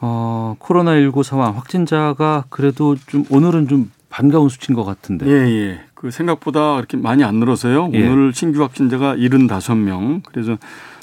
어, 0.00 0.56
코로나19 0.60 1.22
상황 1.22 1.56
확진자가 1.56 2.44
그래도 2.48 2.96
좀 3.06 3.24
오늘은 3.30 3.68
좀 3.68 3.90
반가운 4.08 4.48
수치인 4.48 4.76
것 4.76 4.84
같은데. 4.84 5.26
예, 5.26 5.32
예. 5.32 5.80
그 5.94 6.10
생각보다 6.10 6.76
그렇게 6.76 6.96
많이 6.96 7.24
안 7.24 7.36
늘어서요. 7.36 7.90
예. 7.94 8.08
오늘 8.08 8.32
신규 8.32 8.62
확진자가 8.62 9.16
75명. 9.16 10.22
그래서 10.24 10.56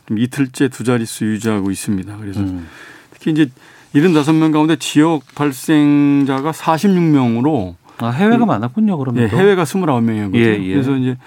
좀 0.05 0.17
이틀째 0.17 0.69
두 0.69 0.83
자릿수 0.83 1.25
유지하고 1.25 1.71
있습니다. 1.71 2.17
그래서 2.17 2.39
음. 2.39 2.67
특히 3.11 3.31
이제 3.31 3.49
75명 3.93 4.51
가운데 4.53 4.75
지역 4.77 5.23
발생자가 5.35 6.51
46명으로 6.51 7.75
아, 7.99 8.09
해외가 8.09 8.45
많았군요, 8.45 8.97
그러면. 8.97 9.23
예, 9.23 9.27
또. 9.29 9.37
해외가 9.37 9.63
29명이거든요. 9.63 10.35
예, 10.35 10.59
예. 10.61 10.73
그래서 10.73 10.95
이제 10.95 11.17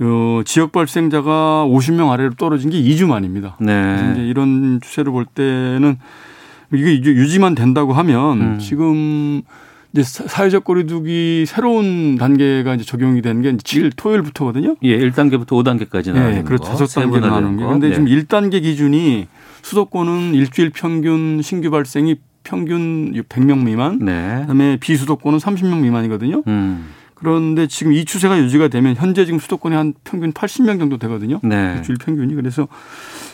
어, 0.00 0.42
지역 0.44 0.72
발생자가 0.72 1.66
50명 1.68 2.10
아래로 2.10 2.34
떨어진 2.34 2.70
게 2.70 2.80
2주 2.82 3.06
만입니다. 3.06 3.56
그래서 3.58 4.12
이제 4.12 4.20
네. 4.22 4.28
이런 4.28 4.80
추세를 4.82 5.12
볼 5.12 5.24
때는 5.24 5.98
이게 6.74 6.92
유지만 7.12 7.54
된다고 7.54 7.92
하면 7.92 8.40
음. 8.40 8.58
지금 8.58 9.42
이제 9.92 10.02
사- 10.02 10.26
사회적 10.26 10.64
거리두기 10.64 11.44
새로운 11.46 12.16
단계가 12.16 12.74
이제 12.74 12.84
적용이 12.84 13.22
되는 13.22 13.42
게 13.42 13.52
7일 13.56 13.92
토요일부터거든요. 13.96 14.76
예, 14.82 14.98
1단계부터 14.98 15.48
5단계까지 15.48 16.08
나가는 16.12 16.32
네, 16.32 16.38
거. 16.42 16.44
그렇죠. 16.48 16.64
다섯 16.64 16.86
분화되는 17.00 17.28
나누는 17.30 17.56
게. 17.56 17.62
거. 17.62 17.68
그런데 17.68 17.88
예. 17.90 17.92
지금 17.94 18.06
1단계 18.06 18.62
기준이 18.62 19.28
수도권은 19.62 20.34
일주일 20.34 20.70
평균 20.70 21.40
신규 21.42 21.70
발생이 21.70 22.16
평균 22.42 23.12
100명 23.28 23.64
미만, 23.64 24.00
네. 24.00 24.38
그다음에 24.42 24.76
비수도권은 24.78 25.38
30명 25.38 25.80
미만이거든요. 25.80 26.42
음. 26.46 26.86
그런데 27.14 27.66
지금 27.66 27.92
이 27.92 28.04
추세가 28.04 28.38
유지가 28.38 28.68
되면 28.68 28.94
현재 28.96 29.24
지금 29.24 29.38
수도권이 29.38 29.74
한 29.74 29.94
평균 30.04 30.32
80명 30.32 30.78
정도 30.78 30.98
되거든요. 30.98 31.40
네. 31.42 31.74
일주일 31.76 31.98
평균이 31.98 32.34
그래서 32.34 32.68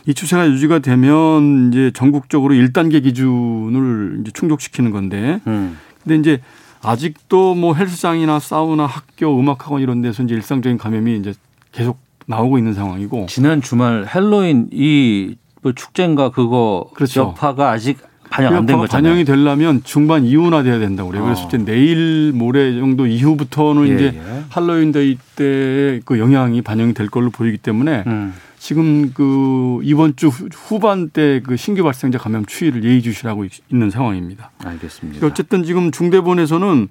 이 0.06 0.14
추세가 0.14 0.48
유지가 0.48 0.78
되면 0.78 1.68
이제 1.68 1.90
전국적으로 1.94 2.54
1단계 2.54 3.02
기준을 3.02 4.18
이제 4.20 4.30
충족시키는 4.32 4.90
건데 4.90 5.40
음. 5.46 5.78
근데 6.02 6.16
이제 6.16 6.42
아직도 6.82 7.54
뭐 7.54 7.74
헬스장이나 7.74 8.38
사우나 8.38 8.86
학교 8.86 9.38
음악학원 9.38 9.82
이런 9.82 10.00
데서 10.00 10.22
이제 10.22 10.34
일상적인 10.34 10.78
감염이 10.78 11.16
이제 11.16 11.34
계속 11.72 11.98
나오고 12.26 12.58
있는 12.58 12.74
상황이고 12.74 13.26
지난 13.28 13.60
주말 13.60 14.06
헬로윈 14.06 14.70
이뭐 14.72 15.72
축제인가 15.74 16.30
그거 16.30 16.90
그렇죠. 16.94 17.20
여파가 17.20 17.70
아직 17.70 17.98
반영 18.30 18.54
안된 18.56 18.76
바- 18.76 18.82
거잖아요. 18.82 19.02
반영이 19.02 19.24
되려면 19.24 19.80
중반 19.84 20.24
이후나 20.24 20.62
돼야 20.62 20.78
된다고 20.78 21.10
그래요. 21.10 21.24
그래서 21.24 21.42
어. 21.44 21.48
이제 21.48 21.58
내일 21.58 22.32
모레 22.34 22.78
정도 22.78 23.06
이후부터는 23.06 23.88
예, 23.88 23.94
이제 23.94 24.04
예. 24.16 24.44
할로윈 24.48 24.92
데이 24.92 25.18
때 25.36 26.00
그 26.04 26.18
영향이 26.18 26.62
반영이 26.62 26.94
될 26.94 27.08
걸로 27.08 27.30
보이기 27.30 27.58
때문에 27.58 28.04
음. 28.06 28.32
지금 28.58 29.12
그 29.12 29.80
이번 29.82 30.14
주 30.16 30.28
후- 30.28 30.48
후반때 30.52 31.40
그 31.44 31.56
신규 31.56 31.82
발생자 31.82 32.18
감염 32.18 32.44
추이를 32.46 32.84
예의주시하고 32.84 33.44
있- 33.44 33.62
있는 33.70 33.90
상황입니다. 33.90 34.50
알겠습니다. 34.64 35.26
어쨌든 35.26 35.64
지금 35.64 35.90
중대본에서는 35.90 36.88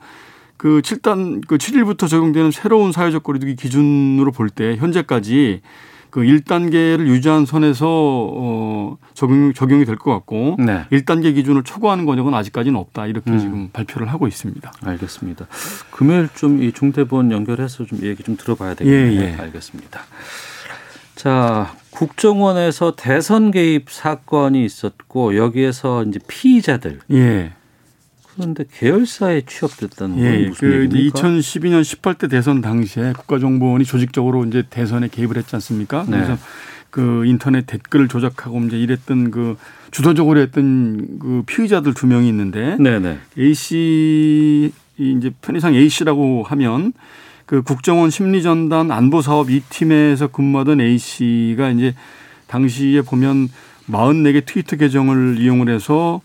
그 0.57 0.81
7단 0.83 1.41
그 1.47 1.57
7일부터 1.57 2.07
적용되는 2.09 2.51
새로운 2.51 2.91
사회적 2.91 3.23
거리두기 3.23 3.55
기준으로 3.55 4.31
볼 4.31 4.49
때 4.49 4.75
현재까지 4.75 5.61
그 6.09 6.21
1단계를 6.21 7.07
유지한 7.07 7.45
선에서 7.45 7.85
어 7.87 8.97
적용 9.13 9.53
적용이 9.53 9.85
될 9.85 9.97
것 9.97 10.11
같고 10.11 10.55
네. 10.59 10.85
1단계 10.91 11.35
기준을 11.35 11.63
초과하는 11.63 12.05
권역은 12.05 12.33
아직까지는 12.33 12.79
없다. 12.79 13.05
이렇게 13.07 13.31
음. 13.31 13.39
지금 13.39 13.69
발표를 13.71 14.07
하고 14.09 14.27
있습니다. 14.27 14.71
알겠습니다. 14.83 15.47
금요일 15.91 16.29
좀 16.35 16.59
이 16.61 16.71
중대본 16.71 17.31
연결해서 17.31 17.85
좀 17.85 17.99
얘기 18.03 18.23
좀 18.23 18.35
들어봐야 18.37 18.73
되겠네요. 18.73 19.21
예, 19.21 19.33
예. 19.33 19.35
알겠습니다. 19.39 20.01
자, 21.15 21.73
국정원에서 21.91 22.95
대선 22.95 23.51
개입 23.51 23.89
사건이 23.89 24.63
있었고 24.63 25.35
여기에서 25.35 26.03
이제 26.03 26.19
피의자들 26.27 26.99
예. 27.11 27.53
그런데 28.39 28.63
계열사에 28.73 29.41
취업됐다는 29.45 30.15
건 30.15 30.25
예. 30.25 30.47
무슨 30.47 30.69
그 30.69 30.81
얘기입니까? 30.83 31.19
2012년 31.19 31.81
18대 31.81 32.29
대선 32.29 32.61
당시에 32.61 33.11
국가정보원이 33.11 33.83
조직적으로 33.83 34.45
이제 34.45 34.63
대선에 34.69 35.09
개입을 35.09 35.35
했지 35.35 35.53
않습니까? 35.57 36.05
네. 36.07 36.11
그래서 36.11 36.37
그 36.89 37.25
인터넷 37.25 37.65
댓글을 37.65 38.07
조작하고 38.07 38.61
이제 38.61 38.79
이랬던 38.79 39.31
그 39.31 39.57
주도적으로 39.91 40.39
했던 40.39 41.19
그 41.19 41.43
피의자들 41.47 41.93
두 41.93 42.07
명이 42.07 42.29
있는데 42.29 42.77
네네. 42.79 43.19
A 43.37 43.53
씨 43.53 44.71
이제 44.97 45.31
편의상 45.41 45.75
A 45.75 45.89
씨라고 45.89 46.43
하면 46.43 46.93
그 47.45 47.61
국정원 47.61 48.09
심리전단 48.09 48.89
안보사업 48.89 49.51
이 49.51 49.61
팀에서 49.69 50.27
근무하던 50.27 50.79
A 50.79 50.97
씨가 50.97 51.71
이제 51.71 51.93
당시에 52.47 53.01
보면 53.01 53.49
44개 53.89 54.45
트위터 54.45 54.77
계정을 54.77 55.39
이용을 55.39 55.67
해서 55.67 56.21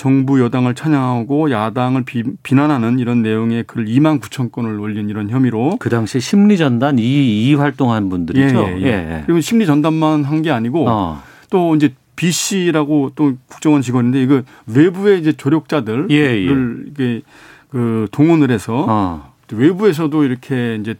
정부 0.00 0.40
여당을 0.40 0.74
찬양하고 0.74 1.50
야당을 1.50 2.04
비, 2.04 2.22
비난하는 2.42 2.98
이런 2.98 3.22
내용의 3.22 3.64
글 3.66 3.86
2만 3.86 4.20
9천 4.20 4.52
건을 4.52 4.78
올린 4.78 5.08
이런 5.08 5.30
혐의로 5.30 5.78
그 5.80 5.88
당시 5.88 6.20
심리 6.20 6.58
전단 6.58 6.98
이, 6.98 7.02
이 7.48 7.54
활동한 7.54 8.10
분들이죠. 8.10 8.68
예, 8.80 8.82
예, 8.82 8.86
예. 8.88 9.22
그리고 9.24 9.40
심리 9.40 9.64
전담만 9.64 10.24
한 10.24 10.42
게 10.42 10.50
아니고 10.50 10.86
어. 10.88 11.22
또 11.48 11.74
이제 11.74 11.94
B 12.14 12.30
씨라고 12.30 13.12
또 13.14 13.32
국정원 13.48 13.80
직원인데 13.80 14.22
이거 14.22 14.42
외부의 14.66 15.18
이제 15.18 15.32
조력자들을 15.32 16.08
예, 16.10 16.14
예. 16.16 16.46
이게 16.88 17.22
그 17.70 18.06
동원을 18.12 18.50
해서 18.50 18.84
어. 18.86 19.32
외부에서도 19.50 20.24
이렇게 20.24 20.76
이제 20.78 20.94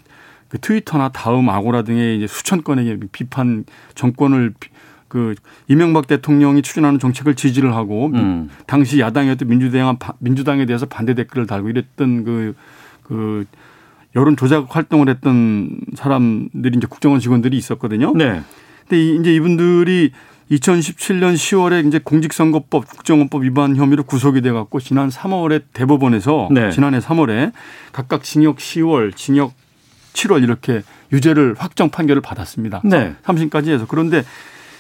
그 0.48 0.58
트위터나 0.58 1.10
다음 1.10 1.50
아고라 1.50 1.82
등의 1.82 2.16
이제 2.16 2.26
수천 2.26 2.62
건의 2.64 2.98
비판 3.12 3.64
정권을 3.94 4.54
비- 4.58 4.70
그 5.16 5.34
이명박 5.66 6.06
대통령이 6.06 6.60
추진하는 6.60 6.98
정책을 6.98 7.36
지지를 7.36 7.74
하고 7.74 8.08
음. 8.12 8.50
당시 8.66 9.00
야당이었던 9.00 9.48
민주당 9.48 9.96
민주당에 10.18 10.66
대해서 10.66 10.84
반대 10.84 11.14
댓글을 11.14 11.46
달고 11.46 11.70
이랬던 11.70 12.24
그그 12.24 13.46
여론 14.14 14.36
조작 14.36 14.76
활동을 14.76 15.08
했던 15.08 15.70
사람들이 15.94 16.76
이제 16.76 16.86
국정원 16.86 17.18
직원들이 17.20 17.56
있었거든요. 17.56 18.12
네. 18.14 18.42
근데 18.86 19.02
이- 19.02 19.16
이제 19.18 19.34
이분들이 19.34 20.10
2017년 20.50 21.32
10월에 21.34 21.86
이제 21.88 21.98
공직선거법 21.98 22.86
국정원법 22.86 23.42
위반 23.42 23.74
혐의로 23.74 24.02
구속이 24.04 24.42
돼 24.42 24.52
갖고 24.52 24.80
지난 24.80 25.08
3월에 25.08 25.62
대법원에서 25.72 26.48
네. 26.52 26.70
지난해 26.72 26.98
3월에 26.98 27.52
각각 27.92 28.22
징역 28.22 28.58
10월, 28.58 29.16
징역 29.16 29.54
7월 30.12 30.42
이렇게 30.42 30.82
유죄를 31.10 31.54
확정 31.58 31.88
판결을 31.88 32.20
받았습니다. 32.20 32.82
네. 32.84 33.14
3심까지 33.24 33.68
해서 33.68 33.86
그런데 33.88 34.22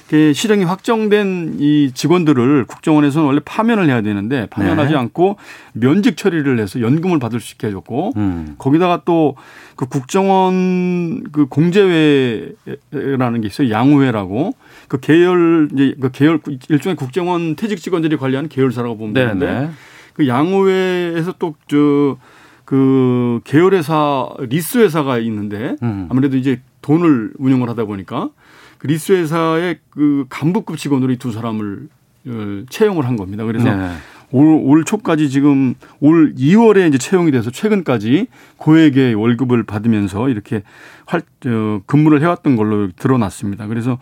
그 0.08 0.32
실형이 0.32 0.64
확정된 0.64 1.56
이 1.58 1.90
직원들을 1.92 2.64
국정원에서는 2.66 3.26
원래 3.26 3.40
파면을 3.44 3.88
해야 3.88 4.02
되는데 4.02 4.46
파면하지 4.50 4.92
네. 4.92 4.98
않고 4.98 5.36
면직 5.72 6.16
처리를 6.16 6.58
해서 6.60 6.80
연금을 6.80 7.18
받을 7.18 7.40
수 7.40 7.54
있게 7.54 7.68
해줬고 7.68 8.12
음. 8.16 8.54
거기다가 8.58 9.02
또 9.04 9.34
그 9.76 9.86
국정원 9.86 11.24
그 11.30 11.46
공제회라는 11.46 13.40
게 13.42 13.46
있어요. 13.46 13.70
양우회라고 13.70 14.54
그 14.88 14.98
계열 15.00 15.68
이제 15.72 15.94
그 16.00 16.10
계열 16.10 16.40
일종의 16.70 16.96
국정원 16.96 17.56
퇴직 17.56 17.80
직원들이 17.80 18.16
관리하는 18.16 18.48
계열사라고 18.48 18.96
보면 18.96 19.12
네, 19.12 19.26
되는데 19.26 19.46
네. 19.46 19.70
그 20.14 20.26
양우회에서 20.26 21.34
또저 21.38 22.16
그 22.64 23.40
계열회사 23.44 24.30
리스 24.48 24.78
회사가 24.78 25.18
있는데 25.18 25.76
음. 25.82 26.08
아무래도 26.10 26.38
이제 26.38 26.62
돈을 26.80 27.34
운영을 27.36 27.68
하다 27.68 27.84
보니까 27.84 28.30
그 28.86 28.92
리스 28.92 29.12
회사의 29.12 29.78
그 29.90 30.26
간부급 30.28 30.78
직원으로 30.78 31.12
이 31.12 31.16
두 31.16 31.32
사람을 31.32 31.88
어, 32.28 32.62
채용을 32.70 33.04
한 33.04 33.16
겁니다. 33.16 33.44
그래서 33.44 33.74
네. 33.74 33.90
올, 34.30 34.46
올 34.46 34.84
초까지 34.84 35.28
지금 35.28 35.74
올 36.00 36.34
2월에 36.34 36.88
이제 36.88 36.98
채용이 36.98 37.30
돼서 37.32 37.50
최근까지 37.50 38.26
고액의 38.58 39.14
월급을 39.14 39.64
받으면서 39.64 40.28
이렇게 40.28 40.62
활, 41.06 41.22
어, 41.46 41.80
근무를 41.86 42.22
해왔던 42.22 42.56
걸로 42.56 42.90
드러났습니다. 42.92 43.66
그래서 43.66 43.98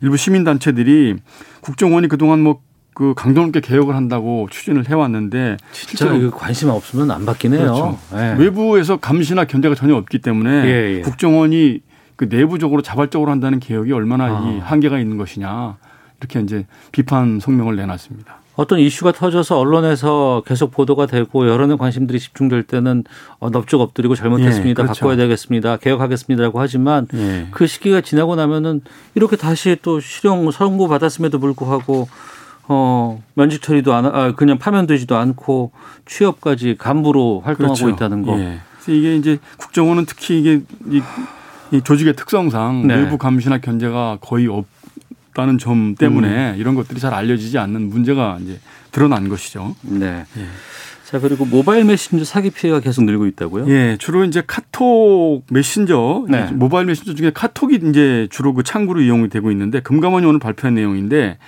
일부 0.00 0.16
시민단체들이 0.16 1.16
국정원이 1.60 2.08
그동안 2.08 2.40
뭐그 2.40 3.14
강도 3.16 3.42
높게 3.42 3.60
개혁을 3.60 3.96
한다고 3.96 4.48
추진을 4.50 4.88
해왔는데 4.88 5.56
진짜 5.72 6.14
이거 6.14 6.30
관심 6.30 6.68
없으면 6.68 7.10
안 7.10 7.26
받긴 7.26 7.54
해요. 7.54 7.60
그렇죠. 7.60 7.98
예. 8.14 8.36
외부에서 8.38 8.98
감시나 8.98 9.44
견제가 9.46 9.74
전혀 9.74 9.96
없기 9.96 10.18
때문에 10.18 10.64
예, 10.66 10.96
예. 10.96 11.00
국정원이 11.02 11.80
그 12.18 12.24
내부적으로 12.28 12.82
자발적으로 12.82 13.30
한다는 13.30 13.60
개혁이 13.60 13.92
얼마나 13.92 14.24
아. 14.24 14.50
이 14.50 14.58
한계가 14.58 14.98
있는 14.98 15.16
것이냐 15.18 15.76
이렇게 16.18 16.40
이제 16.40 16.66
비판 16.90 17.38
성명을 17.38 17.76
내놨습니다. 17.76 18.40
어떤 18.56 18.80
이슈가 18.80 19.12
터져서 19.12 19.56
언론에서 19.56 20.42
계속 20.44 20.72
보도가 20.72 21.06
되고 21.06 21.48
여론의 21.48 21.78
관심들이 21.78 22.18
집중될 22.18 22.64
때는 22.64 23.04
어, 23.38 23.50
넙죽 23.50 23.80
엎드리고 23.80 24.16
잘못했습니다. 24.16 24.68
예, 24.68 24.74
그렇죠. 24.74 24.98
바꿔야 24.98 25.16
되겠습니다. 25.16 25.76
개혁하겠습니다라고 25.76 26.58
하지만 26.58 27.06
예. 27.14 27.46
그 27.52 27.68
시기가 27.68 28.00
지나고 28.00 28.34
나면은 28.34 28.80
이렇게 29.14 29.36
다시 29.36 29.76
또 29.80 30.00
실형 30.00 30.50
선고 30.50 30.88
받았음에도 30.88 31.38
불구하고 31.38 32.08
어 32.66 33.22
면직 33.34 33.62
처리도 33.62 33.94
안 33.94 34.06
아, 34.06 34.32
그냥 34.34 34.58
파면되지도 34.58 35.16
않고 35.16 35.70
취업까지 36.06 36.74
간부로 36.78 37.42
활동하고 37.44 37.74
그렇죠. 37.76 37.94
있다는 37.94 38.22
거. 38.24 38.40
예. 38.40 38.58
이게 38.88 39.14
이제 39.14 39.38
국정원은 39.58 40.04
특히 40.06 40.40
이게 40.40 40.62
이, 40.90 41.00
이 41.70 41.82
조직의 41.82 42.14
특성상 42.16 42.86
네. 42.86 42.96
내부 42.96 43.18
감시나 43.18 43.58
견제가 43.58 44.18
거의 44.20 44.48
없다는 44.48 45.58
점 45.58 45.94
때문에 45.94 46.52
음. 46.52 46.56
이런 46.58 46.74
것들이 46.74 47.00
잘 47.00 47.14
알려지지 47.14 47.58
않는 47.58 47.88
문제가 47.88 48.38
이제 48.42 48.58
드러난 48.92 49.28
것이죠. 49.28 49.74
네. 49.82 50.24
예. 50.36 50.46
자 51.04 51.18
그리고 51.18 51.46
모바일 51.46 51.84
메신저 51.84 52.24
사기 52.24 52.50
피해가 52.50 52.80
계속 52.80 53.04
늘고 53.04 53.26
있다고요? 53.26 53.66
예, 53.68 53.96
주로 53.98 54.24
이제 54.24 54.42
카톡 54.46 55.42
메신저, 55.50 56.26
네. 56.28 56.50
모바일 56.52 56.86
메신저 56.86 57.14
중에 57.14 57.30
카톡이 57.30 57.80
이제 57.88 58.28
주로 58.30 58.52
그 58.52 58.62
창구로 58.62 59.00
이용이 59.00 59.30
되고 59.30 59.50
있는데 59.50 59.80
금감원이 59.80 60.26
오늘 60.26 60.38
발표한 60.38 60.74
내용인데 60.74 61.38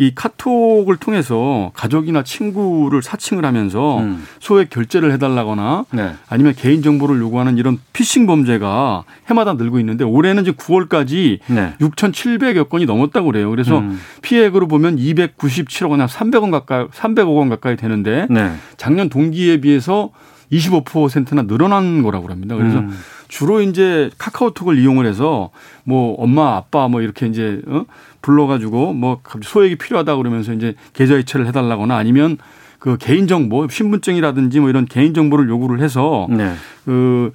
이 0.00 0.12
카톡을 0.14 0.96
통해서 0.96 1.72
가족이나 1.74 2.22
친구를 2.22 3.02
사칭을 3.02 3.44
하면서 3.44 3.98
음. 3.98 4.24
소액 4.38 4.70
결제를 4.70 5.10
해달라거나 5.12 5.86
네. 5.90 6.14
아니면 6.28 6.54
개인 6.56 6.82
정보를 6.82 7.18
요구하는 7.18 7.58
이런 7.58 7.78
피싱 7.92 8.26
범죄가 8.26 9.02
해마다 9.28 9.54
늘고 9.54 9.80
있는데 9.80 10.04
올해는 10.04 10.44
지금 10.44 10.56
9월까지 10.56 11.40
네. 11.48 11.74
6,700여 11.80 12.68
건이 12.68 12.86
넘었다고 12.86 13.26
그래요. 13.26 13.50
그래서 13.50 13.78
음. 13.78 14.00
피해액으로 14.22 14.68
보면 14.68 14.96
297억 14.96 15.90
원, 15.90 16.00
한 16.00 16.06
300원 16.06 16.52
가까이, 16.52 16.86
300억 16.86 17.36
원 17.36 17.48
가까이 17.48 17.76
되는데 17.76 18.28
네. 18.30 18.52
작년 18.76 19.08
동기에 19.08 19.60
비해서 19.60 20.10
25%나 20.52 21.42
늘어난 21.42 22.02
거라고 22.02 22.28
합니다. 22.28 22.54
그래서 22.54 22.78
음. 22.78 22.96
주로 23.28 23.60
이제 23.60 24.10
카카오톡을 24.18 24.78
이용을 24.78 25.06
해서 25.06 25.50
뭐 25.84 26.14
엄마 26.14 26.56
아빠 26.56 26.88
뭐 26.88 27.02
이렇게 27.02 27.26
이제 27.26 27.60
어? 27.66 27.84
불러가지고 28.22 28.94
뭐 28.94 29.20
소액이 29.42 29.76
필요하다 29.76 30.16
그러면서 30.16 30.52
이제 30.52 30.74
계좌 30.92 31.16
이체를 31.16 31.46
해달라거나 31.46 31.96
아니면 31.96 32.38
그 32.78 32.96
개인 32.98 33.26
정보 33.26 33.68
신분증이라든지 33.68 34.60
뭐 34.60 34.68
이런 34.68 34.86
개인 34.86 35.14
정보를 35.14 35.48
요구를 35.48 35.80
해서 35.80 36.26
네. 36.30 36.54
그 36.84 37.32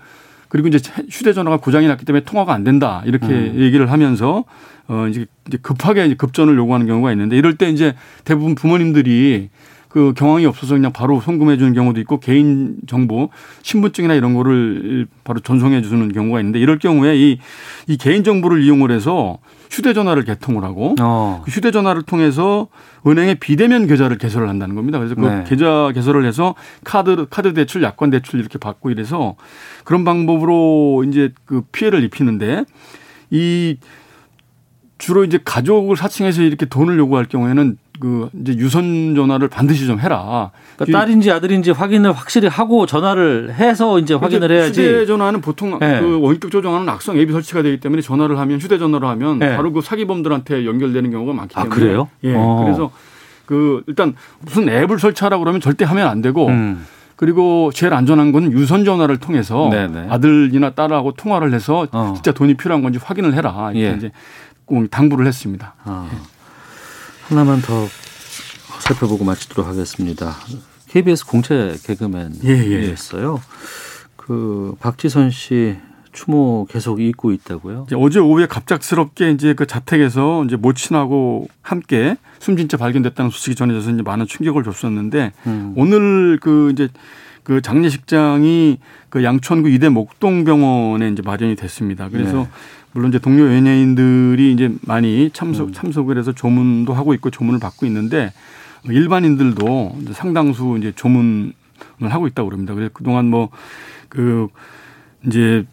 그리고 0.50 0.68
이제 0.68 0.80
휴대전화가 1.10 1.58
고장이 1.58 1.88
났기 1.88 2.06
때문에 2.06 2.24
통화가 2.26 2.54
안 2.54 2.64
된다 2.64 3.02
이렇게 3.06 3.28
음. 3.28 3.56
얘기를 3.58 3.92
하면서 3.92 4.46
어 4.88 5.08
이제 5.10 5.26
이제 5.48 5.58
급하게 5.62 6.06
이제 6.06 6.16
급전을 6.16 6.56
요구하는 6.58 6.86
경우가 6.86 7.12
있는데 7.12 7.38
이럴 7.38 7.56
때 7.58 7.70
이제 7.70 7.96
대부분 8.24 8.54
부모님들이 8.56 9.50
그 9.94 10.14
경황이 10.16 10.46
없어서 10.48 10.74
그냥 10.74 10.92
바로 10.92 11.22
송금해 11.22 11.58
주는 11.58 11.74
경우도 11.74 12.00
있고 12.02 12.20
개인 12.20 12.78
정보 12.88 13.30
신분증이나 13.62 14.16
이런 14.16 14.34
거를 14.34 15.06
바로 15.24 15.40
전송해 15.40 15.84
주는 15.84 16.12
경우가 16.12 16.40
있는데 16.40 16.60
이럴 16.60 16.80
경우에 16.80 17.16
이, 17.16 17.38
이 17.86 17.98
개인 17.98 18.24
정보를 18.24 18.64
이용을 18.64 18.90
해서 18.90 19.38
휴대전화를 19.72 20.24
개통을 20.24 20.64
하고 20.64 20.96
어. 21.02 21.42
그 21.44 21.52
휴대전화를 21.52 22.04
통해서 22.04 22.68
은행의 23.06 23.36
비대면 23.36 23.88
계좌를 23.88 24.18
개설을 24.18 24.48
한다는 24.50 24.76
겁니다. 24.76 25.00
그래서 25.00 25.16
그 25.16 25.22
네. 25.22 25.44
계좌 25.48 25.92
개설을 25.94 26.26
해서 26.26 26.56
카드 26.84 27.26
카드 27.30 27.54
대출, 27.54 27.84
약관 27.84 28.10
대출 28.10 28.40
이렇게 28.40 28.58
받고 28.58 28.92
이래서 28.92 29.36
그런 29.84 30.04
방법으로 30.04 31.04
이제 31.08 31.32
그 31.46 31.62
피해를 31.72 32.04
입히는데 32.04 32.66
이 33.30 33.78
주로 34.98 35.26
이제 35.26 35.40
가족을 35.44 35.98
사칭해서 35.98 36.44
이렇게 36.44 36.66
돈을 36.66 36.98
요구할 36.98 37.26
경우에는 37.26 37.78
그 38.00 38.30
이제 38.42 38.56
유선 38.58 39.14
전화를 39.16 39.48
반드시 39.48 39.86
좀 39.86 40.00
해라. 40.00 40.52
그러니까 40.76 41.00
딸인지 41.00 41.32
아들인지 41.32 41.72
확인을 41.72 42.12
확실히 42.12 42.48
하고 42.48 42.86
전화를 42.86 43.54
해서 43.54 44.00
이제 44.00 44.14
확인을 44.14 44.52
해야지. 44.52 44.82
휴대 44.82 45.06
전화는 45.06 45.42
보통 45.42 45.78
네. 45.80 46.00
그 46.00 46.20
원격 46.20 46.52
조정하는 46.52 46.90
악성 46.90 47.18
앱이 47.18 47.32
설치가 47.32 47.62
되기 47.62 47.80
때문에 47.80 48.02
전화를 48.02 48.40
하면 48.40 48.60
휴대 48.60 48.78
전화로 48.78 49.08
하면 49.10 49.40
네. 49.40 49.56
바로 49.56 49.72
그 49.72 49.82
사기범들한테 49.82 50.66
연결되는 50.66 51.12
경우가 51.12 51.34
많기 51.34 51.56
아, 51.58 51.64
때문에. 51.64 51.80
그래요? 51.80 52.10
예. 52.24 52.34
어. 52.36 52.64
그래서 52.64 52.92
그 53.46 53.84
일단 53.88 54.16
무슨 54.40 54.68
앱을 54.70 55.00
설치하라고 55.00 55.44
그러면 55.44 55.62
절대 55.62 55.86
하면 55.86 56.08
안 56.08 56.22
되고 56.22 56.48
음. 56.48 56.86
그리고 57.16 57.72
제일 57.74 57.94
안전한 57.94 58.32
건 58.32 58.52
유선 58.52 58.86
전화를 58.86 59.18
통해서 59.18 59.70
네네. 59.70 60.08
아들이나 60.10 60.72
딸하고 60.72 61.14
통화를 61.14 61.54
해서 61.54 61.88
어. 61.92 62.14
진짜 62.16 62.32
돈이 62.32 62.56
필요한 62.56 62.82
건지 62.82 63.00
확인을 63.02 63.36
해라. 63.36 63.72
이렇게 63.74 63.92
예. 63.92 63.96
이제 63.96 64.12
꼭 64.66 64.90
당부를 64.90 65.28
했습니다. 65.28 65.76
아. 65.84 66.10
하나만 67.28 67.62
더 67.62 67.88
살펴보고 68.82 69.24
마치도록 69.24 69.66
하겠습니다. 69.66 70.36
KBS 70.90 71.26
공채 71.26 71.76
개그맨이었어요. 71.84 73.42
그 74.16 74.76
박지선 74.80 75.32
씨 75.32 75.78
추모 76.12 76.68
계속 76.70 77.02
잊고 77.02 77.32
있다고요? 77.32 77.88
어제 77.96 78.20
오후에 78.20 78.46
갑작스럽게 78.46 79.32
이제 79.32 79.54
그 79.54 79.66
자택에서 79.66 80.44
이제 80.46 80.56
모친하고 80.56 81.48
함께 81.62 82.18
숨진 82.40 82.70
채 82.70 82.78
발견됐다는 82.78 83.32
소식이 83.32 83.56
전해져서 83.56 83.92
이제 83.92 84.02
많은 84.04 84.28
충격을 84.28 84.64
줬었는데 84.64 85.32
음. 85.48 85.74
오늘 85.76 86.38
그 86.40 86.72
이제 86.72 86.90
그 87.44 87.62
장례식장이 87.62 88.80
그 89.10 89.24
양천구 89.24 89.70
이대 89.70 89.90
목동병원에 89.90 91.10
이제 91.10 91.22
마련이 91.22 91.56
됐습니다. 91.56 92.10
그래서 92.10 92.38
네. 92.38 92.50
물론 92.94 93.10
이제 93.10 93.20
동료 93.20 93.46
연예인들이 93.46 94.52
이제 94.54 94.72
많이 94.82 95.30
참석 95.32 95.70
음. 95.70 95.74
참석을 95.74 96.18
해서 96.18 96.32
조문도 96.32 96.94
하고 96.94 97.14
있고 97.14 97.30
조문을 97.30 97.60
받고 97.60 97.86
있는데 97.88 98.32
일반인들도 98.86 99.98
이제 100.02 100.14
상당수 100.14 100.76
이제 100.80 100.92
조문을 100.96 101.54
하고 102.10 102.28
있다고 102.28 102.50
그럽니다. 102.50 102.74
그래서 102.74 102.92
그동안 102.94 103.30
뭐 103.30 103.50
그 104.14 104.48
이제 105.26 105.66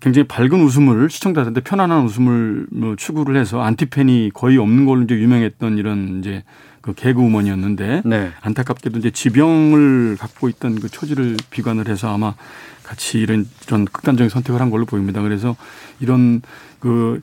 굉장히 0.00 0.26
밝은 0.26 0.60
웃음을 0.60 1.08
시청자들한테 1.08 1.60
편안한 1.62 2.04
웃음을 2.04 2.66
뭐 2.70 2.96
추구를 2.96 3.36
해서 3.36 3.62
안티팬이 3.62 4.32
거의 4.34 4.58
없는 4.58 4.84
걸로 4.84 5.02
이제 5.02 5.14
유명했던 5.14 5.78
이런 5.78 6.18
이제 6.18 6.42
그 6.84 6.92
개그우먼이었는데 6.92 8.02
네. 8.04 8.32
안타깝게도 8.42 8.98
이제 8.98 9.10
지병을 9.10 10.18
갖고 10.18 10.50
있던 10.50 10.78
그 10.80 10.90
처지를 10.90 11.34
비관을 11.48 11.88
해서 11.88 12.12
아마 12.12 12.34
같이 12.82 13.20
이런 13.20 13.48
이런 13.66 13.86
극단적인 13.86 14.28
선택을 14.28 14.60
한 14.60 14.68
걸로 14.68 14.84
보입니다. 14.84 15.22
그래서 15.22 15.56
이런 15.98 16.42
그 16.80 17.22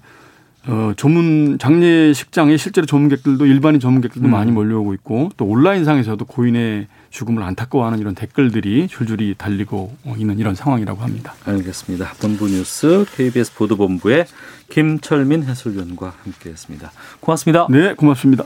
어, 0.66 0.94
조문 0.98 1.60
장례식장에 1.60 2.58
실제로 2.58 2.88
조문객들도 2.88 3.46
일반인 3.46 3.80
조문객들도 3.80 4.28
음. 4.28 4.32
많이 4.32 4.52
몰려오고 4.52 4.96
있고 4.96 5.30
또 5.38 5.46
온라인상에서도 5.46 6.26
고인의 6.26 6.88
죽음을 7.12 7.44
안타까워하는 7.44 8.00
이런 8.00 8.16
댓글들이 8.16 8.88
줄줄이 8.88 9.36
달리고 9.38 9.96
있는 10.18 10.40
이런 10.40 10.56
상황이라고 10.56 11.04
합니다. 11.04 11.36
알겠습니다. 11.46 12.14
본부 12.20 12.48
뉴스 12.48 13.06
KBS 13.16 13.54
보도본부의 13.54 14.26
김철민 14.70 15.44
해설위원과 15.44 16.16
함께했습니다. 16.24 16.92
고맙습니다. 17.20 17.68
네, 17.70 17.94
고맙습니다. 17.94 18.46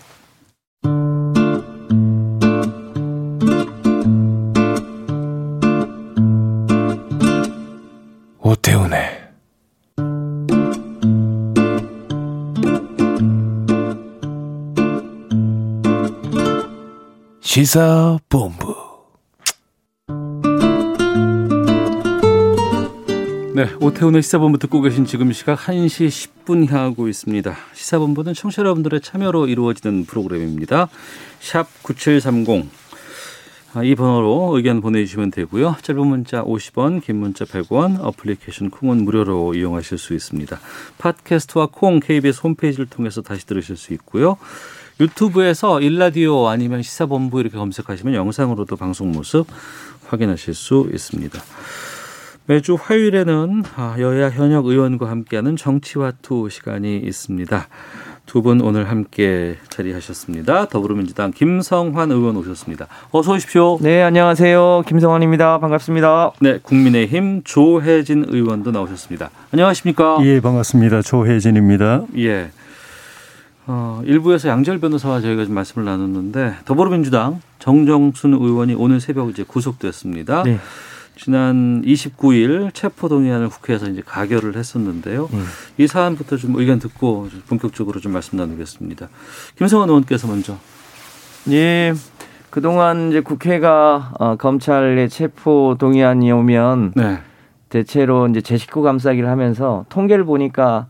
오태훈의 8.40 9.26
시사본부 17.42 18.75
네, 23.56 23.70
오태훈의 23.80 24.22
시사본부 24.22 24.58
듣고 24.58 24.82
계신 24.82 25.06
지금 25.06 25.32
시각 25.32 25.58
1시 25.60 26.10
10분 26.46 26.68
향하고 26.68 27.08
있습니다. 27.08 27.56
시사본부는 27.74 28.34
청취자 28.34 28.64
여러분들의 28.64 29.00
참여로 29.00 29.48
이루어지는 29.48 30.04
프로그램입니다. 30.04 30.90
샵 31.40 31.66
9730. 31.82 32.70
아, 33.74 33.82
이 33.82 33.96
번호로 33.96 34.58
의견 34.58 34.82
보내주시면 34.82 35.32
되고요. 35.32 35.78
짧은 35.82 36.06
문자 36.06 36.44
50원, 36.44 37.02
긴 37.02 37.16
문자 37.16 37.46
100원, 37.46 38.04
어플리케이션 38.04 38.72
콩은 38.72 39.06
무료로 39.06 39.54
이용하실 39.54 40.00
수 40.00 40.14
있습니다. 40.14 40.60
팟캐스트와 40.98 41.70
콩 41.72 42.02
KBS 42.02 42.42
홈페이지를 42.44 42.88
통해서 42.88 43.22
다시 43.22 43.46
들으실 43.46 43.78
수 43.78 43.94
있고요. 43.94 44.36
유튜브에서 45.00 45.80
일라디오 45.80 46.50
아니면 46.50 46.82
시사본부 46.82 47.40
이렇게 47.40 47.58
검색하시면 47.58 48.16
영상으로도 48.16 48.76
방송 48.76 49.14
모습 49.14 49.48
확인하실 50.08 50.54
수 50.54 50.90
있습니다. 50.94 51.40
매주 52.48 52.78
화요일에는 52.80 53.64
아, 53.76 53.96
여야 54.00 54.30
현역 54.30 54.68
의원과 54.68 55.10
함께하는 55.10 55.56
정치와투 55.56 56.50
시간이 56.52 56.98
있습니다. 56.98 57.68
두 58.28 58.42
분 58.42 58.60
오늘 58.62 58.90
함께 58.90 59.56
자리하셨습니다. 59.70 60.68
더불어민주당 60.70 61.32
김성환 61.32 62.12
의원 62.12 62.36
오셨습니다. 62.38 62.88
어서 63.12 63.34
오십시오. 63.34 63.78
네, 63.82 64.02
안녕하세요. 64.02 64.84
김성환입니다. 64.88 65.60
반갑습니다. 65.60 66.32
네, 66.42 66.60
국민의힘 66.62 67.44
조혜진 67.44 68.26
의원도 68.28 68.72
나오셨습니다. 68.72 69.30
안녕하십니까? 69.54 70.18
예, 70.24 70.42
반갑습니다. 70.42 71.04
조혜진입니다. 71.04 72.04
예. 72.18 72.50
어, 73.68 74.02
일부에서 74.06 74.50
양절 74.50 74.80
변호사와 74.80 75.22
저희가 75.22 75.46
좀 75.46 75.54
말씀을 75.56 75.86
나눴는데 75.86 76.56
더불어민주당 76.66 77.42
정정순 77.60 78.34
의원이 78.34 78.74
오늘 78.76 79.00
새벽 79.00 79.30
이제 79.30 79.44
구속됐습니다. 79.48 80.44
네. 80.44 80.60
지난 81.16 81.82
29일 81.84 82.74
체포 82.74 83.08
동의안을 83.08 83.50
국회에서 83.50 83.88
이제 83.88 84.02
가결을 84.06 84.56
했었는데요. 84.56 85.30
음. 85.34 85.46
이 85.78 85.88
사안부터 85.88 86.38
좀 86.38 86.56
의견 86.58 86.80
듣고 86.80 87.30
좀 87.30 87.42
본격적으로 87.48 88.00
좀 88.00 88.12
말씀 88.12 88.38
나누겠습니다. 88.38 89.08
김성환 89.58 89.90
의원께서 89.90 90.28
먼저. 90.28 90.58
예. 91.52 91.94
그동안 92.50 93.10
이제 93.10 93.22
국회가 93.22 94.14
어, 94.20 94.36
검찰의 94.36 95.10
체포 95.10 95.76
동의안이 95.78 96.32
오면 96.32 96.94
네. 96.96 97.20
대체로 97.70 98.28
이제 98.28 98.42
제 98.42 98.58
식구 98.58 98.82
감싸기를 98.82 99.30
하면서 99.30 99.86
통계를 99.90 100.24
보니까 100.24 100.88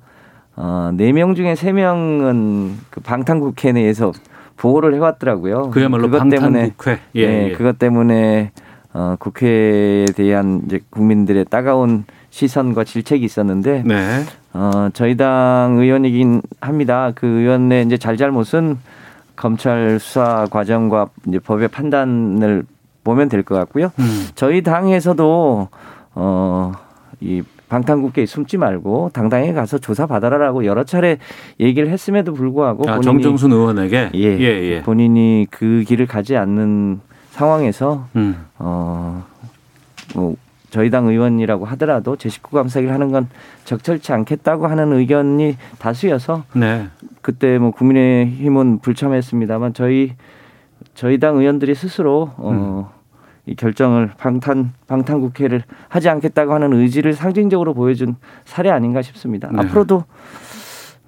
어, 0.55 0.91
4명 0.93 1.35
중에 1.35 1.53
3명은 1.53 2.73
그 2.89 2.99
방탄 3.01 3.39
국회 3.39 3.71
내에서 3.71 4.11
보고를 4.57 4.93
해왔더라고요. 4.95 5.71
그야말로 5.71 6.03
그것 6.03 6.29
때문에 6.29 6.39
방탄국회. 6.39 6.99
예, 7.15 7.21
예, 7.21 7.49
예. 7.49 7.51
그것 7.53 7.77
때문에 7.77 8.51
어, 8.97 9.17
국회에 9.19 10.05
대한 10.15 10.61
이제 10.65 10.79
국민들의 10.89 11.45
따가운 11.49 12.05
시선과 12.29 12.85
질책이 12.85 13.25
있었는데 13.25 13.83
네. 13.85 14.21
어, 14.53 14.87
저희 14.93 15.17
당 15.17 15.75
의원이긴 15.79 16.41
합니다. 16.61 17.11
그 17.13 17.27
의원의 17.27 17.85
이제 17.85 17.97
잘잘못은 17.97 18.77
검찰 19.35 19.99
수사 19.99 20.47
과정과 20.49 21.09
이제 21.27 21.39
법의 21.39 21.67
판단을 21.67 22.63
보면 23.03 23.27
될 23.27 23.43
것 23.43 23.55
같고요. 23.55 23.91
음. 23.99 24.27
저희 24.33 24.61
당에서도 24.63 25.67
어, 26.15 26.71
이 27.19 27.43
방탄국회에 27.67 28.25
숨지 28.25 28.57
말고 28.57 29.09
당당히 29.11 29.51
가서 29.51 29.77
조사 29.77 30.05
받아라라고 30.05 30.63
여러 30.63 30.85
차례 30.85 31.17
얘기를 31.59 31.89
했음에도 31.89 32.33
불구하고 32.33 32.83
아, 32.89 32.95
본인이 32.95 33.03
정정순 33.23 33.51
의원에게 33.51 34.11
예, 34.13 34.19
예, 34.39 34.45
예. 34.71 34.81
본인이 34.83 35.47
그 35.51 35.83
길을 35.85 36.05
가지 36.07 36.37
않는 36.37 37.01
상황에서 37.35 38.07
음. 38.15 38.45
어, 38.57 39.25
뭐 40.15 40.35
저희 40.69 40.89
당 40.89 41.07
의원이라고 41.07 41.65
하더라도 41.65 42.15
제 42.15 42.29
식구 42.29 42.55
감싸기를 42.55 42.93
하는 42.93 43.11
건 43.11 43.27
적절치 43.65 44.13
않겠다고 44.13 44.67
하는 44.67 44.93
의견이 44.93 45.57
다수여서 45.77 46.43
네. 46.53 46.87
그때 47.21 47.57
뭐 47.57 47.71
국민의힘은 47.71 48.79
불참했습니다만 48.79 49.73
저희 49.73 50.15
저희 50.93 51.19
당 51.19 51.37
의원들이 51.37 51.75
스스로 51.75 52.31
어, 52.37 52.93
이 53.45 53.55
결정을 53.55 54.11
방탄 54.17 54.71
방탄 54.87 55.19
국회를 55.19 55.63
하지 55.89 56.07
않겠다고 56.07 56.53
하는 56.53 56.71
의지를 56.73 57.13
상징적으로 57.13 57.73
보여준 57.73 58.15
사례 58.45 58.69
아닌가 58.69 59.01
싶습니다. 59.01 59.49
네. 59.51 59.59
앞으로도 59.59 60.05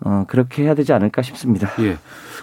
어, 0.01 0.25
그렇게 0.27 0.63
해야 0.63 0.75
되지 0.75 0.91
않을까 0.91 1.21
싶습니다. 1.21 1.69
예. 1.79 1.97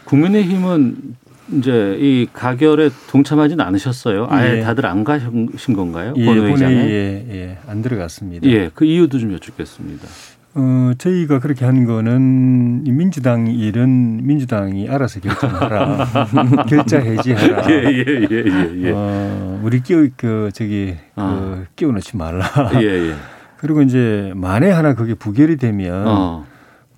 국민의힘은 0.04 1.16
이제 1.52 1.96
이 2.00 2.26
가결에 2.32 2.90
동참하진 3.08 3.60
않으셨어요. 3.60 4.26
아예 4.30 4.58
예. 4.58 4.60
다들 4.62 4.86
안 4.86 5.04
가신 5.04 5.74
건가요? 5.74 6.14
예, 6.16 6.24
본회의장에? 6.24 6.74
본회의에 6.74 7.26
예, 7.30 7.58
안 7.66 7.82
들어갔습니다. 7.82 8.48
예, 8.48 8.70
그 8.74 8.84
이유도 8.84 9.18
좀 9.18 9.32
여쭙겠습니다. 9.32 10.08
어, 10.56 10.92
저희가 10.96 11.40
그렇게 11.40 11.64
한 11.64 11.84
거는 11.84 12.84
이 12.86 12.92
민주당 12.92 13.48
일은 13.48 14.24
민주당이 14.24 14.88
알아서 14.88 15.20
결정하라. 15.20 16.06
결자 16.70 17.00
해지하라. 17.00 17.70
예, 17.70 17.74
예, 17.74 18.04
예, 18.30 18.44
예, 18.46 18.82
예. 18.84 18.92
어, 18.94 19.60
우리 19.62 19.82
끼우 19.82 20.08
그 20.16 20.50
저기 20.54 20.94
그 21.14 21.20
아. 21.20 21.64
끼워 21.74 21.92
넣지 21.92 22.16
말라. 22.16 22.44
예, 22.80 23.10
예. 23.10 23.14
그리고 23.56 23.82
이제 23.82 24.32
만에 24.36 24.70
하나 24.70 24.94
그게 24.94 25.14
부결이 25.14 25.56
되면 25.56 26.06
어. 26.06 26.46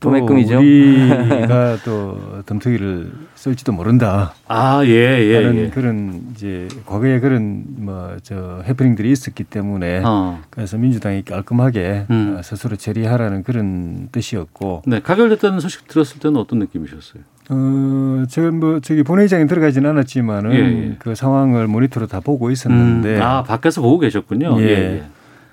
또 0.00 0.10
도매금이죠. 0.10 0.58
우리가 0.58 1.78
또 1.84 2.42
덤터기를 2.46 3.12
쓸지도 3.34 3.72
모른다. 3.72 4.34
아, 4.46 4.82
예, 4.84 4.90
예, 4.90 5.54
예. 5.54 5.70
그런 5.70 6.22
이제 6.32 6.68
과거에 6.84 7.20
그런 7.20 7.64
뭐 7.78 8.06
저 8.22 8.62
해프닝들이 8.66 9.10
있었기 9.12 9.44
때문에 9.44 10.02
어. 10.04 10.40
그래서 10.50 10.76
민주당이 10.76 11.24
깔끔하게 11.24 12.06
음. 12.10 12.36
어, 12.38 12.42
스스로 12.42 12.76
처리하라는 12.76 13.42
그런 13.42 14.08
뜻이었고 14.10 14.82
네, 14.86 15.00
가결됐다는 15.00 15.60
소식 15.60 15.86
들었을 15.88 16.18
때는 16.18 16.38
어떤 16.38 16.58
느낌이셨어요? 16.60 17.22
어 17.48 18.24
제가 18.28 18.50
뭐 18.50 18.80
저기 18.80 19.04
본회의장에 19.04 19.46
들어가지는 19.46 19.88
않았지만은 19.90 20.52
예, 20.52 20.58
예. 20.58 20.96
그 20.98 21.14
상황을 21.14 21.68
모니터로 21.68 22.08
다 22.08 22.18
보고 22.18 22.50
있었는데 22.50 23.16
음. 23.18 23.22
아, 23.22 23.42
밖에서 23.44 23.80
보고 23.80 24.00
계셨군요. 24.00 24.60
예. 24.62 25.04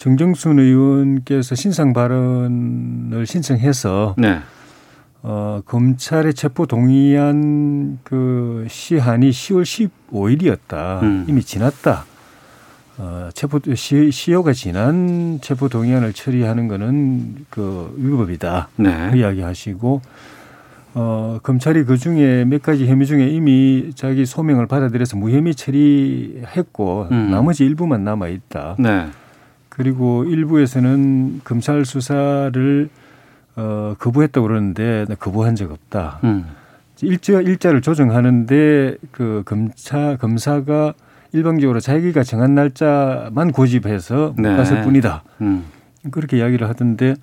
정정순 0.03 0.59
의원께서 0.59 1.55
신상 1.55 1.93
발언을 1.93 3.25
신청해서 3.25 4.15
네. 4.17 4.39
어, 5.21 5.61
검찰의 5.65 6.33
체포 6.33 6.65
동의안 6.65 7.99
그 8.03 8.67
시한이 8.69 9.29
10월 9.29 9.87
15일이었다. 10.11 11.03
음. 11.03 11.25
이미 11.29 11.41
지났다. 11.41 12.03
어, 12.97 13.29
체포 13.33 13.61
시, 13.75 14.11
시효가 14.11 14.51
지난 14.51 15.39
체포 15.39 15.69
동의안을 15.69 16.11
처리하는 16.11 16.67
거는 16.67 17.45
그 17.49 17.95
위법이다. 17.97 18.67
그 18.75 18.81
네. 18.81 19.11
이야기하시고 19.15 20.01
어, 20.95 21.39
검찰이 21.41 21.85
그 21.85 21.97
중에 21.97 22.43
몇 22.43 22.61
가지 22.61 22.87
혐의 22.87 23.07
중에 23.07 23.29
이미 23.29 23.93
자기 23.95 24.25
소명을 24.25 24.67
받아들여서 24.67 25.15
무혐의 25.15 25.55
처리했고 25.55 27.07
음. 27.09 27.31
나머지 27.31 27.63
일부만 27.63 28.03
남아 28.03 28.27
있다. 28.27 28.75
네. 28.79 29.07
그리고 29.75 30.23
일부에서는 30.23 31.41
검찰 31.43 31.83
수사를 31.83 32.89
어, 33.55 33.95
거부했다고 33.97 34.47
그러는데 34.47 35.05
나 35.07 35.15
거부한 35.15 35.55
적 35.55 35.71
없다. 35.71 36.19
음. 36.23 36.45
일자 37.01 37.41
일자를 37.41 37.81
조정하는데 37.81 38.97
그 39.11 39.41
검사 39.45 40.15
검사가 40.17 40.93
일방적으로 41.31 41.79
자기가 41.79 42.21
정한 42.21 42.53
날짜만 42.53 43.51
고집해서 43.51 44.35
네. 44.37 44.51
못 44.51 44.57
갔을 44.57 44.83
뿐이다. 44.83 45.23
음. 45.41 45.65
그렇게 46.11 46.37
이야기를 46.37 46.69
하던데 46.69 47.15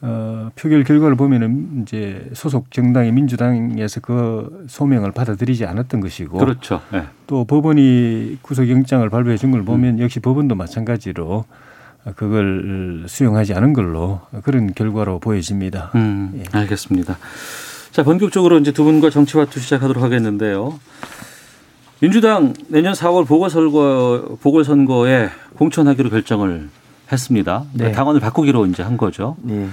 어, 0.00 0.50
표결 0.54 0.84
결과를 0.84 1.16
보면은 1.16 1.82
이제 1.82 2.30
소속 2.34 2.70
정당이 2.70 3.10
민주당에서 3.10 4.00
그 4.00 4.64
소명을 4.68 5.10
받아들이지 5.10 5.66
않았던 5.66 6.00
것이고 6.00 6.38
그렇죠. 6.38 6.80
네. 6.92 7.02
또 7.26 7.44
법원이 7.44 8.38
구속영장을 8.42 9.08
발부해 9.10 9.36
준 9.36 9.50
걸 9.50 9.64
보면 9.64 9.98
역시 9.98 10.20
법원도 10.20 10.54
마찬가지로 10.54 11.44
그걸 12.16 13.04
수용하지 13.06 13.54
않은 13.54 13.72
걸로 13.72 14.20
그런 14.42 14.72
결과로 14.72 15.18
보여집니다. 15.18 15.90
음, 15.94 16.32
예. 16.36 16.44
알겠습니다. 16.52 17.18
자, 17.90 18.02
본격적으로 18.02 18.58
이제 18.58 18.72
두 18.72 18.84
분과 18.84 19.10
정치와투 19.10 19.60
시작하도록 19.60 20.02
하겠는데요. 20.02 20.78
민주당 22.00 22.54
내년 22.68 22.94
4월 22.94 23.26
보궐선거 23.26 24.38
보궐선거에 24.40 25.28
공천하기로 25.56 26.08
결정을 26.08 26.68
했습니다. 27.12 27.64
네. 27.74 27.92
당원을 27.92 28.20
바꾸기로 28.20 28.66
이제 28.66 28.82
한 28.82 28.96
거죠. 28.96 29.36
예. 29.50 29.66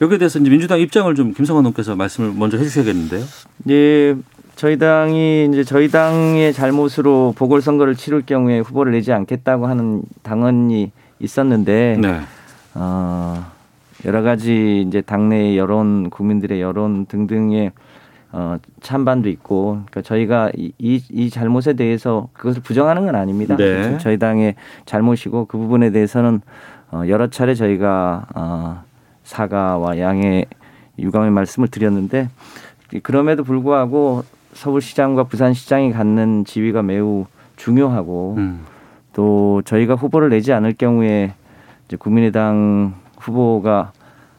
여기에 0.00 0.18
대해서 0.18 0.38
이제 0.38 0.48
민주당 0.48 0.80
입장을 0.80 1.12
좀 1.14 1.34
김성환 1.34 1.64
의원께서 1.64 1.96
말씀을 1.96 2.32
먼저 2.32 2.56
해주셔야겠는데요. 2.56 3.24
예, 3.70 4.16
저희 4.56 4.78
당이 4.78 5.48
이제 5.52 5.64
저희 5.64 5.90
당의 5.90 6.52
잘못으로 6.52 7.34
보궐선거를 7.36 7.96
치를 7.96 8.22
경우에 8.24 8.60
후보를 8.60 8.92
내지 8.92 9.12
않겠다고 9.12 9.66
하는 9.66 10.02
당원이 10.22 10.92
있었는데 11.20 11.98
네. 12.00 12.20
어, 12.74 13.44
여러 14.04 14.22
가지 14.22 14.84
이제 14.86 15.00
당내 15.00 15.56
여론, 15.56 16.10
국민들의 16.10 16.60
여론 16.60 17.06
등등의 17.06 17.72
어, 18.32 18.56
찬반도 18.80 19.28
있고, 19.28 19.82
그러니까 19.90 20.02
저희가 20.02 20.52
이, 20.56 20.72
이, 20.78 21.02
이 21.10 21.30
잘못에 21.30 21.72
대해서 21.72 22.28
그것을 22.32 22.62
부정하는 22.62 23.04
건 23.06 23.16
아닙니다. 23.16 23.56
네. 23.56 23.98
저희 23.98 24.18
당의 24.18 24.54
잘못이고 24.86 25.46
그 25.46 25.58
부분에 25.58 25.90
대해서는 25.90 26.40
어, 26.92 27.02
여러 27.08 27.28
차례 27.28 27.54
저희가 27.54 28.26
어, 28.34 28.84
사과와 29.24 29.98
양해 29.98 30.44
유감의 30.98 31.30
말씀을 31.32 31.68
드렸는데 31.68 32.28
그럼에도 33.02 33.42
불구하고 33.42 34.24
서울시장과 34.54 35.24
부산시장이 35.24 35.92
갖는 35.92 36.44
지위가 36.44 36.82
매우 36.82 37.26
중요하고 37.56 38.34
음. 38.38 38.64
또 39.12 39.62
저희가 39.64 39.94
후보를 39.94 40.28
내지 40.28 40.52
않을 40.52 40.74
경우에 40.74 41.34
이제 41.86 41.96
국민의당 41.96 42.94
후보가 43.18 43.92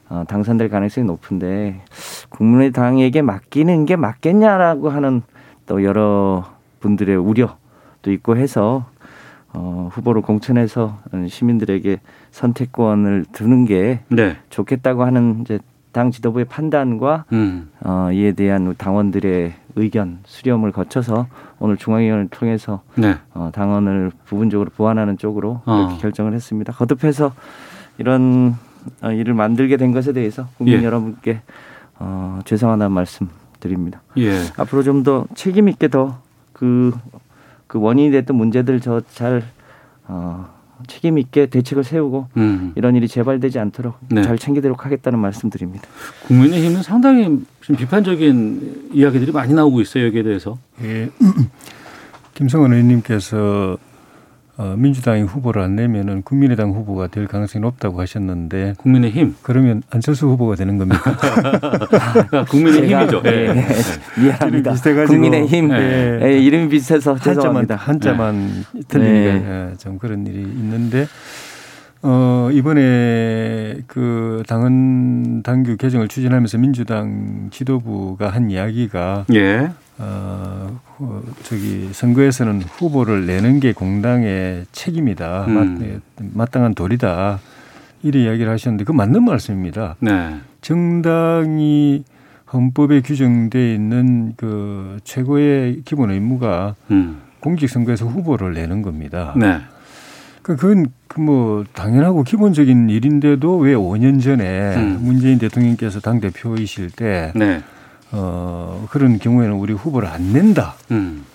어, 0.10 0.24
당선될 0.28 0.70
가능성이 0.70 1.08
높은데 1.08 1.82
국민의당에게 2.30 3.22
맡기는 3.22 3.86
게 3.86 3.96
맞겠냐라고 3.96 4.90
하는 4.90 5.22
또 5.66 5.84
여러 5.84 6.46
분들의 6.82 7.16
우려도 7.16 8.12
있고 8.12 8.36
해서 8.36 8.86
어, 9.54 9.90
후보를 9.92 10.22
공천해서 10.22 10.98
시민들에게 11.28 12.00
선택권을 12.32 13.26
두는 13.32 13.66
게 13.66 14.00
네. 14.10 14.38
좋겠다고 14.50 15.04
하는 15.04 15.42
이제 15.42 15.60
당 15.92 16.12
지도부의 16.12 16.46
판단과 16.46 17.26
음. 17.34 17.70
어, 17.84 18.10
이에 18.12 18.32
대한 18.32 18.74
당원들의 18.78 19.54
의견 19.76 20.20
수렴을 20.26 20.72
거쳐서 20.72 21.28
오늘 21.62 21.78
중앙위원회를 21.78 22.28
통해서 22.30 22.82
네. 22.96 23.18
어, 23.36 23.52
당원을 23.54 24.12
부분적으로 24.26 24.72
보완하는 24.76 25.18
쪽으로 25.18 25.62
어. 25.66 25.86
그렇게 25.86 26.02
결정을 26.02 26.34
했습니다. 26.34 26.74
거듭해서 26.74 27.34
이런 28.00 28.56
어, 29.04 29.12
일을 29.12 29.36
만들게 29.36 29.78
된 29.78 29.92
것에 29.92 30.12
대해서 30.12 30.48
국민 30.58 30.80
예. 30.82 30.84
여러분께 30.84 31.42
어, 32.00 32.40
죄송하다는 32.46 32.92
말씀 32.92 33.30
드립니다. 33.60 34.02
예. 34.18 34.40
앞으로 34.58 34.82
좀 34.82 35.04
더 35.04 35.26
책임 35.36 35.70
있게 35.70 35.88
더그그 35.88 36.94
원인이 37.76 38.10
됐던 38.12 38.36
문제들 38.36 38.80
저잘 38.80 39.44
어, 40.08 40.50
책임 40.88 41.18
있게 41.18 41.48
대책을 41.48 41.84
세우고 41.84 42.28
음. 42.38 42.74
이런 42.76 42.96
일이 42.96 43.08
재발되지 43.08 43.60
않도록 43.60 43.96
네. 44.10 44.22
잘 44.24 44.38
챙기도록 44.38 44.86
하겠다는 44.86 45.20
말씀드립니다. 45.20 45.88
국민의힘은 46.28 46.84
상당히 46.84 47.40
좀 47.62 47.76
비판적인 47.76 48.92
이야기들이 48.94 49.32
많이 49.32 49.54
나오고 49.54 49.82
있어요 49.82 50.06
여기에 50.06 50.24
대해서. 50.24 50.58
예. 50.84 51.10
김성원 52.34 52.74
의원님께서 52.74 53.78
어, 54.58 54.76
민주당이 54.78 55.24
후보를 55.24 55.62
안 55.62 55.76
내면은 55.76 56.22
국민의당 56.24 56.72
후보가 56.72 57.08
될 57.08 57.26
가능성이 57.26 57.62
높다고 57.62 58.00
하셨는데 58.02 58.76
국민의힘. 58.78 59.36
그러면 59.42 59.82
안철수 59.90 60.28
후보가 60.28 60.56
되는 60.56 60.78
겁니까? 60.78 61.16
그러니까 61.16 62.46
국민의힘이죠. 62.52 63.22
예. 63.26 63.32
예, 63.48 64.22
미안합니다. 64.22 64.72
비슷해가지고. 64.74 65.14
국민의힘 65.14 65.72
예. 65.72 66.20
예, 66.24 66.40
이름이 66.40 66.70
비슷해서 66.70 67.12
한자만 67.14 67.36
죄송합니다. 67.36 67.76
한자만 67.76 68.66
네. 68.74 68.82
틀리니까 68.88 69.70
예, 69.72 69.78
좀 69.78 69.98
그런 69.98 70.28
일이 70.28 70.42
있는데 70.42 71.08
어 72.04 72.50
이번에 72.52 73.78
그 73.88 74.44
당헌 74.48 75.44
당규 75.44 75.78
개정을 75.78 76.08
추진하면서 76.08 76.58
민주당 76.58 77.48
지도부가 77.52 78.30
한 78.30 78.50
이야기가 78.52 79.26
예. 79.34 79.70
어, 79.98 80.80
어, 81.04 81.24
저기 81.42 81.90
선거에서는 81.92 82.62
후보를 82.62 83.26
내는 83.26 83.60
게 83.60 83.74
공당의 83.74 84.66
책임이다. 84.72 85.46
음. 85.48 85.54
마, 85.54 85.86
예, 85.86 86.00
마땅한 86.20 86.76
도리다. 86.76 87.40
이런 88.04 88.24
이야기를 88.24 88.52
하셨는데 88.52 88.84
그 88.84 88.92
맞는 88.92 89.24
말씀입니다. 89.24 89.96
네. 90.00 90.36
정당이 90.62 92.04
헌법에 92.54 93.02
규정돼 93.02 93.74
있는 93.74 94.34
그 94.38 95.00
최고의 95.04 95.82
기본 95.86 96.12
의무가 96.12 96.76
음. 96.92 97.22
공직선거에서 97.40 98.06
후보를 98.06 98.54
내는 98.54 98.84
겁니다. 98.84 99.34
네. 99.36 99.60
그 100.44 100.56
그건 100.56 100.88
그뭐 101.08 101.64
당연하고 101.74 102.24
기본적인 102.24 102.90
일인데도 102.90 103.58
왜 103.58 103.74
5년 103.74 104.22
전에 104.22 104.76
음. 104.76 105.00
문재인 105.02 105.40
대통령께서 105.40 106.00
당 106.00 106.20
대표이실 106.20 106.92
때 106.92 107.32
네. 107.36 107.62
어, 108.12 108.88
그런 108.90 109.20
경우에는 109.20 109.56
우리 109.56 109.74
후보를 109.74 110.08
안 110.08 110.34
낸다. 110.34 110.76
음. 110.92 111.26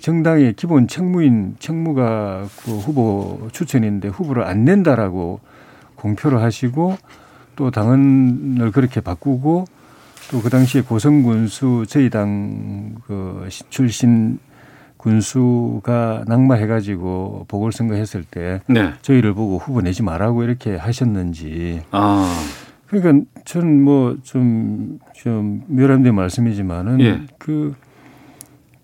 정당의 0.00 0.54
기본 0.54 0.86
책무인 0.86 1.56
책무가 1.58 2.46
그 2.64 2.76
후보 2.76 3.48
추천인데 3.52 4.08
후보를 4.08 4.44
안 4.44 4.64
낸다라고 4.64 5.40
공표를 5.94 6.42
하시고 6.42 6.98
또 7.56 7.70
당헌을 7.70 8.70
그렇게 8.72 9.00
바꾸고 9.00 9.64
또 10.30 10.42
그 10.42 10.50
당시에 10.50 10.82
고성 10.82 11.22
군수 11.22 11.86
저희 11.88 12.10
당그 12.10 13.48
출신 13.70 14.38
군수가 14.98 16.24
낙마해가지고 16.26 17.46
보궐선거 17.48 17.94
했을 17.94 18.24
때 18.24 18.60
네. 18.66 18.92
저희를 19.00 19.32
보고 19.32 19.58
후보 19.58 19.80
내지 19.80 20.02
말라고 20.02 20.42
이렇게 20.42 20.76
하셨는지 20.76 21.82
아. 21.92 22.30
그러니까 22.88 23.24
저는 23.44 23.82
뭐좀좀 23.82 25.64
묘람된 25.66 26.14
말씀이지만은 26.14 27.00
예. 27.00 27.20
그, 27.38 27.74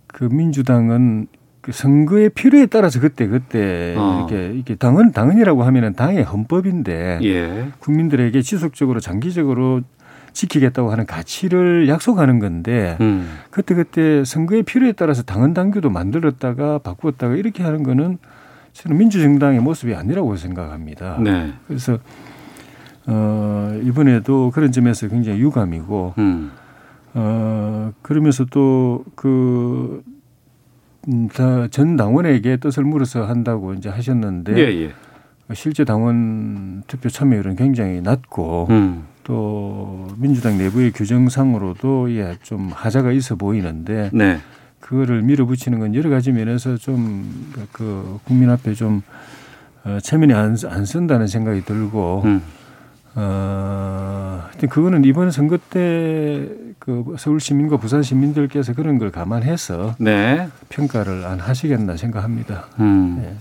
그 0.06 0.24
민주당은 0.24 1.26
그 1.60 1.72
선거의 1.72 2.28
필요에 2.28 2.66
따라서 2.66 3.00
그때 3.00 3.26
그때 3.26 3.94
어. 3.96 4.26
이렇게 4.28 4.52
이렇게 4.54 4.74
당은 4.74 5.12
당은이라고 5.12 5.62
하면은 5.64 5.94
당의 5.94 6.22
헌법인데 6.22 7.20
예. 7.22 7.68
국민들에게 7.78 8.42
지속적으로 8.42 9.00
장기적으로 9.00 9.80
지키겠다고 10.34 10.90
하는 10.92 11.06
가치를 11.06 11.88
약속하는 11.88 12.38
건데 12.38 12.98
음. 13.00 13.38
그때 13.50 13.74
그때 13.74 14.24
선거의 14.24 14.62
필요에 14.62 14.92
따라서 14.92 15.22
당헌 15.22 15.54
당규도 15.54 15.88
만들었다가 15.88 16.78
바꾸었다가 16.78 17.36
이렇게 17.36 17.62
하는 17.62 17.82
거는 17.82 18.18
저는 18.74 18.98
민주정당의 18.98 19.60
모습이 19.60 19.94
아니라고 19.94 20.36
생각합니다. 20.36 21.18
네. 21.20 21.54
그래서 21.66 21.98
어 23.06 23.80
이번에도 23.82 24.50
그런 24.50 24.72
점에서 24.72 25.08
굉장히 25.08 25.40
유감이고 25.40 26.14
음. 26.18 26.50
어 27.14 27.92
그러면서 28.02 28.44
또그 28.46 30.02
음, 31.08 31.28
전 31.70 31.96
당원에게 31.96 32.56
뜻을 32.56 32.84
물어서 32.84 33.26
한다고 33.26 33.74
이제 33.74 33.88
하셨는데 33.88 34.56
예, 34.56 34.84
예. 34.84 34.92
실제 35.54 35.84
당원 35.84 36.82
투표 36.86 37.10
참여율은 37.10 37.56
굉장히 37.56 38.00
낮고 38.00 38.68
음. 38.70 39.04
또 39.22 40.08
민주당 40.16 40.56
내부의 40.56 40.92
규정상으로도 40.92 42.10
예, 42.12 42.36
좀 42.42 42.70
하자가 42.72 43.12
있어 43.12 43.36
보이는데 43.36 44.10
네. 44.12 44.38
그거를 44.80 45.22
밀어붙이는 45.22 45.78
건 45.78 45.94
여러 45.94 46.10
가지 46.10 46.32
면에서 46.32 46.76
좀 46.76 47.44
그 47.72 48.18
국민 48.24 48.50
앞에 48.50 48.74
좀 48.74 49.02
어, 49.84 49.98
체면이 50.00 50.32
안, 50.32 50.56
안 50.66 50.84
쓴다는 50.84 51.26
생각이 51.26 51.64
들고 51.64 52.22
음. 52.24 52.42
어, 53.16 54.42
하여튼 54.46 54.68
그거는 54.68 55.04
이번 55.04 55.30
선거 55.30 55.58
때 55.70 56.64
그 56.84 57.14
서울 57.18 57.40
시민과 57.40 57.78
부산 57.78 58.02
시민들께서 58.02 58.74
그런 58.74 58.98
걸 58.98 59.10
감안해서 59.10 59.94
네. 59.98 60.48
평가를 60.68 61.24
안 61.24 61.40
하시겠나 61.40 61.96
생각합니다. 61.96 62.66
음. 62.78 63.20
네. 63.22 63.34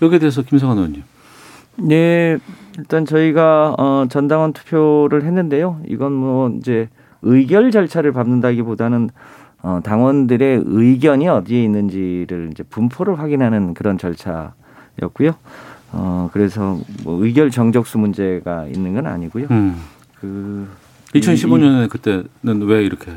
여기에 0.00 0.20
대해서 0.20 0.40
김성환 0.40 0.78
의원님. 0.78 1.02
네, 1.76 2.38
일단 2.78 3.04
저희가 3.04 3.74
어, 3.78 4.06
전당원 4.08 4.54
투표를 4.54 5.24
했는데요. 5.24 5.82
이건 5.86 6.12
뭐 6.12 6.48
이제 6.58 6.88
의결 7.20 7.70
절차를 7.70 8.12
밟는다기보다는 8.12 9.10
어, 9.62 9.80
당원들의 9.84 10.62
의견이 10.64 11.28
어디에 11.28 11.62
있는지를 11.62 12.48
이제 12.52 12.62
분포를 12.62 13.18
확인하는 13.18 13.74
그런 13.74 13.98
절차였고요. 13.98 15.34
어, 15.92 16.30
그래서 16.32 16.78
뭐 17.04 17.22
의결 17.24 17.50
정적수 17.50 17.98
문제가 17.98 18.66
있는 18.66 18.94
건 18.94 19.06
아니고요. 19.06 19.46
음. 19.50 19.76
그 20.20 20.68
2015년에 21.14 21.88
그때는 21.88 22.62
왜 22.66 22.84
이렇게 22.84 23.12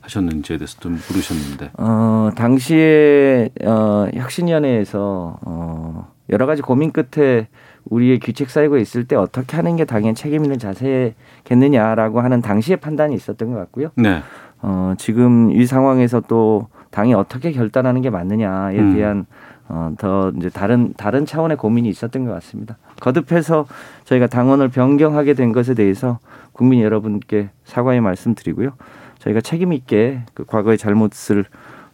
하셨는지에 0.00 0.58
대해서 0.58 0.78
좀 0.80 0.98
물으셨는데. 1.08 1.70
어, 1.78 2.30
당시에 2.34 3.50
어, 3.64 4.08
혁신위원회에서 4.14 5.38
어, 5.42 6.12
여러 6.30 6.46
가지 6.46 6.62
고민 6.62 6.92
끝에 6.92 7.48
우리의 7.84 8.18
규칙 8.20 8.50
쌓이고 8.50 8.76
있을 8.78 9.06
때 9.06 9.16
어떻게 9.16 9.56
하는 9.56 9.76
게 9.76 9.84
당연 9.84 10.14
책임 10.14 10.44
있는 10.44 10.58
자세겠느냐라고 10.58 12.20
하는 12.20 12.42
당시의 12.42 12.78
판단이 12.78 13.14
있었던 13.14 13.52
것 13.52 13.58
같고요. 13.58 13.90
네. 13.96 14.22
어, 14.60 14.94
지금 14.98 15.52
이 15.52 15.64
상황에서 15.66 16.20
또 16.20 16.68
당이 16.90 17.14
어떻게 17.14 17.52
결단하는 17.52 18.02
게 18.02 18.10
맞느냐에 18.10 18.78
음. 18.78 18.94
대한 18.94 19.26
어, 19.68 19.92
더 19.98 20.32
이제 20.36 20.48
다른 20.48 20.94
다른 20.96 21.26
차원의 21.26 21.56
고민이 21.56 21.88
있었던 21.88 22.24
것 22.24 22.32
같습니다. 22.32 22.78
거듭해서 23.00 23.66
저희가 24.04 24.26
당원을 24.26 24.68
변경하게 24.68 25.34
된 25.34 25.52
것에 25.52 25.74
대해서 25.74 26.18
국민 26.52 26.80
여러분께 26.80 27.50
사과의 27.64 28.00
말씀드리고요. 28.00 28.70
저희가 29.18 29.40
책임 29.40 29.72
있게 29.72 30.22
그 30.34 30.44
과거의 30.44 30.78
잘못을 30.78 31.44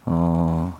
어, 0.04 0.78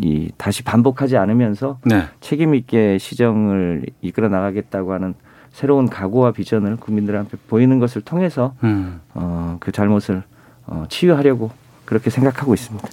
이 0.00 0.30
다시 0.38 0.62
반복하지 0.62 1.16
않으면서 1.16 1.78
네. 1.84 2.04
책임 2.20 2.54
있게 2.54 2.98
시정을 2.98 3.84
이끌어 4.00 4.28
나가겠다고 4.28 4.92
하는 4.92 5.14
새로운 5.50 5.88
각오와 5.88 6.32
비전을 6.32 6.76
국민들한테 6.76 7.36
보이는 7.48 7.78
것을 7.78 8.00
통해서 8.00 8.54
음. 8.64 9.00
어, 9.12 9.58
그 9.60 9.70
잘못을 9.70 10.22
어, 10.66 10.84
치유하려고 10.88 11.50
그렇게 11.92 12.08
생각하고 12.08 12.54
있습니다. 12.54 12.88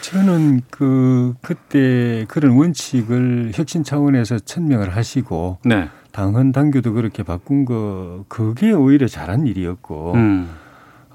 저는 0.00 0.62
그 0.68 1.34
그때 1.42 2.24
그런 2.26 2.56
원칙을 2.56 3.52
혁신 3.54 3.84
차원에서 3.84 4.40
천명을 4.40 4.96
하시고 4.96 5.58
네. 5.64 5.88
당헌 6.10 6.50
당규도 6.50 6.92
그렇게 6.92 7.22
바꾼 7.22 7.64
거 7.64 8.24
그게 8.26 8.72
오히려 8.72 9.06
잘한 9.06 9.46
일이었고 9.46 10.12
음. 10.14 10.50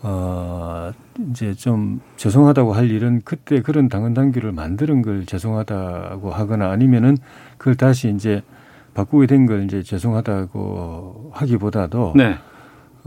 어 0.04 0.92
이제 1.32 1.54
좀 1.54 2.00
죄송하다고 2.16 2.72
할 2.72 2.90
일은 2.90 3.22
그때 3.26 3.62
그런 3.62 3.90
당헌 3.90 4.13
당규를 4.13 4.54
만드는 4.54 5.02
걸 5.02 5.26
죄송하다고 5.26 6.32
하거나 6.32 6.72
아니면은 6.72 7.18
그걸 7.58 7.76
다시 7.76 8.10
이제 8.10 8.42
바꾸게 8.94 9.28
된 9.28 9.46
걸 9.48 9.66
이제 9.66 9.84
죄송하다고 9.84 11.32
하기보다도 11.34 12.13
네. 12.16 12.38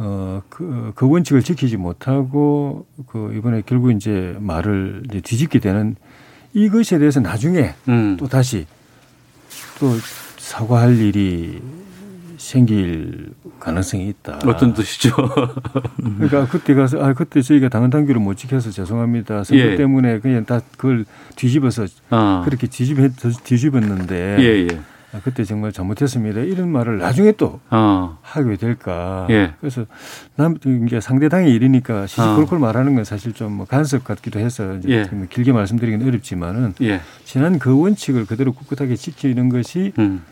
어, 0.03 0.41
그, 0.49 0.93
그 0.95 1.07
원칙을 1.07 1.43
지키지 1.43 1.77
못하고 1.77 2.87
그 3.07 3.35
이번에 3.37 3.63
결국 3.67 3.91
이제 3.91 4.35
말을 4.41 5.03
이제 5.05 5.21
뒤집게 5.21 5.59
되는 5.59 5.95
이것에 6.55 6.99
대해서 6.99 7.21
나중에 7.21 7.75
음. 7.87 8.17
또 8.19 8.27
다시 8.27 8.67
또 9.79 9.95
사과할 10.39 10.97
일이 10.97 11.61
생길 12.39 13.35
가능성이 13.61 14.09
있다. 14.09 14.41
어떤 14.47 14.73
뜻이죠? 14.73 15.15
그러니까 16.17 16.47
그때 16.49 16.73
가서 16.73 16.99
아 17.05 17.13
그때 17.13 17.43
저희가 17.43 17.69
당헌 17.69 17.91
당규를 17.91 18.23
못 18.23 18.39
지켜서 18.39 18.71
죄송합니다. 18.71 19.45
선거 19.45 19.63
예. 19.63 19.77
때문에 19.77 20.21
그냥 20.21 20.47
다 20.47 20.63
그걸 20.79 21.05
뒤집어서 21.37 21.87
아. 22.09 22.41
그렇게 22.47 22.67
뒤집어 22.67 23.07
뒤집었는데 23.45 24.37
예, 24.41 24.67
예. 24.67 24.81
아, 25.13 25.21
그때 25.25 25.43
정말 25.45 25.73
잘못했습니다. 25.73 26.41
이런 26.41 26.69
말을 26.71 26.99
나중에 26.99 27.33
또 27.33 27.61
어. 27.71 28.19
하게 28.23 28.57
될까. 28.57 29.27
예. 29.31 29.55
그래서 29.61 29.85
남 30.37 30.57
이게 30.65 31.01
상대당의 31.01 31.53
일이니까 31.53 32.03
어. 32.03 32.07
시시콜콜 32.07 32.59
말하는 32.59 32.95
건 32.95 33.05
사실 33.05 33.33
좀뭐 33.33 33.67
간섭 33.67 34.05
같기도 34.05 34.39
해서 34.39 34.77
이제 34.77 34.89
예. 34.89 35.05
좀 35.05 35.27
길게 35.29 35.53
말씀드리기는 35.53 36.07
어렵지만은 36.07 36.75
예. 36.83 37.01
지난 37.25 37.59
그 37.59 37.77
원칙을 37.79 38.27
그대로 38.27 38.53
꿋꿋하게 38.53 38.95
지키는 38.97 39.49
것이 39.49 39.93
음. 39.99 40.23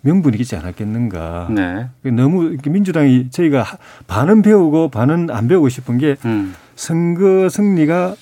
명분이겠지 0.00 0.56
않았겠는가. 0.56 1.48
네. 1.50 1.88
너무 2.10 2.44
이렇게 2.46 2.70
민주당이 2.70 3.30
저희가 3.30 3.62
하- 3.62 3.76
반은 4.06 4.42
배우고 4.42 4.88
반은 4.88 5.30
안 5.30 5.46
배우고 5.46 5.68
싶은 5.68 5.98
게 5.98 6.16
음. 6.24 6.54
선거 6.74 7.48
승리가 7.48 8.16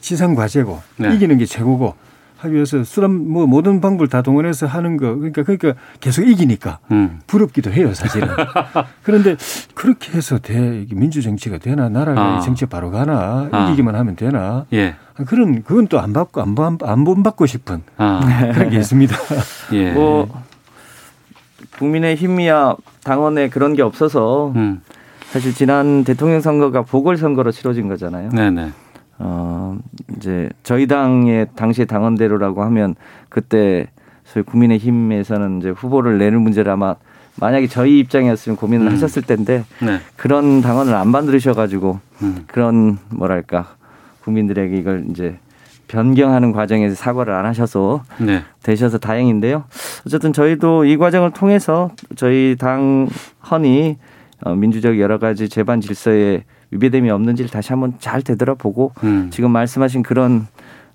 지상 0.00 0.34
과제고 0.34 0.80
네. 0.96 1.14
이기는 1.14 1.36
게 1.38 1.44
최고고 1.44 1.94
하기 2.46 2.54
위해서 2.54 2.82
수단 2.82 3.10
뭐 3.28 3.46
모든 3.46 3.80
방법을 3.80 4.08
다 4.08 4.22
동원해서 4.22 4.66
하는 4.66 4.96
거 4.96 5.14
그러니까 5.14 5.42
그러니까 5.42 5.74
계속 6.00 6.26
이기니까 6.26 6.78
음. 6.90 7.20
부럽기도 7.26 7.70
해요 7.72 7.92
사실은 7.94 8.28
그런데 9.04 9.36
그렇게 9.74 10.12
해서 10.12 10.38
돼 10.38 10.80
이게 10.82 10.94
민주 10.94 11.22
정치가 11.22 11.58
되나 11.58 11.88
나라가 11.88 12.36
아. 12.36 12.40
정치 12.40 12.66
바로 12.66 12.90
가나 12.90 13.48
아. 13.52 13.66
이기기만 13.68 13.94
하면 13.94 14.16
되나 14.16 14.64
예. 14.72 14.96
그런 15.26 15.62
그건 15.62 15.86
또 15.88 15.98
안 15.98 16.12
받고 16.12 16.40
안안 16.40 17.04
본받고 17.04 17.46
싶은 17.46 17.82
아. 17.96 18.20
그런 18.54 18.70
게 18.70 18.76
있습니다. 18.76 19.16
예. 19.72 19.92
뭐 19.92 20.28
국민의 21.78 22.16
힘이야 22.16 22.76
당원에 23.02 23.48
그런 23.48 23.74
게 23.74 23.82
없어서 23.82 24.52
음. 24.56 24.80
사실 25.30 25.52
지난 25.54 26.04
대통령 26.04 26.40
선거가 26.40 26.82
보궐 26.82 27.16
선거로 27.16 27.50
치러진 27.50 27.88
거잖아요. 27.88 28.30
네, 28.32 28.50
네. 28.50 28.70
어, 29.18 29.78
이제 30.16 30.48
저희 30.62 30.86
당의 30.86 31.46
당시의 31.56 31.86
당원대로라고 31.86 32.62
하면 32.64 32.94
그때 33.28 33.88
소위 34.24 34.44
국민의힘에서는 34.44 35.60
이제 35.60 35.70
후보를 35.70 36.18
내는 36.18 36.42
문제를 36.42 36.70
아마 36.72 36.96
만약에 37.38 37.66
저희 37.66 37.98
입장이었으면 38.00 38.56
고민을 38.56 38.86
음. 38.86 38.92
하셨을 38.92 39.22
텐데 39.22 39.64
네. 39.80 39.98
그런 40.16 40.62
당원을 40.62 40.94
안 40.94 41.08
만들으셔가지고 41.08 42.00
음. 42.22 42.44
그런 42.46 42.98
뭐랄까 43.10 43.76
국민들에게 44.24 44.76
이걸 44.76 45.04
이제 45.10 45.38
변경하는 45.88 46.52
과정에서 46.52 46.94
사과를 46.96 47.32
안 47.32 47.46
하셔서 47.46 48.02
네. 48.18 48.42
되셔서 48.62 48.98
다행인데요. 48.98 49.64
어쨌든 50.06 50.32
저희도 50.32 50.84
이 50.86 50.96
과정을 50.96 51.30
통해서 51.30 51.90
저희 52.16 52.56
당 52.58 53.08
헌이 53.50 53.96
어, 54.42 54.54
민주적 54.54 54.98
여러 54.98 55.18
가지 55.18 55.48
재반 55.48 55.80
질서에 55.80 56.44
위배됨이 56.76 57.10
없는지를 57.10 57.50
다시 57.50 57.72
한번 57.72 57.94
잘 57.98 58.22
되돌아보고 58.22 58.92
음. 59.02 59.30
지금 59.32 59.50
말씀하신 59.50 60.02
그런 60.02 60.46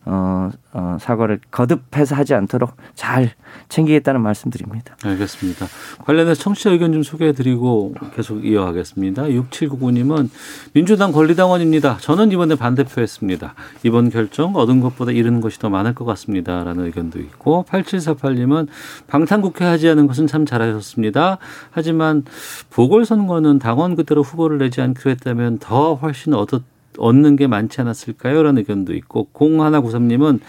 어, 0.04 0.50
어, 0.74 0.98
사과를 1.00 1.40
거듭해서 1.52 2.16
하지 2.16 2.34
않도록 2.34 2.76
잘 2.96 3.32
챙기겠다는 3.70 4.22
말씀드립니다. 4.22 4.96
알겠습니다. 5.04 5.68
관련해서 6.06 6.42
청취자 6.42 6.72
의견 6.72 6.92
좀 6.92 7.04
소개해드리고 7.04 7.94
계속 8.16 8.44
이어가겠습니다. 8.44 9.24
6799님은 9.24 10.30
민주당 10.74 11.12
권리당원입니다. 11.12 11.98
저는 11.98 12.32
이번에 12.32 12.56
반대표했습니다. 12.56 13.54
이번 13.84 14.10
결정 14.10 14.56
얻은 14.56 14.82
것보다 14.82 15.12
잃은 15.12 15.40
것이 15.40 15.60
더 15.60 15.70
많을 15.70 15.94
것 15.94 16.06
같습니다. 16.06 16.64
라는 16.64 16.86
의견도 16.86 17.20
있고 17.20 17.66
8748님은 17.70 18.68
방탄국회 19.08 19.66
하지 19.66 19.88
않은 19.90 20.08
것은 20.08 20.26
참 20.26 20.48
잘하셨습니다. 20.48 21.38
하지만 21.70 22.24
보궐선거는 22.72 23.60
당원 23.60 23.96
그대로 23.96 24.24
후보를 24.24 24.58
내지 24.58 24.82
않기로 24.82 25.12
했다면 25.12 25.60
더 25.60 25.94
훨씬 25.94 26.34
얻었 26.34 26.64
얻는 26.98 27.36
게 27.36 27.48
많지 27.48 27.82
않았을까요? 27.82 28.44
라는 28.44 28.60
의견도 28.60 28.94
있고 28.94 29.30
0193님은 29.34 30.40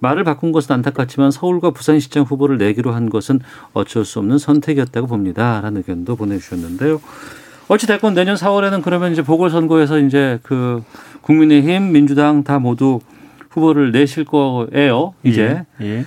말을 0.00 0.24
바꾼 0.24 0.52
것은 0.52 0.74
안타깝지만 0.74 1.30
서울과 1.30 1.70
부산시장 1.70 2.24
후보를 2.24 2.58
내기로 2.58 2.92
한 2.92 3.10
것은 3.10 3.40
어쩔 3.72 4.04
수 4.04 4.18
없는 4.20 4.38
선택이었다고 4.38 5.06
봅니다. 5.06 5.60
라는 5.60 5.78
의견도 5.78 6.16
보내주셨는데요. 6.16 7.00
어찌됐건 7.68 8.14
내년 8.14 8.36
4월에는 8.36 8.82
그러면 8.82 9.12
이제 9.12 9.22
보궐선거에서 9.22 9.98
이제 9.98 10.38
그 10.42 10.82
국민의힘, 11.22 11.92
민주당 11.92 12.44
다 12.44 12.58
모두 12.58 13.00
후보를 13.50 13.92
내실 13.92 14.24
거예요. 14.24 15.14
이제. 15.22 15.64
예. 15.80 15.86
예. 15.86 16.04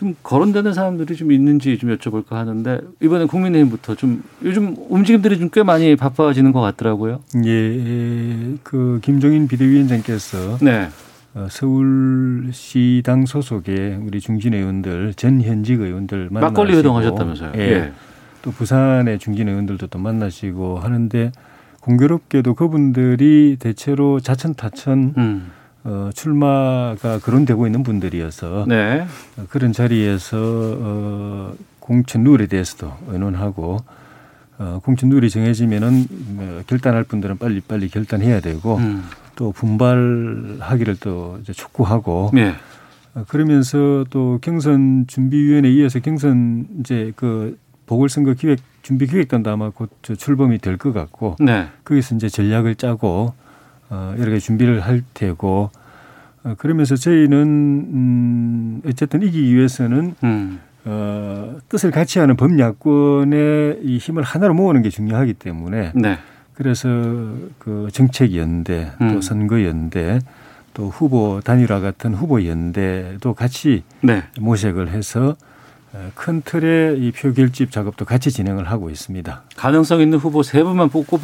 좀 0.00 0.16
거론되는 0.22 0.72
사람들이 0.72 1.14
좀 1.14 1.30
있는지 1.30 1.76
좀 1.76 1.94
여쭤볼까 1.94 2.30
하는데 2.30 2.80
이번에 3.02 3.26
국민의힘부터 3.26 3.94
좀 3.96 4.22
요즘 4.42 4.74
움직임들이 4.88 5.38
좀 5.38 5.50
꽤 5.52 5.62
많이 5.62 5.94
바빠지는 5.94 6.52
것 6.52 6.62
같더라고요. 6.62 7.20
예, 7.44 8.54
그 8.62 8.98
김종인 9.02 9.46
비대위원장께서 9.46 10.56
네. 10.62 10.88
어, 11.34 11.48
서울시당 11.50 13.26
소속의 13.26 13.98
우리 14.06 14.20
중진 14.20 14.54
의원들 14.54 15.12
전 15.16 15.42
현직 15.42 15.82
의원들 15.82 16.28
만나시고 16.30 16.40
막걸리 16.40 16.78
회동하셨다면서요. 16.78 17.52
예. 17.56 17.92
또 18.40 18.52
부산의 18.52 19.18
중진 19.18 19.48
의원들도 19.48 19.88
또 19.88 19.98
만나시고 19.98 20.78
하는데 20.78 21.30
공교롭게도 21.80 22.54
그분들이 22.54 23.58
대체로 23.60 24.18
자천 24.20 24.54
타천 24.54 25.14
음. 25.18 25.50
어, 25.84 26.10
출마가 26.14 27.20
거론되고 27.20 27.66
있는 27.66 27.82
분들이어서 27.82 28.66
네. 28.68 29.06
어, 29.38 29.44
그런 29.48 29.72
자리에서 29.72 30.36
어, 30.38 31.52
공천 31.78 32.22
룰에 32.24 32.46
대해서도 32.46 32.92
의논하고 33.08 33.78
어, 34.58 34.80
공천 34.84 35.08
룰이 35.08 35.30
정해지면은 35.30 36.06
어, 36.38 36.60
결단할 36.66 37.04
분들은 37.04 37.38
빨리 37.38 37.60
빨리 37.60 37.88
결단해야 37.88 38.40
되고 38.40 38.76
음. 38.76 39.04
또 39.36 39.52
분발하기를 39.52 40.96
또 41.00 41.38
이제 41.42 41.52
촉구하고 41.54 42.30
예. 42.36 42.54
어, 43.14 43.24
그러면서 43.28 44.04
또 44.10 44.38
경선 44.42 45.06
준비위원회에 45.08 45.72
이어서 45.72 45.98
경선 46.00 46.66
이제 46.80 47.12
그 47.16 47.58
보궐선거 47.86 48.34
기획 48.34 48.58
준비 48.82 49.06
기획단도 49.06 49.50
아마 49.50 49.70
곧저 49.70 50.14
출범이 50.14 50.58
될 50.58 50.76
것 50.76 50.92
같고 50.92 51.36
네. 51.40 51.68
거기서 51.84 52.14
이제 52.16 52.28
전략을 52.28 52.74
짜고 52.74 53.32
어, 53.90 54.14
여러 54.18 54.30
가지 54.30 54.44
준비를 54.44 54.80
할 54.80 55.02
테고 55.14 55.70
어, 56.44 56.54
그러면서 56.56 56.96
저희는 56.96 57.36
음, 57.92 58.82
어쨌든 58.86 59.22
이기기 59.22 59.54
위해서는 59.54 60.14
음. 60.24 60.60
어, 60.84 61.58
뜻을 61.68 61.90
같이 61.90 62.18
하는 62.18 62.36
범야권의 62.36 63.80
이 63.82 63.98
힘을 63.98 64.22
하나로 64.22 64.54
모으는 64.54 64.82
게 64.82 64.88
중요하기 64.88 65.34
때문에 65.34 65.92
네. 65.94 66.18
그래서 66.54 66.88
그 67.58 67.88
정책 67.92 68.34
연대 68.36 68.92
또 68.98 69.04
음. 69.04 69.20
선거 69.20 69.62
연대 69.64 70.20
또 70.72 70.88
후보 70.88 71.40
단일화 71.42 71.80
같은 71.80 72.14
후보 72.14 72.46
연대도 72.46 73.34
같이 73.34 73.82
네. 74.02 74.22
모색을 74.38 74.88
해서 74.90 75.30
어, 75.30 75.49
큰 76.14 76.40
틀의 76.44 76.98
이 77.00 77.10
표 77.12 77.32
결집 77.32 77.70
작업도 77.72 78.04
같이 78.04 78.30
진행을 78.30 78.70
하고 78.70 78.90
있습니다. 78.90 79.42
가능성 79.56 80.00
있는 80.00 80.18
후보 80.18 80.42
세 80.42 80.62
분만 80.62 80.88
뽑고 80.88 81.18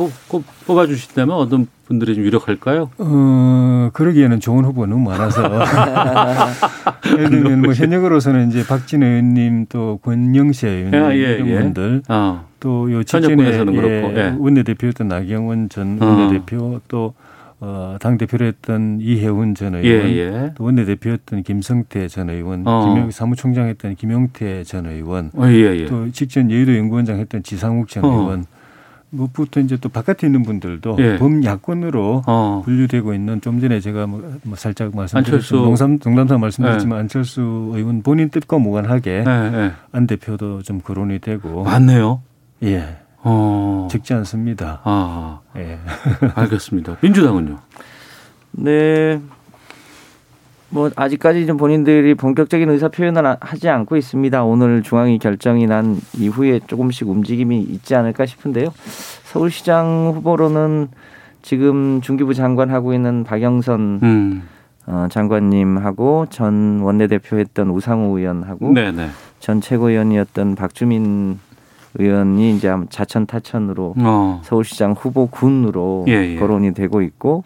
뽑아 0.66 0.86
주신다면 0.86 1.36
어떤 1.36 1.68
분들이 1.86 2.16
좀 2.16 2.24
유력할까요? 2.24 2.90
어, 2.98 3.90
그러기에는 3.92 4.40
좋은 4.40 4.64
후보가 4.64 4.88
너무 4.88 5.08
많아서. 5.08 5.42
예를 7.12 7.30
들면 7.30 7.62
뭐 7.62 7.72
현역으로서는 7.74 8.48
이제 8.48 8.66
박진 8.66 9.02
의원님 9.04 9.66
또 9.68 10.00
권영세 10.02 10.68
의원님 10.68 11.02
아, 11.04 11.12
예, 11.14 11.34
이런 11.34 11.48
예. 11.48 11.60
분들 11.60 12.02
어. 12.08 12.46
또요 12.58 13.04
직전에 13.04 13.36
그렇고, 13.36 14.16
예. 14.18 14.34
원내대표였던 14.36 15.06
나경원 15.08 15.68
전 15.68 15.98
어. 16.02 16.06
원내대표 16.06 16.80
또 16.88 17.14
어, 17.60 17.96
당 18.00 18.18
대표를 18.18 18.48
했던 18.48 18.98
이혜훈 19.00 19.54
전 19.54 19.74
예, 19.82 19.88
의원 19.88 20.10
예. 20.10 20.52
또 20.54 20.64
원내대표였던 20.64 21.42
김성태 21.42 22.08
전 22.08 22.28
의원 22.28 22.66
어. 22.66 22.86
김영, 22.86 23.10
사무총장 23.10 23.66
했던 23.68 23.94
김용태 23.94 24.62
전 24.64 24.86
의원 24.86 25.30
어, 25.34 25.46
예, 25.46 25.74
예. 25.74 25.86
또 25.86 26.10
직전 26.10 26.50
여의도 26.50 26.76
연구원장 26.76 27.18
했던 27.18 27.42
지상욱 27.42 27.88
전 27.88 28.04
어. 28.04 28.08
의원 28.08 28.44
무엇부터 29.08 29.60
이제 29.60 29.78
또 29.78 29.88
바깥에 29.88 30.26
있는 30.26 30.42
분들도 30.42 30.96
예. 30.98 31.16
범야권으로 31.16 32.24
어. 32.26 32.62
분류되고 32.64 33.14
있는 33.14 33.40
좀 33.40 33.60
전에 33.60 33.80
제가 33.80 34.06
뭐, 34.06 34.38
뭐 34.42 34.56
살짝 34.56 34.94
말씀드렸던. 34.94 35.58
농삼 35.62 35.98
농담사 35.98 36.36
말씀드렸지만 36.36 36.98
안철수 36.98 37.70
의원 37.74 38.02
본인 38.02 38.28
뜻과 38.28 38.58
무관하게 38.58 39.24
예, 39.26 39.30
예. 39.30 39.72
안 39.92 40.06
대표도 40.06 40.62
좀 40.62 40.80
거론이 40.82 41.20
되고 41.20 41.64
맞네요. 41.64 42.20
예 42.64 42.98
어. 43.28 43.88
적지 43.90 44.14
않습니다. 44.14 44.80
아, 44.84 45.40
예. 45.56 45.78
알겠습니다. 46.36 46.96
민주당은요? 47.00 47.58
네. 48.52 49.20
뭐 50.68 50.90
아직까지 50.94 51.46
좀 51.46 51.56
본인들이 51.56 52.14
본격적인 52.14 52.68
의사 52.70 52.88
표현을 52.88 53.36
하지 53.40 53.68
않고 53.68 53.96
있습니다. 53.96 54.44
오늘 54.44 54.82
중앙위 54.82 55.18
결정이 55.18 55.66
난 55.66 56.00
이후에 56.14 56.60
조금씩 56.66 57.08
움직임이 57.08 57.60
있지 57.60 57.94
않을까 57.94 58.26
싶은데요. 58.26 58.72
서울시장 59.24 60.12
후보로는 60.14 60.88
지금 61.42 62.00
중기부 62.00 62.34
장관 62.34 62.70
하고 62.70 62.92
있는 62.94 63.24
박영선 63.24 64.00
음. 64.02 64.42
어, 64.86 65.06
장관님하고 65.10 66.26
전 66.30 66.80
원내대표했던 66.80 67.70
우상호 67.70 68.18
의원하고 68.18 68.72
네네. 68.72 69.08
전 69.40 69.60
최고위원이었던 69.60 70.54
박주민 70.54 71.38
의원이 71.98 72.56
이제 72.56 72.72
자천 72.90 73.26
타천으로 73.26 73.94
어. 73.98 74.40
서울시장 74.44 74.92
후보 74.92 75.26
군으로 75.26 76.04
예, 76.08 76.12
예. 76.12 76.36
거론이 76.36 76.74
되고 76.74 77.02
있고 77.02 77.44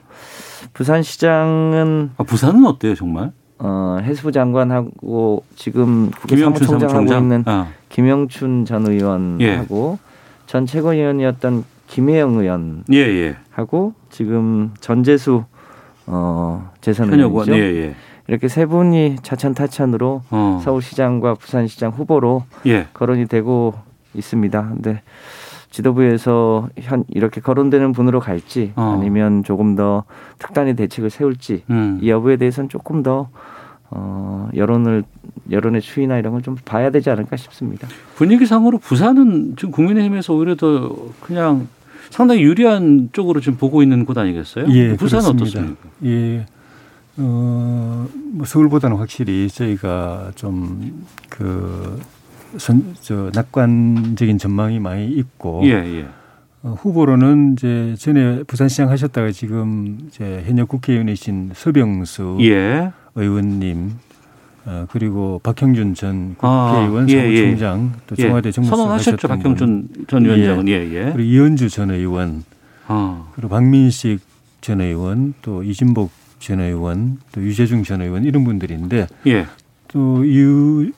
부산시장은 0.73 2.11
아, 2.17 2.23
부산은 2.23 2.67
어때요, 2.67 2.95
정말? 2.95 3.33
어, 3.59 3.99
해수부 4.03 4.33
장관하고 4.33 5.45
지금 5.55 6.11
국회 6.11 6.37
김영춘 6.37 6.67
사무총장 6.67 6.89
하고 6.89 7.09
사무총장? 7.09 7.23
있는 7.23 7.45
아. 7.47 7.69
김영춘 7.91 8.65
전 8.65 8.87
의원하고 8.87 9.99
전 10.47 10.67
최고위원이었던 10.67 11.65
김혜영 11.87 12.39
의원하고 12.39 12.85
예, 12.93 12.99
예. 12.99 13.37
지금 14.11 14.73
전재수 14.81 15.45
어, 16.07 16.71
재선. 16.81 17.13
의원이죠. 17.13 17.53
예, 17.55 17.59
예. 17.59 17.95
이렇게 18.27 18.49
세 18.49 18.65
분이 18.65 19.17
차천 19.23 19.55
타천으로 19.55 20.23
어. 20.31 20.61
서울시장과 20.65 21.35
부산시장 21.35 21.91
후보로 21.93 22.45
예. 22.67 22.87
거론이 22.95 23.27
되고 23.27 23.75
있습니다. 24.15 24.69
근데 24.75 25.03
지도부에서 25.71 26.69
현 26.79 27.05
이렇게 27.09 27.41
거론되는 27.41 27.93
분으로 27.93 28.21
갈지 28.21 28.73
어. 28.77 28.97
아니면 28.99 29.45
조금 29.45 29.77
더 29.77 30.05
특단의 30.39 30.75
대책을 30.77 31.11
세울지 31.11 31.65
음. 31.71 31.99
이 32.03 32.11
여부에 32.11 32.37
대해서는 32.37 32.69
조금 32.69 33.03
더 33.03 33.29
어, 33.93 34.49
여론을 34.55 35.05
여론의 35.51 35.81
추이나 35.81 36.19
이런 36.19 36.33
걸 36.33 36.43
좀 36.43 36.57
봐야 36.65 36.91
되지 36.91 37.11
않을까 37.11 37.37
싶습니다. 37.37 37.89
분위기상으로 38.17 38.79
부산은 38.79 39.55
지금 39.57 39.73
국민의힘에서 39.73 40.33
오히려 40.35 40.55
더 40.55 40.95
그냥 41.21 41.67
상당히 42.11 42.43
유리한 42.43 43.09
쪽으로 43.13 43.41
지금 43.41 43.59
보고 43.59 43.83
있는 43.83 44.05
곳 44.05 44.17
아니겠어요? 44.19 44.67
예, 44.71 44.97
부산은 44.97 45.37
그렇습니다. 45.37 45.61
어떻습니까? 45.61 45.89
예. 46.05 46.47
어, 47.19 48.07
뭐 48.33 48.47
서울보다는 48.47 48.97
확실히 48.97 49.49
저희가 49.49 50.31
좀그 50.37 52.01
선, 52.59 52.95
저 53.01 53.31
낙관적인 53.35 54.39
전망이 54.39 54.79
많이 54.79 55.09
있고 55.09 55.63
예, 55.65 55.71
예. 55.71 56.07
어, 56.63 56.77
후보로는 56.79 57.55
이제 57.55 57.95
전에 57.99 58.43
부산시장 58.43 58.91
하셨다가 58.91 59.31
지금 59.33 59.99
이제 60.09 60.43
현역 60.47 60.69
국회의원이신 60.69 61.53
서병수 61.55 62.39
예. 62.43 62.93
의원님 63.15 63.93
어, 64.67 64.87
그리고 64.91 65.41
박형준 65.43 65.95
전 65.95 66.37
아, 66.41 66.73
국회의원 66.73 67.09
예, 67.09 67.15
예. 67.15 67.37
사무총장 67.37 67.93
또 68.07 68.15
예. 68.19 68.23
청와대 68.23 68.53
정무수석 68.53 68.77
선언하셨죠, 68.79 69.11
하셨던 69.17 69.39
박형준 69.39 69.89
전 70.07 70.23
분. 70.23 70.25
위원장은. 70.25 70.69
예, 70.69 70.75
예. 70.75 71.13
그리고 71.13 71.21
이현주 71.21 71.71
전 71.71 71.91
의원 71.91 72.45
아. 72.87 73.27
그리고 73.35 73.49
박민식 73.49 74.21
전 74.61 74.81
의원 74.81 75.35
또 75.41 75.63
이진복 75.63 76.11
전 76.41 76.61
의원 76.61 77.19
또 77.33 77.41
유재중 77.43 77.85
전 77.85 78.03
의원 78.03 78.25
이런 78.25 78.45
분들인데 78.45 79.07
예. 79.27 79.47
또 79.89 80.27
유, 80.29 80.91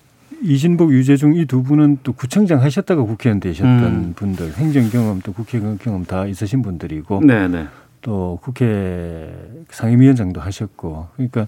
이진복 0.43 0.93
유재중 0.93 1.35
이 1.37 1.47
두 1.47 1.63
분은 1.63 1.99
또 2.03 2.13
구청장 2.13 2.63
하셨다가 2.63 3.03
국회의원 3.03 3.41
되셨던 3.41 3.85
음. 3.85 4.13
분들 4.17 4.55
행정 4.55 4.89
경험 4.91 5.21
또 5.21 5.33
국회 5.33 5.61
경험 5.81 6.05
다 6.05 6.27
있으신 6.27 6.63
분들이고 6.63 7.21
네, 7.25 7.49
네. 7.49 7.67
또 8.01 8.39
국회 8.43 9.33
상임위원장도 9.71 10.41
하셨고 10.41 11.09
그러니까 11.17 11.47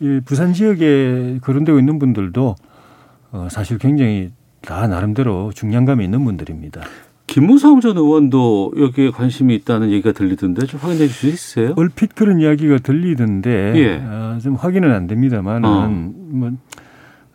이 0.00 0.20
부산 0.24 0.52
지역에 0.54 1.38
거론되고 1.42 1.78
있는 1.78 1.98
분들도 1.98 2.56
어, 3.32 3.48
사실 3.50 3.78
굉장히 3.78 4.30
다 4.62 4.86
나름대로 4.86 5.52
중량감이 5.54 6.04
있는 6.04 6.24
분들입니다. 6.24 6.82
김무성 7.26 7.80
전 7.80 7.96
의원도 7.96 8.72
여기에 8.76 9.10
관심이 9.10 9.54
있다는 9.54 9.90
얘기가 9.92 10.12
들리던데 10.12 10.66
좀 10.66 10.80
확인해 10.80 11.06
주실 11.06 11.36
수 11.36 11.60
있어요? 11.60 11.74
얼핏 11.76 12.14
그런 12.16 12.40
이야기가 12.40 12.78
들리던데 12.78 13.72
예. 13.76 14.02
아, 14.04 14.38
좀 14.42 14.56
확인은 14.56 14.92
안 14.92 15.06
됩니다만은 15.06 15.68
어. 15.68 15.88
뭐 15.88 16.50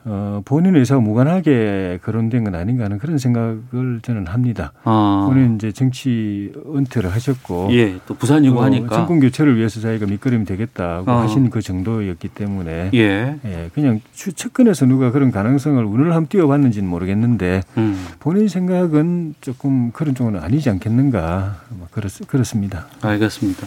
어, 0.08 0.42
본인 0.46 0.76
의사가 0.76 1.02
무관하게 1.02 1.98
거론된 2.04 2.44
건 2.44 2.54
아닌가 2.54 2.84
하는 2.86 3.00
그런 3.00 3.18
생각을 3.18 4.00
저는 4.04 4.28
합니다. 4.28 4.72
아. 4.84 5.26
본인 5.28 5.56
이제 5.56 5.72
정치 5.72 6.54
은퇴를 6.76 7.12
하셨고 7.12 7.70
예, 7.72 7.98
또 8.08 8.14
부산이고 8.14 8.60
어, 8.60 8.64
하니까. 8.66 8.96
정권 8.96 9.20
교체를 9.20 9.58
위해서 9.58 9.82
자기가 9.82 10.06
밑거름이 10.06 10.46
되겠다고 10.46 11.10
어. 11.10 11.16
하신 11.22 11.50
그 11.50 11.60
정도였기 11.60 12.28
때문에 12.30 12.92
예. 12.94 13.36
예, 13.44 13.70
그냥 13.74 14.00
추- 14.14 14.32
측근에서 14.34 14.86
누가 14.86 15.10
그런 15.12 15.32
가능성을 15.32 15.84
운을 15.84 16.12
한번 16.14 16.28
띄워봤는지는 16.28 16.88
모르겠는데 16.88 17.64
음. 17.78 18.06
본인 18.20 18.48
생각은 18.48 19.34
조금 19.42 19.92
그런 19.92 20.14
쪽은 20.14 20.38
아니지 20.38 20.70
않겠는가 20.70 21.62
뭐 21.70 21.88
그렇, 21.90 22.10
그렇습니다. 22.28 22.86
알겠습니다. 23.02 23.66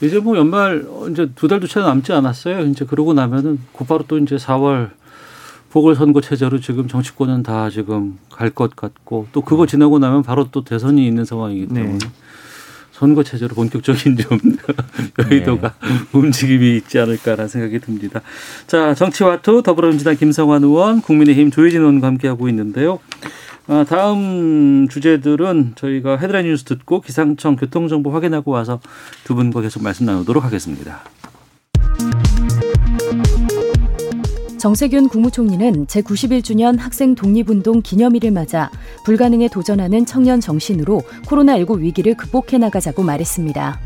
이제 0.00 0.20
뭐 0.20 0.36
연말 0.36 0.86
이제 1.10 1.28
두 1.34 1.48
달도 1.48 1.66
채 1.66 1.80
남지 1.80 2.12
않았어요. 2.12 2.60
이제 2.66 2.84
그러고 2.84 3.14
나면은 3.14 3.58
곧바로 3.72 4.04
또 4.06 4.18
이제 4.18 4.36
4월 4.36 4.90
보궐선거 5.76 6.22
체제로 6.22 6.58
지금 6.58 6.88
정치권은 6.88 7.42
다 7.42 7.68
지금 7.68 8.18
갈 8.30 8.48
것 8.48 8.74
같고 8.74 9.26
또 9.32 9.42
그거 9.42 9.66
지나고 9.66 9.98
나면 9.98 10.22
바로 10.22 10.48
또 10.50 10.64
대선이 10.64 11.06
있는 11.06 11.26
상황이기 11.26 11.66
때문에 11.66 11.98
네. 11.98 12.08
선거 12.92 13.22
체제로 13.22 13.54
본격적인 13.54 14.16
좀 14.16 14.38
여의도가 15.30 15.74
움직임이 16.12 16.76
있지 16.78 16.98
않을까라는 16.98 17.48
생각이 17.48 17.78
듭니다. 17.80 18.22
자, 18.66 18.94
정치와투 18.94 19.62
더불어민주당 19.62 20.16
김성환 20.16 20.64
의원, 20.64 21.02
국민의힘 21.02 21.50
조혜진 21.50 21.80
의원과 21.80 22.06
함께하고 22.06 22.48
있는데요. 22.48 22.98
아, 23.66 23.84
다음 23.86 24.88
주제들은 24.88 25.72
저희가 25.76 26.16
헤드라인 26.16 26.46
뉴스 26.46 26.64
듣고 26.64 27.02
기상청 27.02 27.56
교통정보 27.56 28.10
확인하고 28.12 28.50
와서 28.50 28.80
두 29.24 29.34
분과 29.34 29.60
계속 29.60 29.82
말씀 29.82 30.06
나누도록 30.06 30.42
하겠습니다. 30.42 31.02
정세균 34.58 35.08
국무총리는 35.08 35.86
제91주년 35.86 36.78
학생 36.78 37.14
독립운동 37.14 37.82
기념일을 37.82 38.30
맞아 38.30 38.70
불가능에 39.04 39.48
도전하는 39.48 40.06
청년 40.06 40.40
정신으로 40.40 41.02
코로나19 41.26 41.80
위기를 41.80 42.16
극복해 42.16 42.58
나가자고 42.58 43.02
말했습니다. 43.02 43.80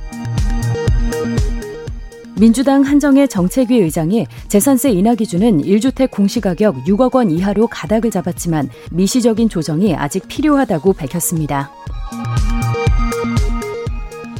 민주당 2.38 2.82
한정혜 2.82 3.26
정책위 3.26 3.80
의장이 3.80 4.26
재산세 4.48 4.92
인하 4.92 5.14
기준은 5.14 5.62
1주택 5.62 6.10
공시가격 6.10 6.84
6억 6.86 7.14
원 7.14 7.30
이하로 7.30 7.66
가닥을 7.66 8.10
잡았지만 8.10 8.70
미시적인 8.92 9.50
조정이 9.50 9.94
아직 9.94 10.26
필요하다고 10.26 10.94
밝혔습니다. 10.94 11.70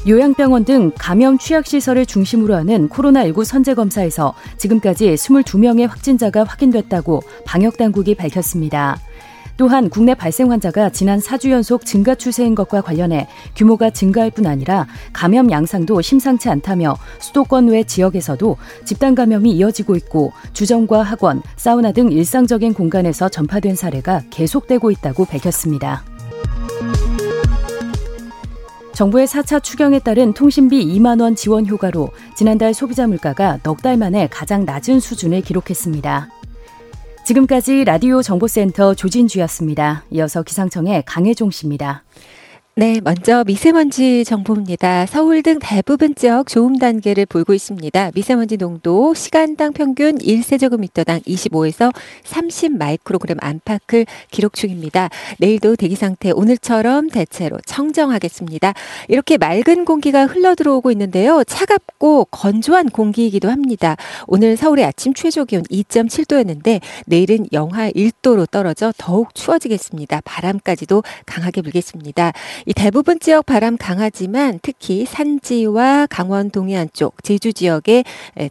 요양병원 0.09 0.65
등 0.65 0.93
감염 0.97 1.37
취약시설을 1.37 2.07
중심으로 2.07 2.55
하는 2.55 2.89
코로나19 2.89 3.45
선제검사에서 3.45 4.33
지금까지 4.57 5.15
22명의 5.15 5.87
확진자가 5.87 6.45
확인됐다고 6.45 7.23
방역당국이 7.45 8.15
밝혔습니다. 8.15 8.97
또한 9.59 9.91
국내 9.91 10.15
발생 10.15 10.51
환자가 10.51 10.89
지난 10.89 11.19
4주 11.19 11.51
연속 11.51 11.85
증가 11.85 12.15
추세인 12.15 12.55
것과 12.55 12.81
관련해 12.81 13.29
규모가 13.55 13.91
증가할 13.91 14.31
뿐 14.31 14.47
아니라 14.47 14.87
감염 15.13 15.51
양상도 15.51 16.01
심상치 16.01 16.49
않다며 16.49 16.97
수도권 17.19 17.69
외 17.69 17.85
지역에서도 17.85 18.57
집단 18.87 19.15
감염이 19.15 19.51
이어지고 19.51 19.97
있고 19.97 20.33
주점과 20.55 21.03
학원, 21.03 21.43
사우나 21.57 21.93
등 21.93 22.11
일상적인 22.11 22.73
공간에서 22.73 23.29
전파된 23.29 23.77
사례가 23.77 24.23
계속되고 24.31 24.91
있다고 24.93 25.27
밝혔습니다. 25.27 26.10
정부의 29.01 29.27
4차 29.27 29.63
추경에 29.63 29.99
따른 29.99 30.35
통신비 30.35 30.85
2만 30.99 31.23
원 31.23 31.35
지원 31.35 31.67
효과로 31.67 32.11
지난달 32.37 32.75
소비자 32.75 33.07
물가가 33.07 33.59
넉 33.63 33.81
달 33.81 33.97
만에 33.97 34.29
가장 34.31 34.67
낮은 34.67 35.01
수준을 35.01 35.41
기록했습니다. 35.41 36.29
지금까지 37.25 37.85
라디오 37.85 38.21
정보센터 38.21 38.93
조진주였습니다. 38.93 40.05
이어서 40.11 40.43
기상청의 40.43 41.05
강혜종 41.07 41.51
씨입니다. 41.51 42.05
네, 42.77 43.01
먼저 43.03 43.43
미세먼지 43.45 44.25
정보입니다. 44.25 45.05
서울 45.05 45.43
등 45.43 45.59
대부분 45.61 46.15
지역 46.15 46.47
좋음 46.47 46.79
단계를 46.79 47.27
보이고 47.27 47.53
있습니다. 47.53 48.13
미세먼지 48.15 48.57
농도 48.57 49.13
시간당 49.13 49.73
평균 49.73 50.17
1세제곱미터당 50.17 51.23
25에서 51.27 51.93
30 52.23 52.79
마이크로그램 52.79 53.39
안팎을 53.41 54.07
기록 54.31 54.55
중입니다. 54.55 55.11
내일도 55.39 55.75
대기 55.75 55.97
상태 55.97 56.31
오늘처럼 56.31 57.11
대체로 57.11 57.59
청정하겠습니다. 57.67 58.73
이렇게 59.09 59.37
맑은 59.37 59.85
공기가 59.85 60.25
흘러 60.27 60.55
들어오고 60.55 60.93
있는데요. 60.93 61.43
차갑고 61.45 62.29
건조한 62.31 62.89
공기이기도 62.89 63.51
합니다. 63.51 63.97
오늘 64.27 64.57
서울의 64.57 64.85
아침 64.87 65.13
최저 65.13 65.45
기온 65.45 65.65
2.7도였는데 65.65 66.81
내일은 67.07 67.47
영하 67.53 67.91
1도로 67.91 68.49
떨어져 68.49 68.93
더욱 68.97 69.35
추워지겠습니다. 69.35 70.23
바람까지도 70.25 71.03
강하게 71.27 71.63
불겠습니다. 71.63 72.33
이 72.71 72.73
대부분 72.73 73.19
지역 73.19 73.47
바람 73.47 73.77
강하지만 73.77 74.61
특히 74.63 75.05
산지와 75.05 76.07
강원 76.09 76.53
동해안 76.53 76.89
쪽 76.93 77.21
제주 77.25 77.53
지역에 77.53 78.05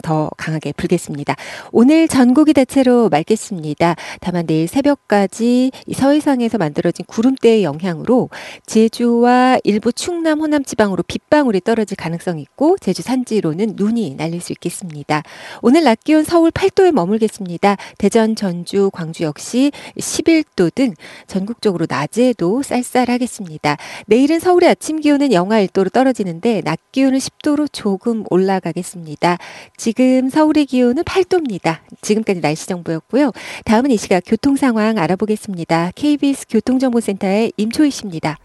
더 0.03 0.29
강하게 0.36 0.73
불겠습니다. 0.73 1.38
오늘 1.71 2.10
전국이 2.10 2.51
대체로 2.51 3.08
맑겠습니다. 3.08 3.95
다만 4.19 4.45
내일 4.45 4.67
새벽까지 4.67 5.71
서해상에서 5.93 6.58
만들어진 6.58 7.05
구름대의 7.05 7.63
영향으로 7.63 8.29
제주와 8.65 9.60
일부 9.63 9.93
충남 9.93 10.41
호남 10.41 10.65
지방으로 10.65 11.01
빗방울이 11.03 11.62
떨어질 11.62 11.95
가능성이 11.95 12.41
있고 12.41 12.75
제주 12.82 13.01
산지로는 13.01 13.75
눈이 13.77 14.15
날릴 14.15 14.41
수 14.41 14.51
있겠습니다. 14.51 15.23
오늘 15.62 15.86
낮 15.86 16.03
기온 16.03 16.25
서울 16.25 16.51
8도에 16.51 16.91
머물겠습니다. 16.91 17.77
대전, 17.97 18.36
전주, 18.36 18.89
광주 18.91 19.23
역시 19.23 19.71
11도 19.97 20.75
등 20.75 20.93
전국적으로 21.25 21.86
낮에도 21.88 22.62
쌀쌀하겠습니다. 22.63 23.77
내일은 24.07 24.39
서울의 24.39 24.69
아침 24.69 24.99
기온은 24.99 25.31
영하 25.31 25.63
1도로 25.65 25.91
떨어지는데 25.91 26.62
낮 26.62 26.79
기온은 26.91 27.19
10도로 27.19 27.67
조금 27.71 28.23
올라가겠습니다. 28.29 29.38
지금 29.77 30.29
서울의 30.29 30.65
기온은 30.65 31.03
8도입니다. 31.03 31.79
지금까지 32.01 32.41
날씨 32.41 32.67
정보였고요. 32.67 33.31
다음은 33.65 33.91
이 33.91 33.97
시각 33.97 34.23
교통 34.25 34.55
상황 34.55 34.97
알아보겠습니다. 34.97 35.91
KBS 35.95 36.47
교통정보센터의 36.49 37.53
임초희 37.57 37.91
씨입니다. 37.91 38.38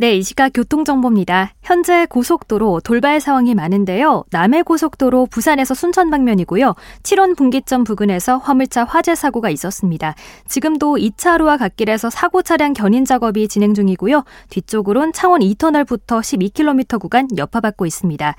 네, 0.00 0.16
이 0.16 0.22
시각 0.22 0.52
교통정보입니다. 0.54 1.52
현재 1.60 2.06
고속도로 2.06 2.80
돌발 2.80 3.20
상황이 3.20 3.54
많은데요. 3.54 4.24
남해 4.30 4.62
고속도로 4.62 5.26
부산에서 5.26 5.74
순천 5.74 6.08
방면이고요. 6.08 6.74
7원 7.02 7.36
분기점 7.36 7.84
부근에서 7.84 8.38
화물차 8.38 8.84
화재 8.84 9.14
사고가 9.14 9.50
있었습니다. 9.50 10.14
지금도 10.48 10.96
2차로와 10.96 11.58
갓길에서 11.58 12.08
사고 12.08 12.40
차량 12.40 12.72
견인 12.72 13.04
작업이 13.04 13.46
진행 13.46 13.74
중이고요. 13.74 14.24
뒤쪽으론 14.48 15.12
창원 15.12 15.42
2터널부터 15.42 16.20
12km 16.20 16.98
구간 16.98 17.28
여파받고 17.36 17.84
있습니다. 17.84 18.34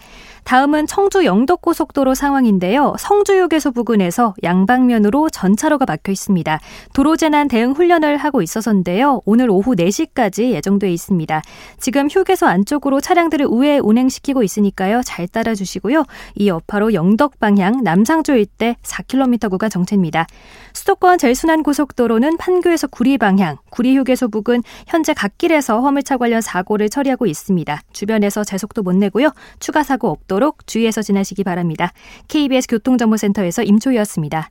다음은 0.46 0.88
청주 0.88 1.26
영덕 1.26 1.62
고속도로 1.62 2.16
상황인데요. 2.16 2.96
성주휴게소 2.98 3.74
부근에서 3.74 4.34
양방면으로 4.42 5.30
전차로가 5.30 5.86
막혀 5.88 6.12
있습니다. 6.12 6.60
도로 6.96 7.16
재난 7.18 7.48
대응 7.48 7.74
훈련을 7.74 8.18
하고 8.18 8.42
있어서인데요. 8.42 9.22
오늘 9.26 9.52
오후 9.52 9.76
4시까지 9.76 10.54
예정돼 10.54 10.92
있습니다. 10.92 11.44
지금 11.80 12.08
휴게소 12.10 12.46
안쪽으로 12.46 13.02
차량들을 13.02 13.46
우회 13.50 13.80
운행시키고 13.80 14.44
있으니까요. 14.44 15.02
잘 15.04 15.28
따라주시고요. 15.28 16.06
이 16.36 16.48
여파로 16.48 16.94
영덕 16.94 17.40
방향 17.40 17.84
남상조 17.84 18.36
일대 18.36 18.76
4km 18.84 19.50
구간 19.50 19.70
정체입니다. 19.70 20.28
수도권 20.74 21.18
제일 21.18 21.36
순환 21.36 21.64
고속도로는 21.64 22.38
판교에서 22.38 22.88
구리 22.88 23.18
방향, 23.18 23.58
구리 23.70 23.96
휴게소 23.98 24.30
부근 24.30 24.62
현재 24.88 25.14
갓길에서 25.14 25.82
화물차 25.82 26.18
관련 26.18 26.42
사고를 26.42 26.90
처리하고 26.90 27.26
있습니다. 27.26 27.82
주변에서 27.94 28.44
제속도 28.44 28.84
못 28.84 28.96
내고요. 28.96 29.32
추가 29.60 29.84
사고 29.84 30.10
없도록 30.10 30.68
주의해서 30.68 31.02
지나시기 31.02 31.44
바랍니다. 31.44 31.92
KBS 32.28 32.68
교통정보센터에서 32.68 33.64
임초희였습니다. 33.64 34.50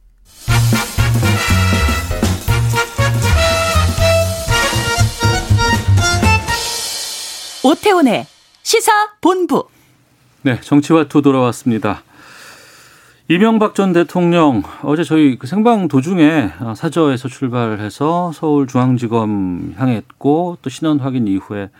오태훈의 7.63 8.27
시사 8.63 8.91
본부. 9.21 9.69
네, 10.43 10.61
정치와 10.61 11.05
투 11.05 11.21
돌아왔습니다. 11.21 12.03
이명박 13.29 13.75
전 13.75 13.93
대통령 13.93 14.63
어제 14.83 15.05
저희 15.05 15.39
그 15.39 15.47
생방 15.47 15.87
도중에 15.87 16.51
사저에서 16.75 17.29
출발해서 17.29 18.33
서울중앙지검 18.33 19.75
향했고 19.77 20.59
또 20.63 20.71
신원 20.71 20.99
확인 20.99 21.29
이후에 21.29 21.71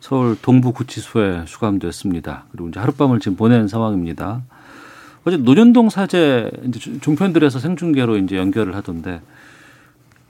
서울 0.00 0.36
동부구치소에 0.40 1.44
수감됐습니다. 1.46 2.44
그리고 2.52 2.68
이제 2.68 2.80
하룻밤을 2.80 3.20
지금 3.20 3.36
보낸 3.36 3.68
상황입니다. 3.68 4.42
어제 5.26 5.36
노년동 5.36 5.90
사제 5.90 6.50
이제 6.68 6.98
종편들에서 7.00 7.58
생중계로 7.58 8.18
이제 8.18 8.36
연결을 8.36 8.74
하던데 8.76 9.20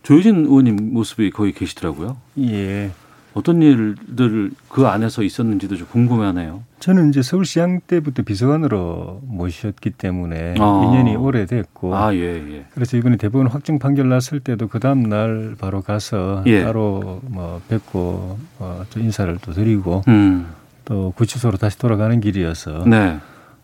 조효진 0.03 0.47
의원님 0.47 0.93
모습이 0.93 1.31
거기 1.31 1.53
계시더라고요. 1.53 2.17
예. 2.41 2.91
어떤 3.35 3.61
일들 3.61 4.53
그 4.69 4.87
안에서 4.87 5.25
있었는지도 5.25 5.77
좀 5.77 5.89
궁금하네요. 5.89 6.63
저는 6.79 7.09
이제 7.09 7.21
서울시장 7.21 7.81
때부터 7.87 8.23
비서관으로 8.23 9.23
모셨기 9.27 9.91
때문에 9.91 10.55
아. 10.59 10.83
인연이 10.87 11.17
오래됐고, 11.17 11.97
아, 11.97 12.15
예, 12.15 12.21
예. 12.21 12.65
그래서 12.73 12.97
이번에 12.97 13.17
대법원 13.17 13.49
확정 13.49 13.81
판결 13.81 14.09
났을 14.09 14.39
때도 14.39 14.69
그 14.69 14.79
다음 14.79 15.03
날 15.03 15.57
바로 15.59 15.83
가서 15.83 16.45
예. 16.47 16.63
따로 16.63 17.21
뭐 17.25 17.61
뵙고 17.69 18.39
어, 18.61 18.85
또 18.91 19.01
인사를 19.01 19.37
또 19.43 19.53
드리고 19.53 20.03
음. 20.07 20.47
또 20.85 21.13
구치소로 21.17 21.57
다시 21.57 21.77
돌아가는 21.79 22.21
길이어서 22.21 22.85
네. 22.87 23.19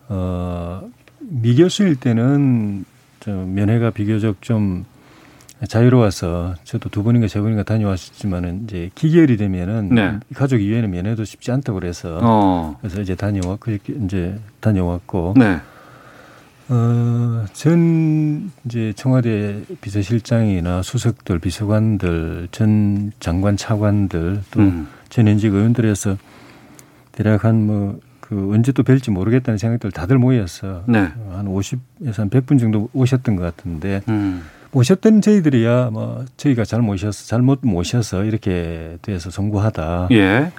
어, 0.08 0.82
미 1.20 1.54
교수일 1.54 1.94
때는 1.94 2.84
좀 3.20 3.54
면회가 3.54 3.90
비교적 3.90 4.42
좀 4.42 4.84
자유로워서 5.68 6.54
저도 6.64 6.88
두 6.88 7.02
번인가 7.02 7.28
세 7.28 7.40
번인가 7.40 7.62
다녀왔지만은 7.62 8.64
이제 8.64 8.90
기결이 8.94 9.36
되면은 9.36 9.94
네. 9.94 10.18
가족 10.34 10.60
이외에는 10.60 10.90
면회도 10.90 11.24
쉽지 11.24 11.52
않다고 11.52 11.80
그래서 11.80 12.18
어. 12.22 12.76
그래서 12.80 13.02
이제 13.02 13.14
다녀왔 13.14 13.60
고 13.60 13.70
이제 13.70 14.38
다녀왔고 14.60 15.34
네. 15.36 15.60
어, 16.70 17.44
전 17.52 18.50
이제 18.64 18.92
청와대 18.94 19.60
비서실장이나 19.80 20.82
수석들, 20.82 21.40
비서관들, 21.40 22.48
전 22.52 23.12
장관 23.18 23.56
차관들 23.56 24.42
또 24.52 24.60
음. 24.60 24.88
전현직 25.08 25.52
의원들에서 25.52 26.16
대략 27.12 27.44
한뭐 27.44 27.98
그 28.20 28.50
언제 28.52 28.70
또 28.70 28.84
뵐지 28.84 29.10
모르겠다는 29.10 29.58
생각들 29.58 29.90
다들 29.90 30.16
모였어. 30.18 30.84
네. 30.86 31.08
한 31.32 31.46
50에서 31.46 32.18
한 32.18 32.30
100분 32.30 32.60
정도 32.60 32.88
오셨던 32.92 33.34
것 33.34 33.42
같은데 33.42 34.02
음. 34.08 34.44
모셨던 34.72 35.20
저희들이야 35.20 35.90
뭐 35.92 36.24
저희가 36.36 36.64
잘 36.64 36.80
모셔서 36.80 37.26
잘못 37.26 37.60
모셔서 37.62 38.24
이렇게 38.24 38.98
돼서 39.02 39.30
송구하다. 39.30 40.08
예. 40.12 40.52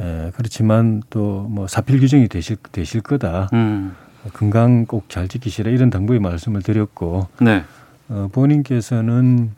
예 0.00 0.32
그렇지만 0.36 1.02
또 1.10 1.46
뭐 1.48 1.66
사필 1.66 2.00
규정이 2.00 2.28
되실 2.28 2.56
되실 2.72 3.00
거다. 3.00 3.48
음. 3.52 3.94
건강 4.34 4.84
꼭 4.86 5.08
잘 5.08 5.28
지키시라 5.28 5.70
이런 5.70 5.90
당부의 5.90 6.20
말씀을 6.20 6.62
드렸고. 6.62 7.28
네. 7.40 7.64
어, 8.08 8.28
본인께서는 8.32 9.50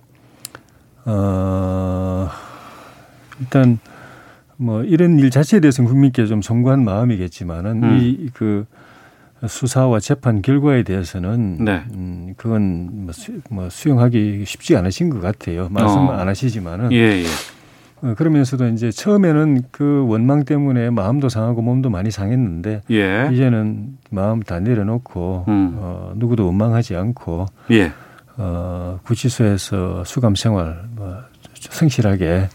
어 1.05 2.29
일단 3.41 3.79
뭐 4.57 4.85
이런 4.85 5.19
일 5.19 5.31
자체에 5.31 5.59
대해서는 5.61 5.91
국민께 5.91 6.27
좀 6.27 6.41
송구한 6.43 6.85
마음이겠지만은 6.85 7.83
음. 7.83 7.99
이그 8.01 8.67
수사와 9.47 10.01
재판 10.01 10.43
결과에 10.43 10.83
대해서는 10.83 11.65
네. 11.65 11.83
음, 11.95 12.35
그건 12.37 12.89
뭐, 13.05 13.13
수, 13.13 13.33
뭐 13.51 13.69
수용하기 13.69 14.45
쉽지 14.47 14.77
않으신 14.77 15.11
것 15.11 15.21
같아요. 15.21 15.69
말씀 15.71 15.99
어. 15.99 16.13
안 16.13 16.29
하시지만은. 16.29 16.93
예, 16.93 17.23
예. 17.23 17.25
어, 18.03 18.15
그러면서도 18.15 18.69
이제 18.69 18.91
처음에는 18.91 19.63
그 19.71 20.05
원망 20.09 20.45
때문에 20.45 20.91
마음도 20.91 21.29
상하고 21.29 21.63
몸도 21.63 21.89
많이 21.91 22.11
상했는데 22.11 22.83
예. 22.91 23.31
이제는 23.33 23.99
마음 24.11 24.43
다 24.43 24.61
내려놓고 24.61 25.45
음. 25.49 25.73
어, 25.77 26.13
누구도 26.17 26.47
원망하지 26.47 26.97
않고 26.97 27.47
예. 27.71 27.93
어, 28.37 28.99
구치소에서 29.05 30.05
수감 30.05 30.35
생활 30.35 30.85
뭐 30.97 31.17
성실하게 31.55 32.49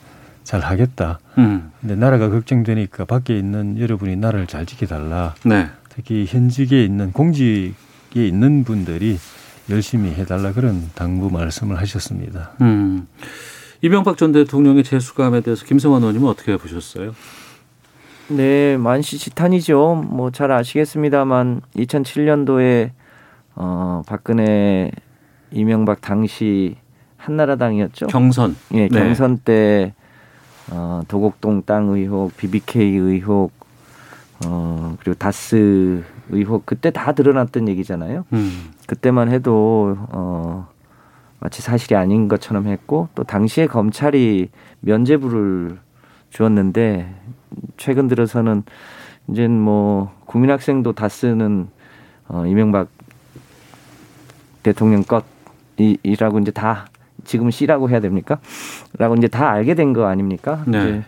잘 0.44 0.62
하겠다. 0.62 1.20
음. 1.38 1.72
근데 1.82 1.96
나라가 1.96 2.30
걱정되니까 2.30 3.06
밖에 3.06 3.38
있는 3.38 3.80
여러분이 3.80 4.16
나라를 4.16 4.48
잘 4.48 4.66
지켜달라. 4.66 5.36
네. 5.44 5.68
특히 5.98 6.26
현직에 6.28 6.84
있는 6.84 7.12
공직에 7.12 7.64
있는 8.16 8.64
분들이 8.64 9.18
열심히 9.70 10.12
해달라 10.12 10.54
그런 10.54 10.90
당부 10.94 11.32
말씀을 11.32 11.80
하셨습니다. 11.80 12.52
음. 12.62 13.08
이명박 13.82 14.16
전 14.16 14.32
대통령의 14.32 14.84
재수감에 14.84 15.42
대해서 15.42 15.66
김성환 15.66 16.02
의원님은 16.04 16.30
어떻게 16.30 16.56
보셨어요? 16.56 17.14
네, 18.30 18.78
만시지탄이죠. 18.78 20.06
뭐 20.08 20.30
잘 20.30 20.52
아시겠습니다만 20.52 21.62
2007년도에 21.76 22.92
어 23.56 24.04
박근혜 24.06 24.92
이명박 25.52 26.02
당시 26.02 26.76
한나라당이었죠. 27.18 28.08
경선. 28.08 28.56
예, 28.74 28.88
네. 28.88 29.00
경선 29.00 29.40
때 29.40 29.94
어, 30.70 31.02
도곡동 31.08 31.64
땅 31.66 31.90
의혹, 31.90 32.36
BBK 32.38 32.98
의혹, 32.98 33.52
어, 34.46 34.96
그리고 35.00 35.18
다스 35.18 36.04
의혹 36.30 36.66
그때 36.66 36.92
다 36.92 37.12
드러났던 37.14 37.68
얘기잖아요. 37.70 38.26
음. 38.34 38.72
그때만 38.88 39.30
해도 39.32 39.98
어 40.12 40.68
마치 41.40 41.62
사실이 41.62 41.96
아닌 41.96 42.28
것처럼 42.28 42.68
했고 42.68 43.10
또 43.16 43.24
당시에 43.24 43.68
검찰이 43.68 44.50
면죄부를 44.82 45.78
주었는데 46.30 47.14
최근 47.78 48.08
들어서는 48.08 48.64
이제 49.30 49.48
뭐 49.48 50.12
국민학생도 50.26 50.94
다스는 50.94 51.68
어 52.28 52.46
이명박 52.46 52.90
대통령 54.64 55.04
것이라고 55.04 56.40
이제 56.40 56.52
다 56.52 56.88
지금 57.24 57.50
C라고 57.52 57.90
해야 57.90 58.00
됩니까? 58.00 58.40
라고 58.98 59.16
이제 59.16 59.28
다 59.28 59.50
알게 59.50 59.76
된 59.76 59.94
거 59.94 60.06
아닙니까? 60.08 60.64
네. 60.68 61.04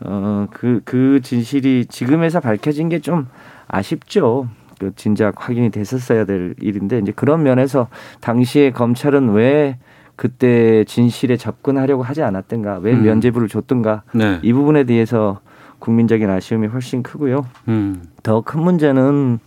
이제 0.00 0.08
어, 0.08 0.46
그, 0.50 0.80
그 0.84 1.20
진실이 1.22 1.86
지금에서 1.86 2.40
밝혀진 2.40 2.88
게 2.88 3.00
좀 3.00 3.26
아쉽죠. 3.68 4.48
그 4.78 4.92
진작 4.94 5.34
확인이 5.48 5.70
됐었어야 5.70 6.24
될 6.24 6.54
일인데 6.60 6.98
이제 6.98 7.12
그런 7.12 7.42
면에서 7.42 7.88
당시에 8.20 8.70
검찰은 8.72 9.30
왜 9.30 9.78
그때 10.16 10.84
진실에 10.84 11.36
접근하려고 11.36 12.02
하지 12.02 12.22
않았던가, 12.22 12.78
왜 12.78 12.92
음. 12.92 13.02
면죄부를 13.04 13.48
줬던가 13.48 14.02
네. 14.12 14.38
이 14.42 14.52
부분에 14.52 14.84
대해서 14.84 15.40
국민적인 15.78 16.28
아쉬움이 16.28 16.68
훨씬 16.68 17.02
크고요. 17.02 17.46
음. 17.68 18.02
더큰 18.22 18.60
문제는 18.62 19.38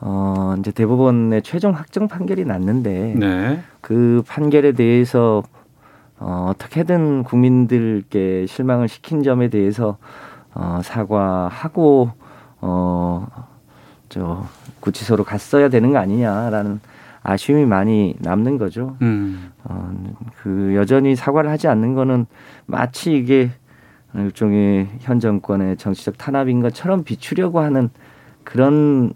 어 0.00 0.54
이제 0.58 0.72
대법원의 0.72 1.42
최종 1.42 1.72
확정 1.74 2.08
판결이 2.08 2.44
났는데 2.44 3.14
네. 3.16 3.60
그 3.80 4.22
판결에 4.26 4.72
대해서 4.72 5.42
어 6.22 6.46
어떻게든 6.50 7.24
국민들께 7.24 8.46
실망을 8.46 8.88
시킨 8.88 9.22
점에 9.22 9.48
대해서 9.48 9.98
어 10.54 10.80
사과하고 10.82 12.10
어 12.60 13.52
저 14.12 14.44
구치소로 14.80 15.24
갔어야 15.24 15.70
되는 15.70 15.90
거 15.90 15.98
아니냐라는 15.98 16.80
아쉬움이 17.22 17.64
많이 17.64 18.14
남는 18.18 18.58
거죠. 18.58 18.98
음. 19.00 19.52
어, 19.64 19.90
그 20.42 20.74
여전히 20.76 21.16
사과를 21.16 21.48
하지 21.48 21.66
않는 21.68 21.94
거는 21.94 22.26
마치 22.66 23.16
이게 23.16 23.52
일종의 24.14 24.88
현 25.00 25.18
정권의 25.18 25.78
정치적 25.78 26.18
탄압인 26.18 26.60
것처럼 26.60 27.04
비추려고 27.04 27.60
하는 27.60 27.88
그런 28.44 29.14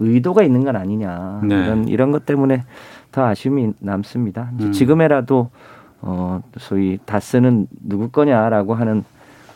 의도가 0.00 0.42
있는 0.42 0.64
건 0.64 0.74
아니냐 0.74 1.42
네. 1.44 1.54
이런 1.54 1.86
이런 1.86 2.10
것 2.10 2.26
때문에 2.26 2.64
더 3.12 3.24
아쉬움이 3.24 3.74
남습니다. 3.78 4.50
음. 4.58 4.72
지금에라도 4.72 5.50
어 6.00 6.40
소위 6.58 6.98
다스는 7.04 7.66
누구 7.70 8.08
거냐라고 8.08 8.74
하는 8.74 9.04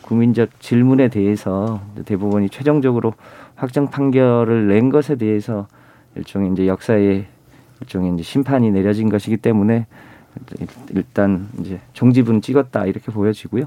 국민적 0.01 0.59
질문에 0.59 1.07
대해서 1.07 1.81
대법원이 2.05 2.49
최종적으로 2.49 3.13
확정 3.55 3.89
판결을 3.89 4.67
낸 4.67 4.89
것에 4.89 5.15
대해서 5.15 5.67
일종의 6.15 6.51
이제 6.51 6.67
역사의 6.67 7.25
일종의 7.81 8.13
이제 8.13 8.23
심판이 8.23 8.71
내려진 8.71 9.09
것이기 9.09 9.37
때문에 9.37 9.87
일단 10.89 11.47
이제 11.59 11.79
종지부는 11.93 12.41
찍었다 12.41 12.85
이렇게 12.85 13.11
보여지고요. 13.11 13.65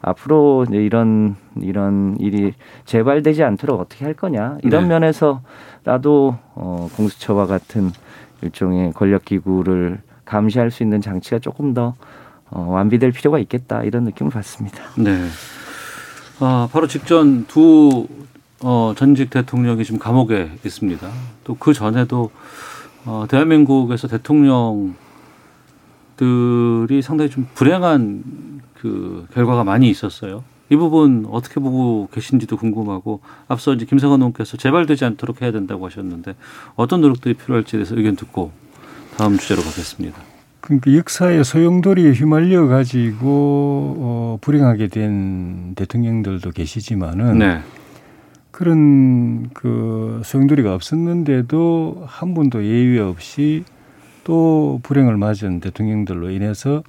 앞으로 0.00 0.64
이제 0.68 0.78
이런 0.78 1.36
이런 1.60 2.16
일이 2.18 2.54
재발되지 2.84 3.42
않도록 3.42 3.80
어떻게 3.80 4.04
할 4.04 4.14
거냐 4.14 4.58
이런 4.62 4.84
네. 4.84 4.88
면에서라도 4.88 6.38
어, 6.54 6.88
공수처와 6.96 7.46
같은 7.46 7.90
일종의 8.42 8.92
권력 8.92 9.24
기구를 9.24 10.00
감시할 10.24 10.70
수 10.70 10.82
있는 10.82 11.00
장치가 11.00 11.38
조금 11.38 11.74
더 11.74 11.94
어, 12.50 12.60
완비될 12.70 13.12
필요가 13.12 13.38
있겠다 13.38 13.82
이런 13.82 14.04
느낌을 14.04 14.30
받습니다. 14.30 14.78
네. 14.96 15.26
아, 16.38 16.68
바로 16.72 16.86
직전 16.86 17.46
두 17.46 18.06
어, 18.62 18.94
전직 18.96 19.30
대통령이 19.30 19.84
지금 19.84 19.98
감옥에 19.98 20.50
있습니다. 20.64 21.08
또 21.44 21.56
그 21.58 21.72
전에도 21.72 22.30
어, 23.04 23.26
대한민국에서 23.28 24.08
대통령들이 24.08 24.96
상당히 27.02 27.30
좀 27.30 27.46
불행한 27.54 28.60
그 28.74 29.26
결과가 29.32 29.64
많이 29.64 29.88
있었어요. 29.88 30.42
이 30.68 30.74
부분 30.76 31.26
어떻게 31.30 31.60
보고 31.60 32.08
계신지도 32.12 32.56
궁금하고 32.56 33.20
앞서 33.46 33.72
이제 33.74 33.84
김성환 33.84 34.20
의원께서 34.20 34.56
재발되지 34.56 35.04
않도록 35.04 35.40
해야 35.40 35.52
된다고 35.52 35.86
하셨는데 35.86 36.34
어떤 36.74 37.00
노력들이 37.00 37.34
필요할지에 37.34 37.78
대해서 37.78 37.96
의견 37.96 38.16
듣고 38.16 38.50
다음 39.16 39.38
주제로 39.38 39.62
가겠습니다. 39.62 40.35
그러니까 40.66 40.94
역사의 40.94 41.44
소용돌이에 41.44 42.10
휘말려 42.10 42.66
가지고 42.66 43.94
어, 43.98 44.38
불행하게 44.40 44.88
된 44.88 45.74
대통령들도 45.76 46.50
계시지만은 46.50 47.38
네. 47.38 47.60
그런 48.50 49.48
그 49.50 50.20
소용돌이가 50.24 50.74
없었는데도 50.74 52.02
한 52.06 52.34
분도 52.34 52.64
예외 52.64 52.98
없이 52.98 53.62
또 54.24 54.80
불행을 54.82 55.16
맞은 55.16 55.60
대통령들로 55.60 56.30
인해서 56.30 56.82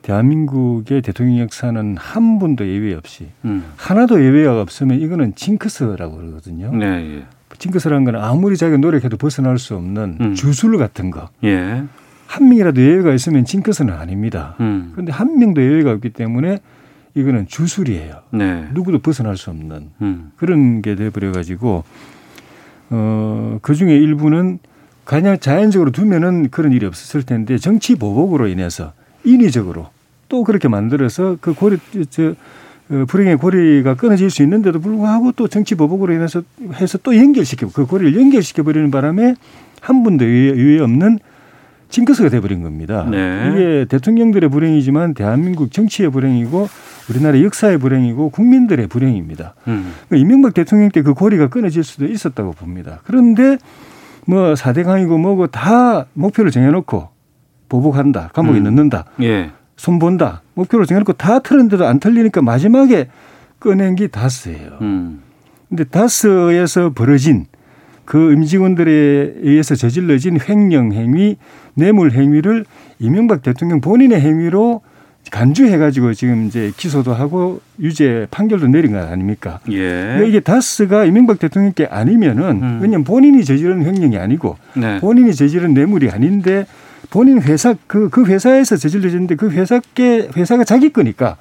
대한민국의 0.00 1.02
대통령 1.02 1.40
역사는 1.40 1.96
한 1.98 2.38
분도 2.38 2.66
예외 2.66 2.94
없이 2.94 3.28
음. 3.44 3.64
하나도 3.76 4.24
예외가 4.24 4.62
없으면 4.62 4.98
이거는 5.00 5.34
징크스라고 5.34 6.16
그러거든요. 6.16 6.74
네, 6.74 6.86
예. 7.18 7.24
징크스라는 7.58 8.04
건 8.04 8.16
아무리 8.16 8.56
자기가 8.56 8.78
노력해도 8.78 9.18
벗어날 9.18 9.58
수 9.58 9.76
없는 9.76 10.18
음. 10.20 10.34
주술 10.34 10.78
같은 10.78 11.10
거. 11.10 11.28
예. 11.44 11.84
한 12.26 12.48
명이라도 12.48 12.80
예외가 12.80 13.12
있으면 13.12 13.44
징크스는 13.44 13.92
아닙니다. 13.92 14.56
음. 14.60 14.90
그런데 14.92 15.12
한 15.12 15.38
명도 15.38 15.62
예외가 15.62 15.92
없기 15.92 16.10
때문에 16.10 16.58
이거는 17.14 17.46
주술이에요. 17.46 18.22
네. 18.32 18.68
누구도 18.72 18.98
벗어날 18.98 19.36
수 19.36 19.50
없는 19.50 19.90
음. 20.02 20.32
그런 20.36 20.82
게 20.82 20.96
돼버려 20.96 21.32
가지고 21.32 21.84
어, 22.90 23.58
그 23.62 23.74
중에 23.74 23.96
일부는 23.96 24.58
그냥 25.04 25.38
자연적으로 25.38 25.90
두면은 25.90 26.50
그런 26.50 26.72
일이 26.72 26.86
없었을 26.86 27.22
텐데 27.22 27.58
정치 27.58 27.94
보복으로 27.94 28.48
인해서 28.48 28.92
인위적으로 29.24 29.88
또 30.28 30.44
그렇게 30.44 30.68
만들어서 30.68 31.36
그 31.40 31.54
고리 31.54 31.78
저 32.10 32.34
어, 32.90 33.04
불행의 33.06 33.36
고리가 33.36 33.94
끊어질 33.94 34.30
수 34.30 34.42
있는데도 34.42 34.80
불구하고 34.80 35.32
또 35.32 35.48
정치 35.48 35.74
보복으로 35.74 36.12
인해서 36.12 36.42
해서 36.74 36.98
또 36.98 37.16
연결시키고 37.16 37.70
그 37.72 37.86
고리를 37.86 38.20
연결시켜 38.20 38.62
버리는 38.62 38.90
바람에 38.90 39.36
한 39.80 40.02
분도 40.02 40.24
유해 40.24 40.80
없는 40.80 41.18
징크스가 41.94 42.28
돼버린 42.28 42.62
겁니다. 42.62 43.06
네. 43.08 43.50
이게 43.52 43.86
대통령들의 43.88 44.50
불행이지만 44.50 45.14
대한민국 45.14 45.70
정치의 45.70 46.10
불행이고 46.10 46.68
우리나라 47.08 47.40
역사의 47.40 47.78
불행이고 47.78 48.30
국민들의 48.30 48.88
불행입니다. 48.88 49.54
음. 49.68 49.92
그러니까 50.08 50.16
이명박 50.16 50.54
대통령 50.54 50.90
때 50.90 51.02
그 51.02 51.14
고리가 51.14 51.48
끊어질 51.48 51.84
수도 51.84 52.06
있었다고 52.06 52.52
봅니다. 52.52 53.00
그런데 53.04 53.58
뭐 54.26 54.56
사대강이고 54.56 55.18
뭐고 55.18 55.48
다 55.48 56.06
목표를 56.14 56.50
정해놓고 56.50 57.08
보복한다, 57.68 58.30
감옥에 58.32 58.58
음. 58.58 58.64
넣는다, 58.64 59.04
예. 59.22 59.50
손본다, 59.76 60.42
목표를 60.54 60.86
정해놓고 60.86 61.12
다 61.12 61.40
틀었는데도 61.40 61.86
안 61.86 62.00
틀리니까 62.00 62.42
마지막에 62.42 63.08
꺼낸 63.60 63.94
게 63.94 64.08
다스예요. 64.08 64.78
음. 64.80 65.22
근데 65.68 65.84
다스에서 65.84 66.90
벌어진 66.94 67.46
그 68.04 68.32
임직원들에 68.32 69.34
의해서 69.42 69.74
저질러진 69.74 70.38
횡령 70.46 70.92
행위, 70.92 71.36
뇌물 71.74 72.12
행위를 72.12 72.64
이명박 72.98 73.42
대통령 73.42 73.80
본인의 73.80 74.20
행위로 74.20 74.82
간주해가지고 75.30 76.14
지금 76.14 76.46
이제 76.46 76.72
기소도 76.76 77.14
하고 77.14 77.60
유죄 77.80 78.26
판결도 78.30 78.68
내린 78.68 78.92
거 78.92 78.98
아닙니까? 78.98 79.60
예. 79.70 79.78
그러니까 79.78 80.24
이게 80.26 80.40
다스가 80.40 81.04
이명박 81.04 81.38
대통령께 81.38 81.86
아니면은 81.86 82.62
음. 82.62 82.78
왜냐면 82.82 83.04
본인이 83.04 83.44
저지른 83.44 83.84
횡령이 83.84 84.18
아니고 84.18 84.56
네. 84.76 85.00
본인이 85.00 85.34
저지른 85.34 85.74
뇌물이 85.74 86.10
아닌데 86.10 86.66
본인 87.10 87.40
회사 87.42 87.74
그, 87.86 88.10
그 88.10 88.26
회사에서 88.26 88.76
저질러졌는데 88.76 89.36
그 89.36 89.50
회사께 89.50 90.28
회사가 90.36 90.64
자기 90.64 90.90
거니까 90.90 91.36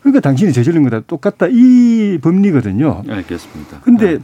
그러니까 0.00 0.20
당신이 0.20 0.52
저지른 0.52 0.82
거다 0.82 1.00
똑같다 1.06 1.46
이 1.48 2.18
법리거든요. 2.20 3.02
알겠습니다. 3.08 3.80
근데 3.82 4.18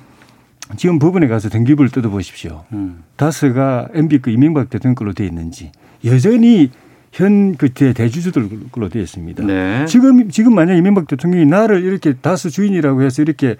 지금 0.76 0.98
법원에 0.98 1.26
가서 1.28 1.48
등기부를 1.48 1.90
뜯어보십시오. 1.90 2.64
음. 2.72 3.02
다스가 3.16 3.88
MB 3.94 4.18
그 4.18 4.30
이명박 4.30 4.70
대통령 4.70 4.94
걸로 4.94 5.12
돼 5.12 5.24
있는지 5.26 5.72
여전히 6.04 6.70
현그 7.12 7.70
대주주들 7.70 8.48
걸로 8.70 8.88
되어 8.88 9.02
있습니다. 9.02 9.44
네. 9.44 9.86
지금 9.86 10.30
지금 10.30 10.54
만약 10.54 10.74
이명박 10.74 11.06
대통령이 11.08 11.46
나를 11.46 11.82
이렇게 11.82 12.12
다스 12.14 12.50
주인이라고 12.50 13.02
해서 13.02 13.22
이렇게 13.22 13.56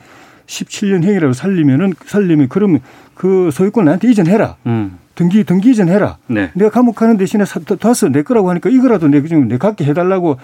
17년 0.46 1.02
행이라고 1.04 1.32
살리면은 1.32 1.94
살리면 2.06 2.48
그러면 2.48 2.80
그 3.14 3.50
소유권 3.52 3.86
나한테 3.86 4.10
이전해라. 4.10 4.56
음. 4.66 4.98
등기 5.14 5.42
등기 5.44 5.70
이전해라. 5.70 6.18
네. 6.28 6.50
내가 6.54 6.70
감옥 6.70 6.94
가는 6.94 7.16
대신에 7.16 7.44
사- 7.44 7.58
다스 7.60 8.04
내 8.06 8.22
거라고 8.22 8.50
하니까 8.50 8.70
이거라도 8.70 9.08
내 9.08 9.20
지금 9.26 9.48
내 9.48 9.58
갖게 9.58 9.84
해달라고 9.84 10.38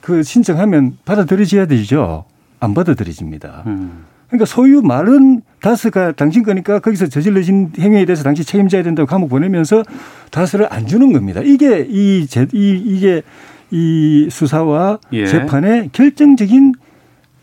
그 0.00 0.22
신청하면 0.22 0.98
받아들여져야 1.04 1.66
되죠. 1.66 2.24
안 2.60 2.72
받아들여집니다. 2.72 3.64
음. 3.66 4.04
그러니까 4.28 4.46
소유 4.46 4.80
말은 4.80 5.42
다스가 5.64 6.12
당신 6.12 6.42
거니까 6.42 6.78
거기서 6.78 7.06
저질러진 7.06 7.72
행위에 7.78 8.04
대해서 8.04 8.22
당신 8.22 8.44
책임져야 8.44 8.82
된다고 8.82 9.06
감옥 9.06 9.30
보내면서 9.30 9.82
다스를 10.30 10.66
안 10.70 10.86
주는 10.86 11.10
겁니다. 11.14 11.40
이게 11.42 11.86
이, 11.88 12.26
제, 12.28 12.46
이 12.52 12.82
이게 12.84 13.22
이 13.70 14.28
수사와 14.30 14.98
예. 15.14 15.26
재판의 15.26 15.88
결정적인 15.92 16.74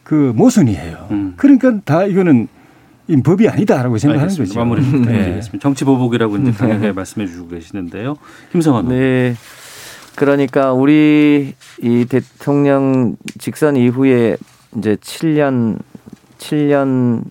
그 0.04 0.34
모순이에요. 0.36 1.08
음. 1.10 1.34
그러니까 1.36 1.80
다 1.84 2.06
이거는 2.06 2.48
이 3.08 3.18
법이 3.24 3.50
아니다라고 3.50 3.98
생각하는 3.98 4.26
알겠습니다. 4.26 4.50
거죠. 4.52 4.60
마무리 4.60 4.84
좀 4.84 5.02
네. 5.02 5.08
부탁드리겠습니다. 5.08 5.60
정치 5.60 5.84
보복이라고 5.84 6.38
이제 6.38 6.52
강하게 6.52 6.92
말씀해 6.92 7.26
주고 7.26 7.48
계시는데요. 7.48 8.18
김성환. 8.52 8.88
네. 8.90 9.34
그러니까 10.14 10.74
우리 10.74 11.56
이 11.82 12.06
대통령 12.08 13.16
직선 13.40 13.78
이후에 13.78 14.38
이제 14.78 14.96
7년 14.98 15.80
7년 16.38 17.24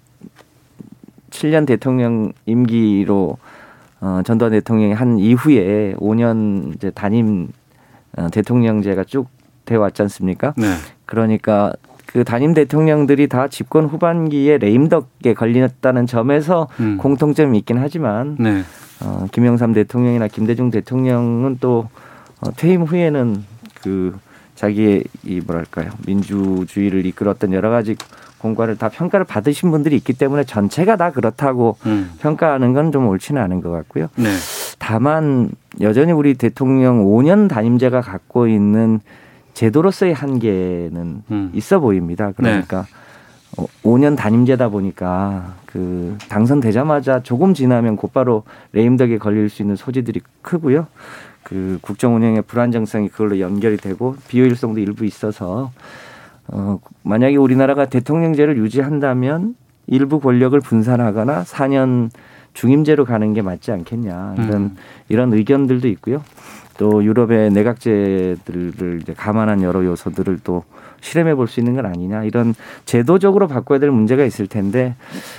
7년 1.41 1.67
대통령 1.67 2.33
임기로 2.47 3.39
어, 4.01 4.21
전두환 4.25 4.53
대통령이 4.53 4.93
한 4.95 5.19
이후에 5.19 5.95
5년 5.99 6.75
이제 6.75 6.91
단임 6.91 7.49
어, 8.17 8.29
대통령제가 8.31 9.05
쭉 9.05 9.41
돼 9.71 9.77
왔지 9.77 10.03
않습니까? 10.03 10.53
네. 10.57 10.67
그러니까 11.07 11.73
그 12.07 12.25
단임 12.25 12.55
대통령들이 12.55 13.29
다 13.29 13.47
집권 13.47 13.87
후반기에 13.87 14.59
레임덕에 14.59 15.33
걸렸다는 15.35 16.07
점에서 16.07 16.67
음. 16.81 16.99
공통점이 16.99 17.57
있긴 17.59 17.79
하지만 17.79 18.37
네. 18.41 18.65
어, 19.01 19.27
김영삼 19.31 19.73
대통령이나 19.73 20.27
김대중 20.27 20.71
대통령은 20.71 21.59
또 21.61 21.89
어, 22.41 22.51
퇴임 22.57 22.83
후에는 22.83 23.45
그 23.83 24.19
자기의 24.57 25.05
이 25.25 25.41
뭐랄까요 25.47 25.91
민주주의를 26.05 27.07
이끌었던 27.07 27.53
여러 27.53 27.71
가지 27.71 27.97
공과를 28.41 28.77
다 28.77 28.89
평가를 28.89 29.25
받으신 29.25 29.71
분들이 29.71 29.97
있기 29.97 30.13
때문에 30.15 30.45
전체가 30.45 30.97
다 30.97 31.11
그렇다고 31.13 31.77
음. 31.87 32.11
평가하는 32.21 32.73
건 32.75 32.91
좀 32.91 33.07
옳지는 33.09 33.41
않은 33.43 33.61
것 33.61 33.71
같고요. 33.71 34.09
네. 34.17 34.29
다만 34.79 35.51
여전히 35.81 36.13
우리 36.13 36.35
대통령 36.35 37.05
5년 37.05 37.49
단임제가 37.49 38.01
갖고 38.01 38.49
있는 38.49 39.01
제도로서의 39.55 40.15
한계는 40.15 41.23
음. 41.31 41.51
있어 41.55 41.79
보입니다. 41.79 42.33
그러니까 42.37 42.87
어, 43.57 43.67
5년 43.83 44.17
단임제다 44.17 44.69
보니까 44.69 45.55
그 45.67 46.17
당선되자마자 46.29 47.23
조금 47.23 47.55
지나면 47.55 47.97
곧바로 47.97 48.45
레임덕에 48.73 49.19
걸릴 49.19 49.49
수 49.49 49.63
있는 49.63 49.77
소지들이 49.77 50.21
크고요. 50.43 50.87
그 51.43 51.79
국정 51.81 52.15
운영의 52.17 52.43
불안정성이 52.43 53.09
그걸로 53.09 53.41
연결이 53.41 53.77
되고 53.77 54.17
비효율성도 54.29 54.81
일부 54.81 55.05
있어서 55.05 55.71
어 56.53 56.79
만약에 57.03 57.37
우리나라가 57.37 57.87
대통령제를 57.87 58.57
유지한다면 58.59 59.55
일부 59.87 60.21
권력을 60.21 60.59
분산하거나 60.61 61.45
4년 61.45 62.11
중임제로 62.55 63.05
가는 63.05 63.33
게 63.33 63.43
맞지 63.43 63.71
않겠냐 63.73 64.35
이런 64.39 64.55
음. 64.55 64.77
이런 65.09 65.33
의견들도 65.33 65.87
있고요. 65.89 66.23
또 66.79 67.05
유럽의 67.05 67.51
내각제들을 67.51 69.01
이제 69.03 69.13
감안한 69.15 69.63
여러 69.63 69.85
요소들을 69.85 70.41
또 70.45 70.65
실험해 71.03 71.35
볼 71.35 71.47
수 71.47 71.61
있는 71.61 71.75
건 71.77 71.87
아니냐 71.87 72.25
이런 72.25 72.55
제도적으로 72.85 73.49
바꿔야 73.49 73.79
될 73.79 73.91
문제가 73.91 74.25
있을 74.25 74.47
텐데 74.47 74.95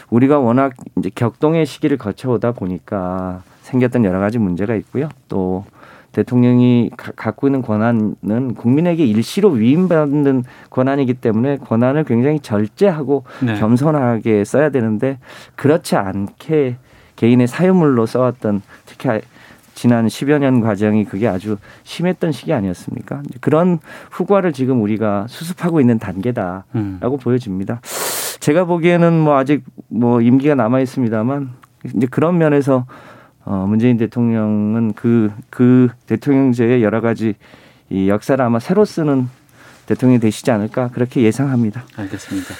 우리가 0.09 0.39
워낙 0.39 0.73
이제 0.97 1.09
격동의 1.13 1.65
시기를 1.65 1.97
거쳐오다 1.97 2.51
보니까 2.53 3.41
생겼던 3.63 4.05
여러 4.05 4.19
가지 4.19 4.37
문제가 4.37 4.75
있고요. 4.75 5.09
또 5.29 5.65
대통령이 6.11 6.91
가- 6.97 7.11
갖고 7.15 7.47
있는 7.47 7.61
권한은 7.61 8.53
국민에게 8.55 9.05
일시로 9.05 9.49
위임받는 9.51 10.43
권한이기 10.69 11.15
때문에 11.15 11.57
권한을 11.57 12.03
굉장히 12.03 12.39
절제하고 12.39 13.23
네. 13.41 13.57
겸손하게 13.59 14.43
써야 14.43 14.69
되는데 14.69 15.19
그렇지 15.55 15.95
않게 15.95 16.77
개인의 17.15 17.47
사유물로 17.47 18.05
써왔던 18.05 18.61
특히 18.85 19.09
아- 19.09 19.19
지난 19.73 20.05
10여 20.07 20.37
년 20.39 20.59
과정이 20.59 21.05
그게 21.05 21.27
아주 21.27 21.57
심했던 21.83 22.33
시기 22.33 22.53
아니었습니까? 22.53 23.23
그런 23.39 23.79
후과를 24.11 24.51
지금 24.53 24.81
우리가 24.81 25.25
수습하고 25.29 25.79
있는 25.79 25.97
단계다라고 25.97 26.65
음. 26.75 26.99
보여집니다. 27.21 27.79
제가 28.41 28.65
보기에는 28.65 29.13
뭐 29.19 29.37
아직 29.37 29.63
뭐 29.87 30.21
임기가 30.21 30.55
남아 30.55 30.81
있습니다만 30.81 31.51
이제 31.95 32.05
그런 32.11 32.37
면에서 32.37 32.85
어 33.45 33.65
문재인 33.67 33.97
대통령은 33.97 34.93
그 34.93 35.31
그 35.49 35.89
대통령제의 36.07 36.83
여러 36.83 37.01
가지 37.01 37.35
이 37.89 38.07
역사를 38.07 38.43
아마 38.43 38.59
새로 38.59 38.85
쓰는 38.85 39.27
대통령이 39.85 40.19
되시지 40.19 40.49
않을까 40.51 40.89
그렇게 40.89 41.21
예상합니다. 41.21 41.83
알겠습니다. 41.97 42.55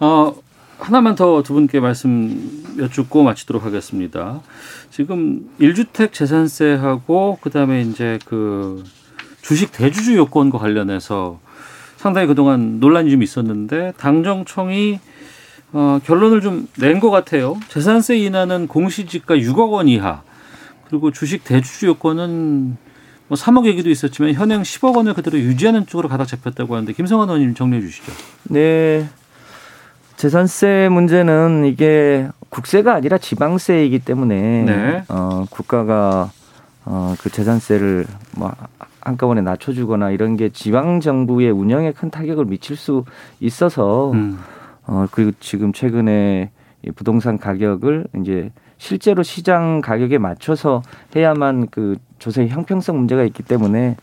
어, 0.00 0.34
하나만 0.78 1.14
더 1.14 1.42
두 1.42 1.54
분께 1.54 1.78
말씀 1.78 2.64
여쭙고 2.78 3.22
마치도록 3.22 3.64
하겠습니다. 3.64 4.40
지금 4.90 5.48
1주택 5.60 6.12
재산세하고 6.12 7.38
그다음에 7.40 7.82
이제 7.82 8.18
그 8.24 8.82
주식 9.42 9.72
대주주 9.72 10.16
요건과 10.16 10.58
관련해서 10.58 11.38
상당히 11.96 12.26
그동안 12.26 12.80
논란이 12.80 13.10
좀 13.10 13.22
있었는데 13.22 13.92
당정청이 13.96 14.98
어, 15.74 15.98
결론을 16.04 16.40
좀 16.40 16.68
낸 16.78 17.00
것 17.00 17.10
같아요. 17.10 17.58
재산세 17.68 18.16
인하는 18.18 18.66
공시지가 18.68 19.34
6억 19.36 19.72
원 19.72 19.88
이하 19.88 20.22
그리고 20.88 21.10
주식 21.10 21.44
대주주 21.44 21.86
요건은 21.86 22.76
뭐 23.26 23.36
3억 23.36 23.66
얘기도 23.66 23.90
있었지만 23.90 24.34
현행 24.34 24.62
10억 24.62 24.96
원을 24.96 25.14
그대로 25.14 25.38
유지하는 25.38 25.86
쪽으로 25.86 26.08
가닥 26.08 26.26
잡혔다고 26.28 26.74
하는데 26.74 26.92
김성환 26.92 27.28
의원님 27.28 27.54
정리해 27.54 27.80
주시죠. 27.82 28.12
네. 28.44 29.08
재산세 30.16 30.88
문제는 30.92 31.64
이게 31.66 32.28
국세가 32.48 32.94
아니라 32.94 33.18
지방세이기 33.18 33.98
때문에 34.00 34.62
네. 34.62 35.04
어, 35.08 35.44
국가가 35.50 36.30
어, 36.84 37.14
그 37.20 37.30
재산세를 37.30 38.06
뭐 38.36 38.52
한꺼번에 39.00 39.40
낮춰주거나 39.40 40.10
이런 40.12 40.36
게 40.36 40.50
지방 40.50 41.00
정부의 41.00 41.50
운영에 41.50 41.92
큰 41.92 42.10
타격을 42.10 42.44
미칠 42.44 42.76
수 42.76 43.04
있어서 43.40 44.12
음. 44.12 44.38
어, 44.86 45.06
그리고 45.10 45.32
지금 45.40 45.72
최근에 45.72 46.50
이 46.82 46.90
부동산 46.90 47.38
가격을 47.38 48.06
이제 48.20 48.50
실제로 48.76 49.22
시장 49.22 49.80
가격에 49.80 50.18
맞춰서 50.18 50.82
해야만 51.16 51.68
그 51.70 51.96
조세의 52.18 52.48
형평성 52.50 52.96
문제가 52.98 53.22
있기 53.24 53.42
때문에 53.42 53.96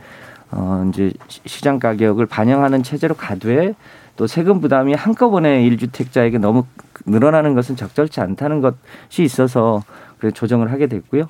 어, 0.52 0.86
이제 0.90 1.12
시- 1.28 1.42
시장 1.46 1.80
가격을 1.80 2.26
반영하는 2.26 2.84
체제로 2.84 3.16
가되 3.16 3.76
또 4.18 4.28
세금 4.28 4.60
부담이 4.60 4.94
한꺼번에 4.94 5.64
일주택자에게 5.66 6.38
너무 6.38 6.66
늘어나는 7.06 7.54
것은 7.54 7.76
적절치 7.76 8.20
않다는 8.22 8.62
것이 8.62 9.24
있어서 9.24 9.84
그래 10.20 10.32
조정을 10.32 10.72
하게 10.72 10.88
됐고요. 10.88 11.30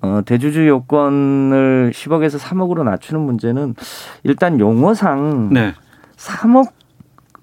어, 0.00 0.22
대주주 0.24 0.66
요건을 0.68 1.92
10억에서 1.94 2.38
3억으로 2.38 2.82
낮추는 2.84 3.20
문제는 3.20 3.74
일단 4.24 4.58
용어상 4.58 5.50
네. 5.52 5.74
3억 6.16 6.70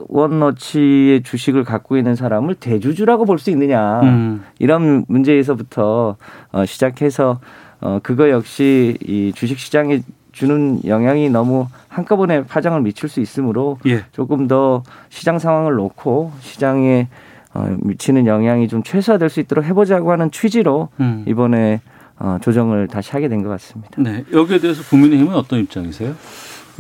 원어치의 0.08 1.24
주식을 1.24 1.64
갖고 1.64 1.98
있는 1.98 2.16
사람을 2.16 2.56
대주주라고 2.56 3.26
볼 3.26 3.40
수 3.40 3.50
있느냐 3.52 4.02
음. 4.02 4.44
이런 4.60 5.06
문제에서부터 5.08 6.18
어, 6.52 6.66
시작해서 6.66 7.40
어, 7.82 8.00
그거 8.04 8.30
역시 8.30 8.98
이 9.06 9.32
주식 9.34 9.58
시장에 9.60 10.02
주는 10.32 10.80
영향이 10.86 11.30
너무 11.30 11.68
한꺼번에 11.88 12.44
파장을 12.44 12.80
미칠 12.82 13.08
수 13.10 13.20
있으므로 13.22 13.80
예. 13.86 14.04
조금 14.12 14.48
더 14.48 14.84
시장 15.10 15.40
상황을 15.40 15.74
놓고 15.76 16.32
시장에 16.42 17.08
어, 17.54 17.76
미치는 17.82 18.26
영향이 18.28 18.68
좀 18.68 18.84
최소화될 18.84 19.30
수 19.30 19.40
있도록 19.40 19.66
해보자고 19.66 20.12
하는 20.12 20.30
취지로 20.32 20.90
음. 21.00 21.24
이번에 21.28 21.82
어, 22.20 22.38
조정을 22.42 22.88
다시 22.88 23.12
하게 23.12 23.30
된 23.30 23.42
것 23.44 23.50
같습니다. 23.50 23.90
네. 23.98 24.26
여기에 24.34 24.60
대해서 24.60 24.84
국민의힘은 24.84 25.34
어떤 25.34 25.60
입장이세요? 25.62 26.14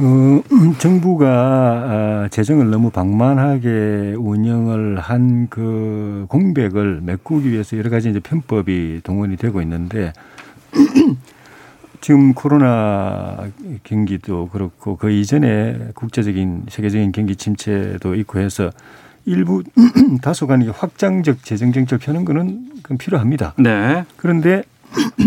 어, 0.01 0.41
정부가 0.77 1.27
아, 1.27 2.27
재정을 2.31 2.69
너무 2.69 2.89
방만하게 2.89 4.15
운영을 4.17 4.97
한 4.99 5.47
그 5.49 6.25
공백을 6.29 7.01
메꾸기 7.01 7.51
위해서 7.51 7.77
여러 7.77 7.89
가지 7.89 8.09
이제 8.09 8.19
편법이 8.19 9.01
동원이 9.03 9.35
되고 9.37 9.61
있는데 9.61 10.13
지금 12.01 12.33
코로나 12.33 13.47
경기도 13.83 14.47
그렇고 14.49 14.95
그 14.95 15.11
이전에 15.11 15.89
국제적인 15.95 16.65
세계적인 16.69 17.11
경기 17.11 17.35
침체도 17.35 18.15
있고 18.15 18.39
해서 18.39 18.69
일부 19.25 19.63
다소간 20.21 20.61
이게 20.61 20.71
확장적 20.71 21.43
재정 21.43 21.73
정책을 21.73 21.97
펴는 21.99 22.25
거는 22.25 22.69
그건 22.83 22.97
필요합니다. 22.97 23.53
네. 23.57 24.05
그런데 24.17 24.63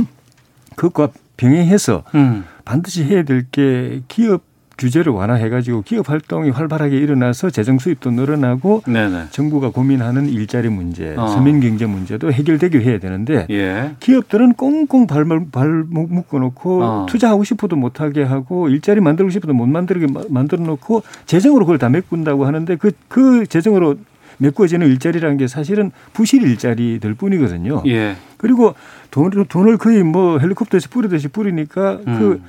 그것과 0.77 1.12
병행해서 1.37 2.05
음. 2.14 2.45
반드시 2.64 3.05
해야 3.05 3.23
될 3.25 3.45
게 3.51 4.03
기업 4.09 4.51
규제를 4.83 5.12
완화해가지고 5.12 5.83
기업 5.83 6.11
활동이 6.11 6.51
활발하게 6.51 6.97
일어나서 6.97 7.51
재정 7.51 7.78
수입도 7.78 8.11
늘어나고 8.11 8.83
네네. 8.87 9.26
정부가 9.30 9.70
고민하는 9.70 10.28
일자리 10.28 10.68
문제, 10.68 11.14
어. 11.16 11.28
서민 11.28 11.61
경제 11.61 11.87
문제도 11.87 12.33
해결되게 12.33 12.80
해야 12.80 12.99
되는데 12.99 13.47
예. 13.51 13.93
기업들은 14.01 14.55
꽁꽁 14.55 15.07
발목 15.07 15.53
발목 15.53 16.12
묶어놓고 16.12 16.83
어. 16.83 17.07
투자하고 17.09 17.45
싶어도 17.45 17.76
못하게 17.76 18.24
하고 18.24 18.68
일자리 18.68 19.01
만들고 19.01 19.30
싶어도 19.30 19.53
못 19.55 19.66
만들게 19.66 20.09
마- 20.12 20.22
만들어놓고 20.28 21.03
재정으로 21.26 21.64
그걸 21.64 21.78
다 21.78 21.89
메꾼다고 21.89 22.45
하는데 22.45 22.74
그그 22.74 23.47
재정으로 23.47 23.97
메꿔지는 24.39 24.89
일자리라는 24.89 25.37
게 25.37 25.47
사실은 25.47 25.93
부실 26.12 26.43
일자리들 26.43 27.14
뿐이거든요. 27.14 27.85
예. 27.87 28.16
그리고 28.37 28.74
돈을 29.12 29.45
돈을 29.45 29.76
거의 29.78 30.03
뭐 30.03 30.41
헬리콥터에서 30.41 30.89
뿌리듯이 30.91 31.28
뿌리니까 31.28 31.99
그 32.05 32.11
음. 32.11 32.43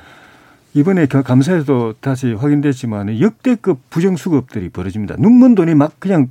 이번에 0.75 1.05
그 1.05 1.21
감사에도 1.21 1.93
다시 1.99 2.33
확인됐지만 2.33 3.19
역대급 3.19 3.89
부정수급들이 3.89 4.69
벌어집니다. 4.69 5.15
눈먼 5.19 5.53
돈이 5.55 5.75
막 5.75 5.99
그냥 5.99 6.29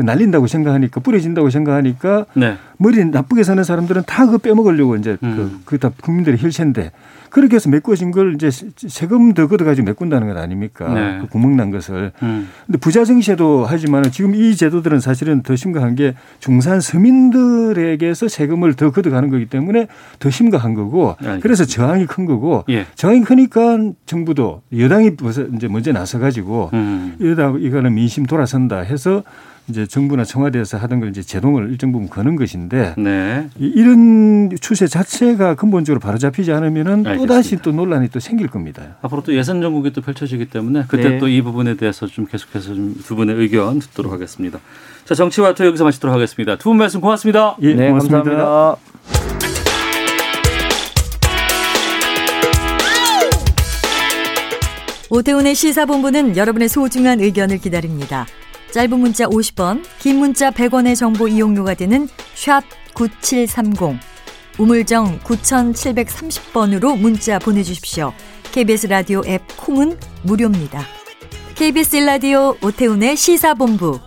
그 0.00 0.02
날린다고 0.02 0.46
생각하니까 0.46 1.00
뿌려진다고 1.00 1.50
생각하니까 1.50 2.24
네. 2.32 2.56
머리 2.78 3.04
나쁘게 3.04 3.42
사는 3.42 3.62
사람들은 3.62 4.04
다 4.06 4.24
그거 4.24 4.38
빼먹으려고 4.38 4.96
이제 4.96 5.18
음. 5.22 5.60
그, 5.66 5.76
그다 5.76 5.90
국민들의 6.00 6.42
혈세인데 6.42 6.90
그렇게 7.28 7.56
해서 7.56 7.68
메꿔진 7.68 8.10
걸 8.10 8.34
이제 8.34 8.50
세금 8.76 9.34
더 9.34 9.46
걷어가지고 9.46 9.86
메꾼다는 9.86 10.26
것 10.26 10.36
아닙니까? 10.36 10.92
네. 10.92 11.18
그 11.20 11.28
구멍 11.28 11.56
난 11.56 11.70
것을. 11.70 12.12
음. 12.22 12.48
근데 12.66 12.78
부자 12.78 13.04
정시에도 13.04 13.64
하지만 13.68 14.02
지금 14.10 14.34
이 14.34 14.56
제도들은 14.56 15.00
사실은 15.00 15.42
더 15.42 15.54
심각한 15.54 15.94
게 15.94 16.14
중산 16.40 16.80
서민들에게서 16.80 18.26
세금을 18.26 18.74
더 18.74 18.90
걷어가는 18.90 19.30
거기 19.30 19.46
때문에 19.46 19.86
더 20.18 20.30
심각한 20.30 20.74
거고 20.74 21.10
알겠습니다. 21.18 21.42
그래서 21.42 21.64
저항이 21.66 22.06
큰 22.06 22.24
거고 22.24 22.64
예. 22.68 22.86
저항이 22.96 23.20
크니까 23.20 23.78
정부도 24.06 24.62
여당이 24.76 25.12
이제 25.54 25.68
먼저 25.68 25.92
나서 25.92 26.18
가지고 26.18 26.70
음. 26.72 27.16
이러다 27.20 27.54
이거는 27.58 27.94
민심 27.94 28.26
돌아선다 28.26 28.80
해서 28.80 29.22
이제 29.70 29.86
정부나 29.86 30.24
청와대에서 30.24 30.76
하던 30.78 31.00
걸 31.00 31.08
이제 31.10 31.22
제동을 31.22 31.70
일정 31.70 31.92
부분 31.92 32.08
거는 32.08 32.36
것인데 32.36 32.94
네. 32.98 33.48
이- 33.58 33.72
이런 33.74 34.50
추세 34.60 34.86
자체가 34.86 35.54
근본적으로 35.54 36.00
바로잡히지 36.00 36.52
않으면은 36.52 37.04
또. 37.04 37.26
다시 37.26 37.56
또 37.56 37.70
논란이 37.72 38.08
또 38.08 38.18
생길 38.20 38.48
겁니다. 38.48 38.96
앞으로 39.02 39.22
또 39.22 39.34
예산 39.34 39.62
전국이 39.62 39.92
또 39.92 40.00
펼쳐지기 40.02 40.46
때문에 40.46 40.84
그때 40.88 41.10
네. 41.10 41.18
또이 41.18 41.40
부분에 41.42 41.74
대해서 41.76 42.06
좀 42.06 42.26
계속해서 42.26 42.74
좀 42.74 42.94
두 43.06 43.14
분의 43.16 43.36
의견 43.36 43.78
듣도록 43.78 44.12
하겠습니다. 44.12 44.58
자, 45.04 45.14
정치와 45.14 45.54
토 45.54 45.64
여기서 45.64 45.84
마치도록 45.84 46.14
하겠습니다. 46.14 46.56
두 46.56 46.70
분 46.70 46.76
말씀 46.78 47.00
고맙습니다. 47.00 47.56
예, 47.62 47.74
네, 47.74 47.88
고맙습니다. 47.88 48.22
감사합니다. 48.22 49.80
오태훈의 55.10 55.54
시사본부는 55.54 56.36
여러분의 56.36 56.68
소중한 56.68 57.20
의견을 57.20 57.58
기다립니다. 57.58 58.26
짧은 58.72 59.00
문자 59.00 59.26
50원, 59.26 59.82
긴 59.98 60.18
문자 60.18 60.50
100원의 60.50 60.94
정보 60.96 61.26
이용료가 61.26 61.74
되는 61.74 62.08
샵 62.34 62.62
9730, 62.94 63.98
우물정 64.58 65.20
9730번으로 65.20 66.96
문자 66.98 67.38
보내주십시오. 67.38 68.12
KBS 68.52 68.86
라디오 68.86 69.22
앱 69.26 69.42
콩은 69.56 69.98
무료입니다. 70.22 70.84
KBS 71.56 71.96
라디오 71.96 72.56
오태훈의 72.62 73.16
시사본부. 73.16 73.98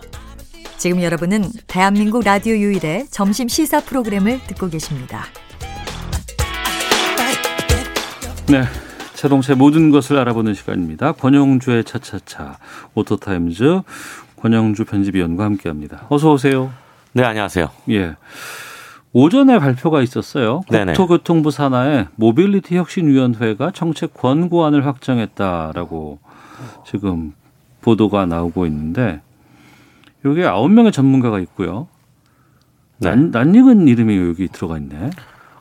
지금 0.78 1.02
여러분은 1.02 1.50
대한민국 1.66 2.24
라디오 2.24 2.54
유일의 2.54 3.08
점심 3.10 3.48
시사 3.48 3.80
프로그램을 3.80 4.40
듣고 4.46 4.68
계십니다. 4.68 5.26
네. 8.48 8.64
자동차의 9.14 9.56
모든 9.56 9.90
것을 9.90 10.18
알아보는 10.18 10.52
시간입니다. 10.52 11.12
권영주의 11.12 11.84
차차차 11.84 12.58
오토타임즈 12.94 13.80
권영주 14.44 14.84
편집위원과 14.84 15.42
함께합니다. 15.42 16.04
어서 16.10 16.30
오세요. 16.30 16.70
네, 17.14 17.24
안녕하세요. 17.24 17.70
예. 17.88 18.14
오전에 19.14 19.58
발표가 19.58 20.02
있었어요. 20.02 20.60
네네. 20.68 20.92
국토교통부 20.92 21.50
산하에 21.50 22.08
모빌리티 22.16 22.76
혁신위원회가 22.76 23.70
정책 23.70 24.12
권고안을 24.12 24.84
확정했다라고 24.84 26.18
지금 26.86 27.32
보도가 27.80 28.26
나오고 28.26 28.66
있는데 28.66 29.22
여기에 30.26 30.44
아홉 30.44 30.70
명의 30.70 30.92
전문가가 30.92 31.40
있고요. 31.40 31.88
난, 32.98 33.30
낯익은 33.30 33.88
이름이 33.88 34.28
여기 34.28 34.48
들어가 34.48 34.76
있네. 34.76 35.08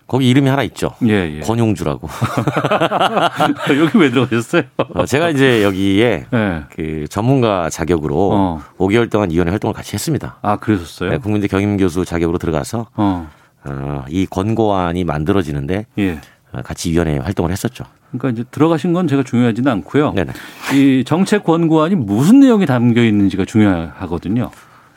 거기 0.08 0.30
이름이 0.30 0.50
하나 0.50 0.64
있죠. 0.64 0.92
예, 1.08 1.38
예. 1.38 1.40
권용주라고. 1.42 2.08
여기 3.80 3.98
왜 3.98 4.10
들어가셨어요? 4.10 4.64
어, 4.94 5.06
제가 5.06 5.30
이제 5.30 5.64
여기에 5.64 6.26
네. 6.30 6.64
그 6.76 7.08
전문가 7.10 7.70
자격으로 7.70 8.30
어. 8.34 8.62
5개월 8.78 9.10
동안 9.10 9.32
위원회 9.32 9.52
활동을 9.52 9.74
같이 9.74 9.94
했습니다. 9.94 10.38
아, 10.42 10.58
그러셨어요? 10.58 11.12
네, 11.12 11.18
국민대 11.18 11.48
경임교수 11.48 12.06
자격으로 12.06 12.38
들어가서 12.38 12.88
어. 12.96 13.30
어, 13.66 14.06
이 14.10 14.26
권고안이 14.30 15.04
만들어지는데 15.06 15.86
예. 16.00 16.20
어, 16.52 16.62
같이 16.62 16.92
위원회 16.92 17.18
활동을 17.18 17.52
했었죠. 17.52 17.86
그러니까 18.12 18.30
이제 18.30 18.44
들어가신 18.52 18.94
건 18.94 19.08
제가 19.08 19.24
중요하지는 19.24 19.72
않고요. 19.72 20.14
네네. 20.14 20.34
이 20.76 21.04
정책 21.06 21.44
권고안이 21.44 21.96
무슨 21.96 22.42
내용이 22.42 22.66
담겨 22.66 23.04
있는지가 23.04 23.46
중요하거든요. 23.46 24.52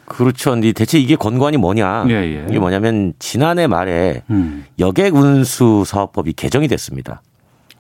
그렇죠. 0.07 0.51
근데 0.51 0.73
대체 0.73 0.99
이게 0.99 1.17
권고안이 1.17 1.57
뭐냐? 1.59 2.07
예, 2.09 2.15
예. 2.15 2.47
이게 2.49 2.59
뭐냐면 2.59 3.13
지난해 3.19 3.67
말에 3.67 4.23
음. 4.31 4.65
여객 4.79 5.15
운수 5.15 5.85
사업법이 5.87 6.33
개정이 6.33 6.69
됐습니다. 6.69 7.23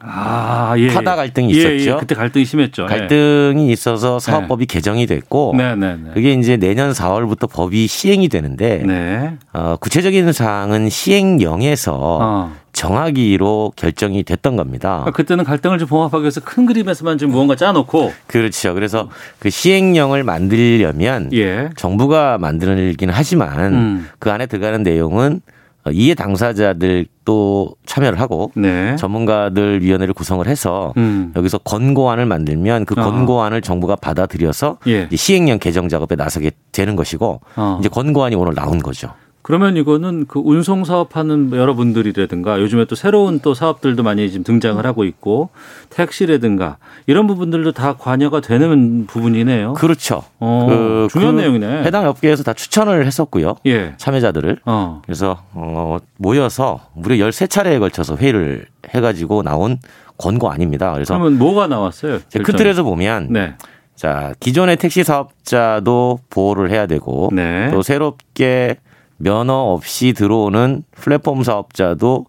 아, 0.09 0.75
예. 0.79 0.89
타다 0.89 1.17
갈등이 1.17 1.53
예, 1.55 1.77
있었죠. 1.77 1.91
예. 1.91 1.97
그때 1.99 2.15
갈등이 2.15 2.45
심했죠. 2.45 2.85
예. 2.85 2.87
갈등이 2.87 3.71
있어서 3.73 4.19
사업법이 4.19 4.67
개정이 4.67 5.07
됐고 5.07 5.55
네, 5.57 5.75
네, 5.75 5.97
네. 5.97 6.11
그게 6.15 6.33
이제 6.33 6.57
내년 6.57 6.93
4월부터 6.93 7.51
법이 7.51 7.87
시행이 7.87 8.29
되는데 8.29 8.83
네. 8.87 9.37
어, 9.53 9.77
구체적인 9.81 10.33
사항은 10.33 10.89
시행령에서 10.89 12.19
어. 12.23 12.53
정하기로 12.73 13.73
결정이 13.75 14.23
됐던 14.23 14.57
겁니다. 14.57 14.99
그러니까 14.99 15.11
그때는 15.13 15.45
갈등을 15.45 15.79
좀 15.79 15.89
봉합하기 15.89 16.23
위해서 16.23 16.43
큰 16.43 16.67
그림에서만 16.67 17.17
좀 17.17 17.31
무언가 17.31 17.57
짜놓고 17.57 18.13
그렇죠. 18.27 18.75
그래서 18.75 19.09
그 19.39 19.49
시행령을 19.49 20.25
만들려면 20.25 21.31
예. 21.33 21.71
정부가 21.77 22.37
만들기는 22.37 23.15
하지만 23.17 23.75
음. 23.75 24.09
그 24.19 24.31
안에 24.31 24.45
들어가는 24.45 24.83
내용은 24.83 25.41
어, 25.47 25.56
이해 25.93 26.15
당사자들도 26.15 27.75
참여를 27.87 28.21
하고 28.21 28.53
네. 28.55 28.97
전문가들 28.97 29.83
위원회를 29.83 30.15
구성을 30.15 30.47
해서 30.47 30.93
음. 30.97 31.33
여기서 31.37 31.59
권고안을 31.59 32.27
만들면 32.27 32.85
그 32.85 32.95
어. 32.99 33.05
권고안을 33.05 33.63
정부가 33.63 33.97
받아들여서 33.97 34.79
예. 34.87 35.09
시행령 35.15 35.59
개정 35.59 35.89
작업에 35.89 36.17
나서게 36.17 36.53
되는 36.73 36.97
것이고 36.97 37.41
어. 37.57 37.77
이제 37.81 37.89
권고안이 37.89 38.35
오늘 38.37 38.55
나온 38.55 38.79
거죠. 38.81 39.13
그러면 39.47 39.77
이거는 39.77 40.25
그 40.27 40.41
운송 40.45 40.85
사업하는 40.85 41.53
여러분들이라든가 41.53 42.61
요즘에 42.61 42.85
또 42.87 42.97
새로운 42.97 43.39
또 43.39 43.55
사업들도 43.55 44.03
많이 44.03 44.29
지금 44.29 44.43
등장을 44.43 44.85
하고 44.85 45.05
있고 45.05 45.51
택시라든가 45.91 46.79
이런 47.07 47.29
부분들도 47.29 47.71
다 47.71 47.93
관여가 47.97 48.41
되는 48.41 49.07
부분이네요. 49.07 49.75
그렇죠. 49.75 50.25
어, 50.41 50.67
그- 50.69 51.07
중요한 51.13 51.37
그 51.37 51.41
내용이네. 51.43 51.85
해당 51.85 52.09
업계에서 52.09 52.43
다 52.43 52.55
추천을 52.55 53.07
했었고요. 53.07 53.55
예. 53.67 53.95
참여자들을. 53.99 54.63
어. 54.65 55.03
그래서 55.05 55.45
어 55.55 55.99
모여서 56.17 56.81
무려 56.95 57.15
13차례에 57.29 57.79
걸쳐서 57.79 58.17
회의를 58.17 58.67
해 58.97 59.01
가지고 59.01 59.45
나온 59.45 59.79
권고안입니다. 60.19 60.93
그래서 60.93 61.17
그러면 61.17 61.39
뭐가 61.39 61.69
나왔어요? 61.69 62.19
결정이? 62.31 62.59
틀에서 62.59 62.83
보면 62.83 63.29
네. 63.31 63.55
자, 63.95 64.35
기존의 64.41 64.79
택시 64.79 65.05
사업자도 65.05 66.19
보호를 66.31 66.73
해야 66.73 66.87
되고 66.87 67.31
네. 67.33 67.71
또 67.71 67.83
새롭게 67.83 68.79
면허 69.19 69.53
없이 69.55 70.13
들어오는 70.13 70.83
플랫폼 70.93 71.43
사업자도 71.43 72.27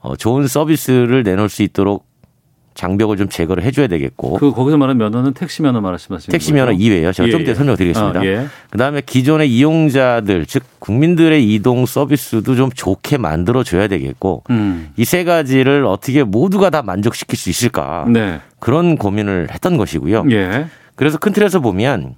어, 0.00 0.16
좋은 0.16 0.46
서비스를 0.46 1.22
내놓을 1.22 1.48
수 1.48 1.62
있도록 1.62 2.06
장벽을 2.74 3.16
좀 3.16 3.28
제거를 3.28 3.62
해줘야 3.62 3.86
되겠고 3.86 4.34
그 4.34 4.52
거기서 4.52 4.76
말하는 4.76 4.98
면허는 4.98 5.32
택시 5.32 5.62
면허 5.62 5.80
말씀하시는 5.80 6.32
택시 6.32 6.50
거죠? 6.50 6.64
면허 6.64 6.72
이외에요. 6.72 7.12
제가 7.12 7.30
좀 7.30 7.40
예, 7.40 7.42
이따 7.44 7.52
예. 7.52 7.54
설명드리겠습니다. 7.54 8.20
아, 8.20 8.24
예. 8.24 8.46
그다음에 8.70 9.00
기존의 9.00 9.48
이용자들 9.48 10.46
즉 10.46 10.64
국민들의 10.80 11.54
이동 11.54 11.86
서비스도 11.86 12.56
좀 12.56 12.70
좋게 12.70 13.16
만들어 13.18 13.62
줘야 13.62 13.86
되겠고 13.86 14.42
음. 14.50 14.90
이세 14.96 15.22
가지를 15.22 15.86
어떻게 15.86 16.24
모두가 16.24 16.70
다 16.70 16.82
만족시킬 16.82 17.38
수 17.38 17.48
있을까 17.48 18.06
네. 18.08 18.40
그런 18.58 18.96
고민을 18.96 19.48
했던 19.52 19.76
것이고요. 19.76 20.24
예. 20.32 20.66
그래서 20.96 21.18
큰 21.18 21.32
틀에서 21.32 21.60
보면 21.60 22.16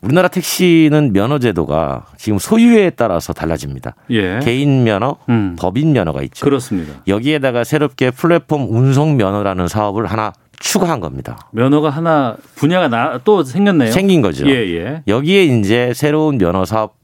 우리나라 0.00 0.28
택시는 0.28 1.12
면허 1.12 1.38
제도가 1.38 2.06
지금 2.16 2.38
소유에 2.38 2.90
따라서 2.90 3.32
달라집니다. 3.32 3.94
예. 4.10 4.40
개인 4.42 4.84
면허, 4.84 5.16
음. 5.28 5.56
법인 5.58 5.92
면허가 5.92 6.22
있죠. 6.22 6.44
그렇습니다. 6.44 6.94
여기에다가 7.08 7.64
새롭게 7.64 8.10
플랫폼 8.10 8.68
운송 8.70 9.16
면허라는 9.16 9.68
사업을 9.68 10.06
하나 10.06 10.32
추가한 10.58 11.00
겁니다. 11.00 11.38
면허가 11.52 11.90
하나 11.90 12.36
분야가 12.54 12.88
나, 12.88 13.18
또 13.24 13.42
생겼네요. 13.42 13.90
생긴 13.90 14.22
거죠. 14.22 14.48
예, 14.48 14.52
예. 14.52 15.02
여기에 15.06 15.44
이제 15.44 15.92
새로운 15.94 16.38
면허 16.38 16.64
사업 16.64 16.96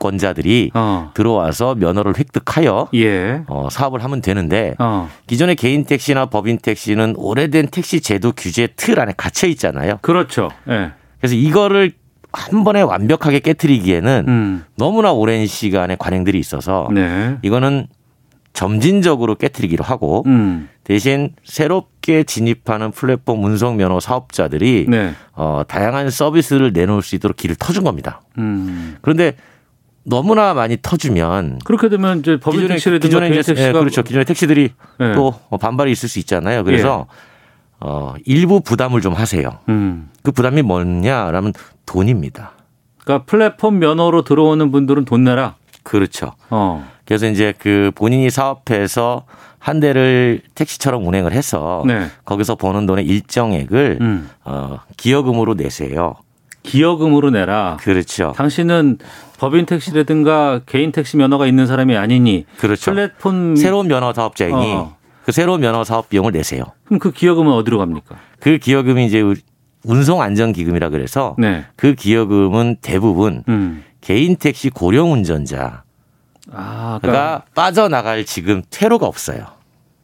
권자들이 0.00 0.70
어. 0.74 1.10
들어와서 1.14 1.74
면허를 1.74 2.14
획득하여 2.18 2.88
예. 2.94 3.42
어, 3.46 3.68
사업을 3.70 4.02
하면 4.02 4.22
되는데 4.22 4.74
어. 4.78 5.08
기존의 5.26 5.56
개인 5.56 5.84
택시나 5.84 6.26
법인 6.26 6.58
택시는 6.58 7.14
오래된 7.16 7.68
택시 7.68 8.00
제도 8.00 8.32
규제 8.34 8.66
틀 8.76 8.98
안에 8.98 9.12
갇혀 9.16 9.46
있잖아요. 9.48 9.98
그렇죠. 10.00 10.48
예. 10.68 10.92
그래서 11.20 11.34
이거를 11.34 11.92
한 12.32 12.64
번에 12.64 12.82
완벽하게 12.82 13.40
깨뜨리기에는 13.40 14.24
음. 14.28 14.64
너무나 14.76 15.12
오랜 15.12 15.46
시간의 15.46 15.96
관행들이 15.98 16.38
있어서 16.38 16.88
네. 16.92 17.36
이거는 17.42 17.86
점진적으로 18.52 19.36
깨뜨리기로 19.36 19.84
하고 19.84 20.22
음. 20.26 20.68
대신 20.84 21.30
새롭게 21.44 22.24
진입하는 22.24 22.90
플랫폼 22.90 23.44
운송 23.44 23.76
면허 23.76 24.00
사업자들이 24.00 24.86
네. 24.88 25.12
어, 25.34 25.62
다양한 25.66 26.10
서비스를 26.10 26.72
내놓을 26.72 27.02
수 27.02 27.14
있도록 27.14 27.36
길을 27.36 27.56
터준 27.56 27.84
겁니다. 27.84 28.22
음. 28.38 28.96
그런데 29.00 29.34
너무나 30.02 30.54
많이 30.54 30.76
터주면 30.80 31.60
그렇게 31.64 31.88
되면 31.88 32.20
이제 32.20 32.38
법인 32.38 32.68
기존의 32.76 33.30
개인 33.30 33.40
이제 33.40 33.52
택시가 33.54 33.68
예, 33.68 33.72
그렇죠. 33.72 34.02
기존의 34.02 34.24
택시들이 34.24 34.70
예. 35.00 35.12
또 35.14 35.34
반발이 35.60 35.92
있을 35.92 36.08
수 36.08 36.18
있잖아요. 36.18 36.64
그래서 36.64 37.06
어, 37.80 38.14
일부 38.26 38.60
부담을 38.60 39.00
좀 39.00 39.14
하세요. 39.14 39.58
음. 39.68 40.10
그 40.22 40.32
부담이 40.32 40.62
뭐냐라면 40.62 41.52
돈입니다. 41.90 42.52
그러니까 42.98 43.24
플랫폼 43.24 43.80
면허로 43.80 44.22
들어오는 44.22 44.70
분들은 44.70 45.04
돈 45.06 45.24
내라. 45.24 45.56
그렇죠. 45.82 46.34
어. 46.48 46.88
그래서 47.04 47.26
이제 47.26 47.52
그 47.58 47.90
본인이 47.96 48.30
사업해서 48.30 49.24
한 49.58 49.80
대를 49.80 50.40
택시처럼 50.54 51.04
운행을 51.04 51.32
해서 51.32 51.82
네. 51.84 52.06
거기서 52.24 52.54
버는 52.54 52.86
돈의 52.86 53.04
일정액을 53.06 53.98
음. 54.00 54.30
어, 54.44 54.78
기여금으로 54.96 55.54
내세요. 55.54 56.14
기여금으로 56.62 57.30
내라. 57.30 57.78
그렇죠. 57.80 58.34
당신은 58.36 58.98
법인 59.38 59.66
택시라든가 59.66 60.60
개인 60.66 60.92
택시 60.92 61.16
면허가 61.16 61.46
있는 61.46 61.66
사람이 61.66 61.96
아니니 61.96 62.46
그렇죠. 62.58 62.92
플랫폼 62.92 63.56
새로운 63.56 63.88
면허 63.88 64.12
사업자이니 64.12 64.74
어. 64.74 64.96
그 65.24 65.32
새로운 65.32 65.60
면허 65.60 65.82
사업 65.82 66.08
비용을 66.08 66.32
내세요. 66.32 66.64
그럼 66.84 67.00
그 67.00 67.10
기여금은 67.10 67.52
어디로 67.52 67.78
갑니까? 67.78 68.16
그 68.38 68.58
기여금이 68.58 69.06
이제 69.06 69.22
운송 69.84 70.20
안전 70.20 70.52
기금이라 70.52 70.90
그래서 70.90 71.34
네. 71.38 71.64
그 71.76 71.94
기여금은 71.94 72.76
대부분 72.82 73.44
음. 73.48 73.82
개인 74.00 74.36
택시 74.36 74.70
고령 74.70 75.12
운전자가 75.12 75.82
아, 76.52 76.98
그러니까 77.00 77.42
빠져나갈 77.54 78.24
지금 78.24 78.62
퇴로가 78.70 79.06
없어요. 79.06 79.46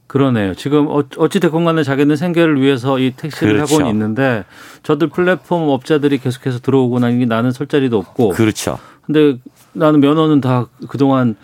그러네요. 0.06 0.54
지금 0.54 0.86
어- 0.88 1.02
어찌 1.18 1.40
됐건 1.40 1.64
간에 1.64 1.82
자기는 1.82 2.14
생계를 2.14 2.60
위해서 2.60 2.98
이 2.98 3.10
택시를 3.16 3.54
그렇죠. 3.54 3.74
하고는 3.74 3.90
있는데 3.90 4.44
저들 4.84 5.08
플랫폼 5.08 5.68
업자들이 5.68 6.18
계속해서 6.18 6.60
들어오고 6.60 7.00
나니 7.00 7.26
나는 7.26 7.50
설 7.50 7.66
자리도 7.66 7.98
없고. 7.98 8.28
그렇죠. 8.30 8.78
근데 9.04 9.38
나는 9.72 10.00
면허는 10.00 10.40
다 10.40 10.66
그동안 10.88 11.34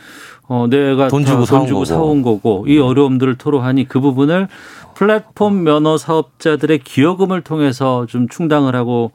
어, 0.46 0.66
내가 0.68 1.08
돈다 1.08 1.32
주고 1.32 1.44
사온 1.44 1.66
주고 1.66 1.78
거고. 1.80 1.84
사온 1.84 2.22
거고 2.22 2.64
이 2.68 2.78
어려움들을 2.78 3.36
토로하니 3.36 3.88
그 3.88 4.00
부분을 4.00 4.48
플랫폼 4.94 5.64
면허 5.64 5.96
사업자들의 5.98 6.78
기여금을 6.80 7.42
통해서 7.42 8.06
좀 8.06 8.28
충당을 8.28 8.74
하고 8.74 9.12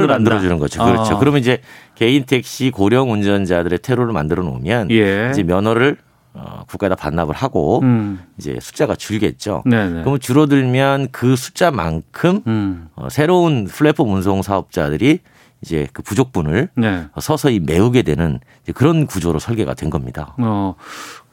한다. 0.00 0.14
만들어주는 0.14 0.58
거죠. 0.58 0.84
그렇죠. 0.84 1.16
아. 1.16 1.18
그러면 1.18 1.40
이제 1.40 1.60
개인 1.94 2.24
택시 2.24 2.70
고령 2.70 3.12
운전자들의 3.12 3.80
퇴로를 3.80 4.12
만들어 4.12 4.42
놓으면 4.42 4.90
예. 4.90 5.30
이제 5.32 5.42
면허를 5.42 5.96
어, 6.34 6.62
국가에다 6.68 6.94
반납을 6.94 7.34
하고 7.34 7.80
음. 7.82 8.20
이제 8.38 8.58
숫자가 8.60 8.94
줄겠죠. 8.94 9.62
네네. 9.66 10.02
그러면 10.02 10.20
줄어들면 10.20 11.08
그 11.10 11.34
숫자만큼 11.34 12.42
음. 12.46 12.88
어, 12.94 13.08
새로운 13.10 13.66
플랫폼 13.66 14.12
운송 14.12 14.42
사업자들이 14.42 15.20
이제 15.60 15.88
그 15.92 16.02
부족분을 16.02 16.68
네. 16.76 17.06
서서히 17.18 17.60
메우게 17.60 18.02
되는 18.02 18.38
이제 18.62 18.72
그런 18.72 19.06
구조로 19.06 19.38
설계가 19.38 19.74
된 19.74 19.90
겁니다. 19.90 20.34
어. 20.38 20.74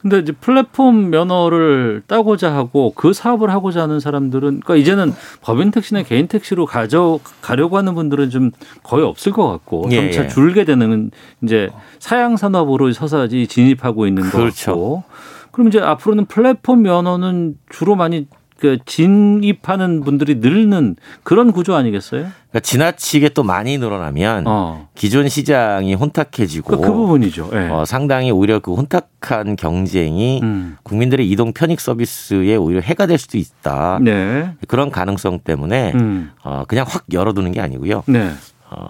근데 0.00 0.18
이제 0.18 0.32
플랫폼 0.32 1.10
면허를 1.10 2.02
따고자 2.06 2.54
하고 2.54 2.92
그 2.94 3.12
사업을 3.12 3.50
하고자 3.50 3.82
하는 3.82 3.98
사람들은 3.98 4.60
그러니까 4.60 4.76
이제는 4.76 5.12
법인 5.40 5.70
택시나 5.70 6.02
개인 6.02 6.28
택시로 6.28 6.66
가져 6.66 7.18
가려고 7.40 7.76
하는 7.76 7.94
분들은 7.94 8.30
좀 8.30 8.50
거의 8.82 9.04
없을 9.04 9.32
것 9.32 9.48
같고 9.48 9.88
예, 9.90 9.96
점차 9.96 10.24
예. 10.24 10.28
줄게 10.28 10.64
되는 10.64 11.10
이제 11.42 11.70
사양 11.98 12.36
산업으로 12.36 12.92
서서히 12.92 13.46
진입하고 13.46 14.06
있는 14.06 14.24
것 14.24 14.38
그렇죠. 14.38 14.72
같고 14.72 15.04
그럼 15.50 15.68
이제 15.68 15.80
앞으로는 15.80 16.26
플랫폼 16.26 16.82
면허는 16.82 17.56
주로 17.70 17.96
많이 17.96 18.28
그 18.58 18.78
진입하는 18.86 20.00
분들이 20.00 20.36
늘는 20.36 20.96
그런 21.22 21.52
구조 21.52 21.74
아니겠어요? 21.74 22.22
그러니까 22.22 22.60
지나치게 22.60 23.30
또 23.30 23.42
많이 23.42 23.76
늘어나면 23.76 24.44
어. 24.46 24.88
기존 24.94 25.28
시장이 25.28 25.94
혼탁해지고 25.94 26.80
그, 26.80 26.80
그 26.80 26.92
부분이죠. 26.92 27.50
예. 27.52 27.68
어, 27.68 27.84
상당히 27.84 28.30
오히려 28.30 28.60
그 28.60 28.74
혼탁한 28.74 29.56
경쟁이 29.56 30.40
음. 30.42 30.76
국민들의 30.82 31.28
이동 31.28 31.52
편익 31.52 31.80
서비스에 31.80 32.56
오히려 32.56 32.80
해가 32.80 33.06
될 33.06 33.18
수도 33.18 33.36
있다. 33.36 33.98
네. 34.00 34.50
그런 34.68 34.90
가능성 34.90 35.40
때문에 35.40 35.92
음. 35.94 36.30
어, 36.42 36.64
그냥 36.66 36.86
확 36.88 37.04
열어두는 37.12 37.52
게 37.52 37.60
아니고요. 37.60 38.04
네. 38.06 38.30
어, 38.70 38.86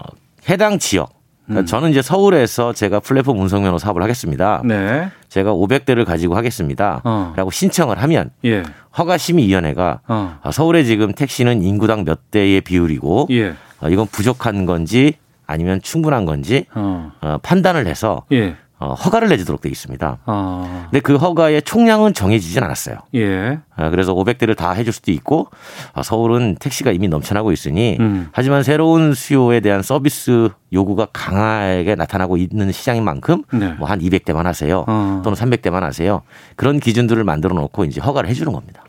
해당 0.48 0.78
지역. 0.78 1.16
그러니까 1.46 1.60
음. 1.62 1.66
저는 1.66 1.90
이제 1.90 2.02
서울에서 2.02 2.72
제가 2.72 3.00
플랫폼 3.00 3.38
운송 3.40 3.62
면허 3.62 3.78
사업을 3.78 4.02
하겠습니다. 4.02 4.60
네. 4.64 5.08
제가 5.28 5.52
500대를 5.52 6.04
가지고 6.04 6.36
하겠습니다. 6.36 7.00
어. 7.04 7.32
라고 7.36 7.50
신청을 7.50 8.02
하면 8.02 8.30
예. 8.44 8.64
허가심의위원회가 8.98 10.00
어. 10.08 10.38
어, 10.42 10.50
서울에 10.50 10.84
지금 10.84 11.12
택시는 11.12 11.62
인구당 11.62 12.04
몇 12.04 12.30
대의 12.30 12.60
비율이고 12.60 13.28
예. 13.30 13.54
어, 13.80 13.88
이건 13.88 14.06
부족한 14.06 14.66
건지 14.66 15.14
아니면 15.46 15.80
충분한 15.80 16.24
건지 16.24 16.66
어. 16.74 17.12
어, 17.20 17.38
판단을 17.42 17.86
해서 17.86 18.24
예. 18.32 18.56
어, 18.78 18.92
허가를 18.92 19.28
내주도록 19.28 19.62
돼 19.62 19.70
있습니다. 19.70 20.18
아. 20.26 20.86
근데 20.90 21.00
그 21.00 21.16
허가의 21.16 21.62
총량은 21.62 22.12
정해지진 22.12 22.62
않았어요. 22.62 22.96
예. 23.14 23.58
아, 23.74 23.88
그래서 23.88 24.14
500대를 24.14 24.54
다 24.54 24.72
해줄 24.72 24.92
수도 24.92 25.12
있고 25.12 25.48
아, 25.94 26.02
서울은 26.02 26.56
택시가 26.56 26.92
이미 26.92 27.08
넘쳐나고 27.08 27.52
있으니 27.52 27.96
음. 28.00 28.28
하지만 28.32 28.62
새로운 28.62 29.14
수요에 29.14 29.60
대한 29.60 29.82
서비스 29.82 30.50
요구가 30.74 31.06
강하게 31.12 31.94
나타나고 31.94 32.36
있는 32.36 32.70
시장인 32.70 33.02
만큼 33.02 33.44
네. 33.52 33.72
뭐한 33.74 34.00
200대만 34.00 34.42
하세요 34.42 34.84
어. 34.86 35.22
또는 35.24 35.38
300대만 35.38 35.80
하세요 35.80 36.22
그런 36.56 36.78
기준들을 36.78 37.24
만들어 37.24 37.54
놓고 37.54 37.84
이제 37.86 38.00
허가를 38.00 38.28
해주는 38.28 38.52
겁니다. 38.52 38.82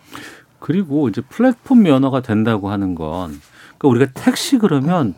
그리고 0.59 1.07
이제 1.07 1.21
플랫폼 1.29 1.83
면허가 1.83 2.21
된다고 2.21 2.69
하는 2.69 2.93
건 2.93 3.39
그러니까 3.77 3.87
우리가 3.87 4.11
택시 4.13 4.57
그러면 4.57 5.13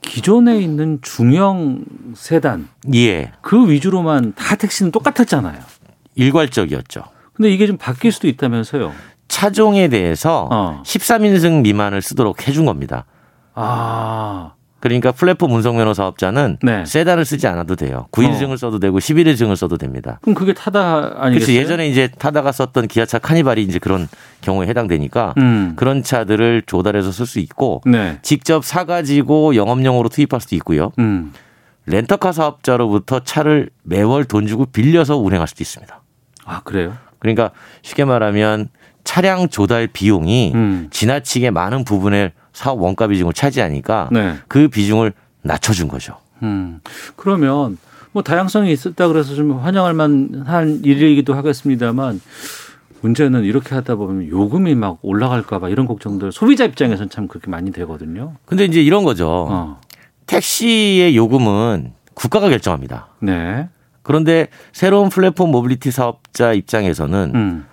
기존에 0.00 0.58
있는 0.58 0.98
중형 1.02 1.84
세단 2.14 2.68
예, 2.94 3.32
그 3.40 3.70
위주로만 3.70 4.34
다 4.34 4.56
택시는 4.56 4.92
똑같았잖아요. 4.92 5.60
일괄적이었죠. 6.14 7.02
근데 7.32 7.50
이게 7.50 7.66
좀 7.66 7.76
바뀔 7.76 8.12
수도 8.12 8.26
있다면서요. 8.26 8.92
차종에 9.28 9.88
대해서 9.88 10.48
어. 10.50 10.82
13인승 10.84 11.62
미만을 11.62 12.02
쓰도록 12.02 12.48
해준 12.48 12.64
겁니다. 12.64 13.04
아. 13.54 14.52
그러니까 14.80 15.10
플랫폼 15.10 15.52
운송 15.52 15.76
면허 15.76 15.92
사업자는 15.92 16.58
네. 16.62 16.84
세단을 16.84 17.24
쓰지 17.24 17.46
않아도 17.48 17.74
돼요. 17.74 18.06
9인승을 18.12 18.56
써도 18.56 18.78
되고 18.78 18.98
11인승을 18.98 19.56
써도 19.56 19.76
됩니다. 19.76 20.18
그럼 20.22 20.34
그게 20.34 20.52
타다 20.52 21.14
아니겠어요? 21.16 21.46
그렇죠. 21.46 21.52
예전에 21.52 21.88
이제 21.88 22.08
타다가 22.18 22.52
썼던 22.52 22.86
기아차 22.86 23.18
카니발이 23.18 23.62
이제 23.62 23.78
그런 23.78 24.08
경우에 24.40 24.68
해당되니까 24.68 25.34
음. 25.38 25.72
그런 25.76 26.02
차들을 26.02 26.62
조달해서 26.66 27.10
쓸 27.10 27.26
수 27.26 27.40
있고 27.40 27.82
네. 27.86 28.18
직접 28.22 28.64
사가지고 28.64 29.56
영업용으로 29.56 30.08
투입할 30.08 30.40
수도 30.40 30.54
있고요. 30.56 30.92
음. 31.00 31.32
렌터카 31.86 32.32
사업자로부터 32.32 33.20
차를 33.20 33.70
매월 33.82 34.24
돈 34.24 34.46
주고 34.46 34.66
빌려서 34.66 35.16
운행할 35.16 35.48
수도 35.48 35.62
있습니다. 35.62 36.02
아, 36.44 36.60
그래요? 36.62 36.96
그러니까 37.18 37.50
쉽게 37.82 38.04
말하면 38.04 38.68
차량 39.04 39.48
조달 39.48 39.86
비용이 39.88 40.52
음. 40.54 40.88
지나치게 40.90 41.50
많은 41.50 41.84
부분의 41.84 42.32
사업 42.52 42.80
원가 42.80 43.06
비중을 43.06 43.32
차지하니까 43.32 44.08
네. 44.12 44.36
그 44.48 44.68
비중을 44.68 45.12
낮춰준 45.42 45.88
거죠. 45.88 46.16
음. 46.42 46.80
그러면 47.16 47.78
뭐 48.12 48.22
다양성이 48.22 48.72
있었다 48.72 49.08
그래서 49.08 49.34
좀 49.34 49.58
환영할 49.58 49.94
만한 49.94 50.80
일이기도 50.84 51.34
하겠습니다만 51.34 52.20
문제는 53.00 53.44
이렇게 53.44 53.74
하다 53.74 53.94
보면 53.94 54.28
요금이 54.28 54.74
막 54.74 54.98
올라갈까 55.02 55.58
봐 55.60 55.68
이런 55.68 55.86
걱정들 55.86 56.32
소비자 56.32 56.64
입장에서는 56.64 57.10
참 57.10 57.28
그렇게 57.28 57.50
많이 57.50 57.70
되거든요. 57.70 58.34
근데 58.44 58.64
이제 58.64 58.82
이런 58.82 59.04
거죠. 59.04 59.46
어. 59.48 59.80
택시의 60.26 61.16
요금은 61.16 61.92
국가가 62.14 62.48
결정합니다. 62.48 63.08
네. 63.20 63.68
그런데 64.02 64.48
새로운 64.72 65.10
플랫폼 65.10 65.50
모빌리티 65.50 65.90
사업자 65.90 66.52
입장에서는 66.52 67.32
음. 67.34 67.66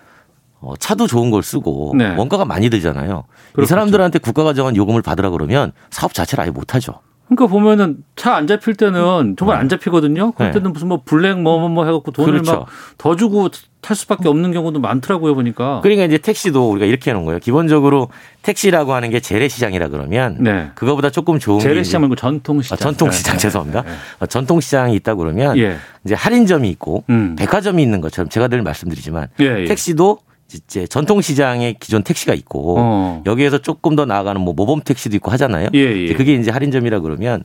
어, 0.66 0.76
차도 0.78 1.05
좋은 1.07 1.30
걸 1.32 1.43
쓰고 1.43 1.93
네. 1.95 2.16
원가가 2.16 2.43
많이 2.43 2.70
들잖아요. 2.70 3.24
이 3.28 3.53
그렇겠죠. 3.53 3.70
사람들한테 3.70 4.20
국가가 4.20 4.53
정한 4.53 4.76
요금을 4.76 5.01
받으라 5.03 5.30
그러면 5.30 5.72
사업 5.91 6.13
자체를 6.13 6.43
아예 6.43 6.49
못 6.51 6.74
하죠. 6.76 6.95
그러니까 7.28 7.47
보면은 7.47 7.97
차 8.16 8.36
안 8.36 8.45
잡힐 8.45 8.76
때는 8.76 9.36
정말 9.38 9.57
안 9.57 9.68
잡히거든요. 9.68 10.32
그럴 10.34 10.49
네. 10.51 10.53
때는 10.59 10.74
무슨 10.74 10.88
뭐 10.89 11.01
블랙 11.03 11.39
뭐뭐 11.39 11.70
뭐 11.70 11.86
해갖고 11.86 12.11
돈을 12.11 12.34
그렇죠. 12.34 12.68
막더 12.99 13.16
주고 13.16 13.49
탈 13.82 13.95
수밖에 13.95 14.28
없는 14.30 14.51
경우도 14.51 14.80
많더라고요 14.80 15.34
보니까. 15.34 15.80
그러니까 15.82 16.05
이제 16.05 16.20
택시도 16.20 16.70
우리가 16.70 16.86
이렇게 16.86 17.09
해놓은 17.11 17.26
거예요. 17.26 17.39
기본적으로 17.39 18.09
택시라고 18.43 18.93
하는 18.93 19.09
게 19.09 19.20
재래시장이라 19.20 19.88
그러면 19.89 20.38
네. 20.39 20.70
그거보다 20.76 21.09
조금 21.09 21.39
좋은 21.39 21.57
게 21.57 21.63
재래시장 21.63 22.01
말고 22.01 22.16
전통시장. 22.16 22.76
아, 22.76 22.80
전통시장 22.80 23.34
네. 23.34 23.39
죄송합니다. 23.39 23.82
네. 23.82 23.89
어, 24.20 24.26
전통시장이 24.28 24.93
있다 24.95 25.16
그러면 25.16 25.57
예. 25.57 25.78
이제 26.05 26.13
할인점이 26.13 26.70
있고 26.70 27.05
음. 27.09 27.36
백화점이 27.39 27.82
있는 27.82 28.01
것처럼 28.01 28.30
제가 28.30 28.47
늘 28.49 28.61
말씀드리지만 28.61 29.30
예, 29.39 29.61
예. 29.61 29.66
택시도 29.66 30.20
이제 30.54 30.86
전통시장에 30.88 31.74
기존 31.80 32.04
택시가 32.04 32.34
있고 32.34 32.76
어. 32.78 33.24
여기에서 33.26 33.58
조금 33.58 33.96
더 33.96 34.06
나아가는 34.06 34.39
뭐 34.39 34.54
모범 34.54 34.82
택시도 34.82 35.16
있고 35.18 35.32
하잖아요. 35.32 35.70
예, 35.74 35.80
예. 35.80 36.14
그게 36.14 36.34
이제 36.36 36.52
할인점이라 36.52 37.00
그러면 37.00 37.43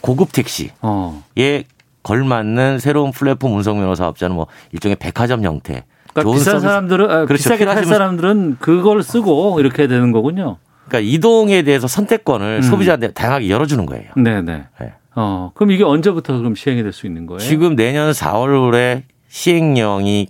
고급 0.00 0.32
택시에 0.32 0.70
어. 0.80 1.22
걸맞는 2.02 2.78
새로운 2.78 3.10
플랫폼 3.12 3.54
운송면허 3.56 3.94
사업자는 3.94 4.34
뭐 4.34 4.46
일종의 4.72 4.96
백화점 4.96 5.44
형태. 5.44 5.84
그러니까 6.12 6.32
비싼 6.32 6.52
서비스- 6.54 6.66
사람들은 6.66 7.04
아, 7.10 7.26
그렇죠. 7.26 7.34
비싸게 7.34 7.64
탈 7.66 7.84
사람들은 7.84 8.56
그걸 8.60 9.02
쓰고 9.02 9.60
이렇게 9.60 9.86
되는 9.86 10.10
거군요. 10.12 10.56
그러니까 10.88 11.10
이동에 11.12 11.62
대해서 11.62 11.86
선택권을 11.86 12.60
음. 12.60 12.62
소비자한테 12.62 13.12
다양하게 13.12 13.50
열어주는 13.50 13.84
거예요. 13.84 14.10
네네. 14.16 14.64
네. 14.80 14.92
어 15.14 15.50
그럼 15.54 15.70
이게 15.72 15.84
언제부터 15.84 16.38
그럼 16.38 16.54
시행이 16.54 16.82
될 16.82 16.92
수 16.92 17.06
있는 17.06 17.26
거예요? 17.26 17.40
지금 17.40 17.76
내년 17.76 18.12
4월에 18.12 19.02
시행령이 19.28 20.28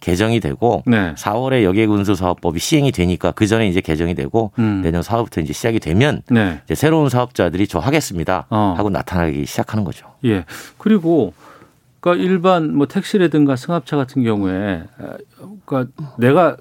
개정이 0.00 0.40
되고 0.40 0.82
네. 0.86 1.14
4월에 1.14 1.62
여객운수사업법이 1.62 2.58
시행이 2.58 2.90
되니까 2.92 3.32
그 3.32 3.46
전에 3.46 3.68
이제 3.68 3.80
개정이 3.80 4.14
되고 4.14 4.52
음. 4.58 4.80
내년 4.82 5.02
4월부터 5.02 5.42
이제 5.42 5.52
시작이 5.52 5.78
되면 5.78 6.22
네. 6.30 6.60
이제 6.64 6.74
새로운 6.74 7.08
사업자들이 7.08 7.66
저 7.66 7.78
하겠습니다 7.78 8.46
어. 8.50 8.74
하고 8.76 8.90
나타나기 8.90 9.44
시작하는 9.46 9.84
거죠. 9.84 10.06
예. 10.24 10.44
그리고 10.78 11.34
그러니까 12.00 12.24
일반 12.24 12.74
뭐 12.74 12.86
택시라든가 12.86 13.56
승합차 13.56 13.96
같은 13.96 14.24
경우에 14.24 14.84
그러니까 15.66 15.92
내가 16.16 16.56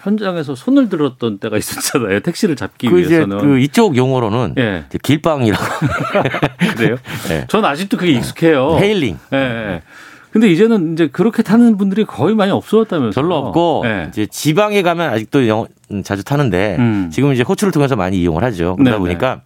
현장에서 0.00 0.54
손을 0.54 0.88
들었던 0.88 1.38
때가 1.38 1.56
있었잖아요. 1.58 2.20
택시를 2.20 2.56
잡기 2.56 2.88
그 2.88 2.96
위해서는. 2.96 3.38
그 3.38 3.58
이쪽 3.58 3.96
용어로는 3.96 4.54
예. 4.58 4.84
길빵이라고. 5.02 5.64
그래요? 6.76 6.96
예. 7.30 7.46
전 7.48 7.64
아직도 7.64 7.96
그게 7.96 8.12
익숙해요. 8.12 8.78
헤일링. 8.78 9.18
예, 9.32 9.36
예. 9.36 9.82
근데 10.36 10.52
이제는 10.52 10.92
이제 10.92 11.08
그렇게 11.08 11.42
타는 11.42 11.78
분들이 11.78 12.04
거의 12.04 12.34
많이 12.34 12.52
없어졌다면서요. 12.52 13.22
별로 13.22 13.36
없고 13.36 13.84
예. 13.86 14.06
이제 14.10 14.26
지방에 14.26 14.82
가면 14.82 15.08
아직도 15.08 15.48
영, 15.48 15.66
음, 15.90 16.02
자주 16.02 16.24
타는데 16.24 16.76
음. 16.78 17.08
지금 17.10 17.32
이제 17.32 17.42
호출을 17.42 17.72
통해서 17.72 17.96
많이 17.96 18.20
이용을 18.20 18.44
하죠. 18.44 18.76
그러다 18.76 18.90
네네. 18.90 18.98
보니까 18.98 19.40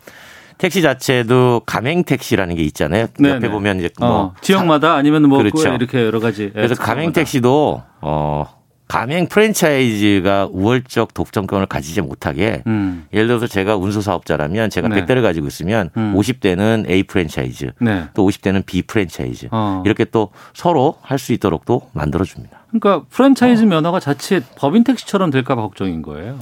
택시 0.59 0.83
자체도 0.83 1.63
가맹 1.65 2.03
택시라는 2.03 2.57
게 2.57 2.65
있잖아요. 2.65 3.07
네네. 3.21 3.37
옆에 3.37 3.51
보면 3.51 3.79
이제 3.79 3.89
뭐 4.01 4.09
어, 4.09 4.35
지역마다 4.41 4.95
아니면 4.95 5.29
뭐 5.29 5.39
그렇죠. 5.39 5.69
이렇게 5.75 6.05
여러 6.05 6.19
가지. 6.19 6.47
예, 6.47 6.51
그래서 6.51 6.75
가맹 6.75 7.13
택시도 7.13 7.85
어 8.01 8.47
가맹 8.91 9.29
프랜차이즈가 9.29 10.49
우월적 10.51 11.15
독점권을 11.15 11.67
가지지 11.67 12.01
못하게 12.01 12.65
음. 12.67 13.07
예를 13.13 13.29
들어서 13.29 13.47
제가 13.47 13.77
운수 13.77 14.03
사업자라면 14.03 14.69
제가 14.69 14.89
네. 14.89 15.05
100대를 15.07 15.23
가지고 15.23 15.47
있으면 15.47 15.91
음. 15.97 16.15
50대는 16.17 16.91
A 16.91 17.05
프랜차이즈, 17.05 17.71
네. 17.81 18.07
또 18.15 18.27
50대는 18.27 18.67
B 18.67 18.83
프랜차이즈 18.83 19.47
어. 19.53 19.85
이렇게 19.87 20.05
또 20.05 20.31
서로 20.55 20.97
할 21.03 21.21
수 21.21 21.33
있도록 21.35 21.67
또 21.67 21.83
만들어 21.93 22.25
줍니다. 22.25 22.63
그러니까 22.71 23.07
프랜차이즈 23.11 23.63
면허가 23.63 24.01
자칫 24.01 24.43
법인 24.57 24.83
택시처럼 24.83 25.31
될까 25.31 25.55
봐 25.55 25.61
걱정인 25.63 26.01
거예요. 26.03 26.39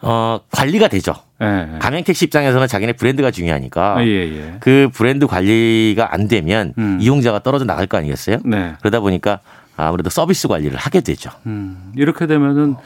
어, 0.00 0.40
관리가 0.50 0.88
되죠. 0.88 1.14
예. 1.42 1.78
가맹 1.78 2.02
택시 2.04 2.24
입장에서는 2.24 2.66
자기네 2.66 2.94
브랜드가 2.94 3.30
중요하니까 3.30 3.98
아, 3.98 4.04
예, 4.04 4.08
예. 4.08 4.54
그 4.60 4.88
브랜드 4.92 5.26
관리가 5.26 6.12
안 6.12 6.26
되면 6.26 6.72
음. 6.78 6.98
이용자가 7.00 7.42
떨어져 7.42 7.64
나갈 7.66 7.86
거 7.86 7.98
아니겠어요? 7.98 8.38
네. 8.44 8.72
그러다 8.80 9.00
보니까 9.00 9.40
아무래도 9.76 10.10
서비스 10.10 10.48
관리를 10.48 10.76
하게 10.76 11.00
되죠. 11.00 11.30
음, 11.46 11.92
이렇게 11.96 12.26
되면은 12.26 12.76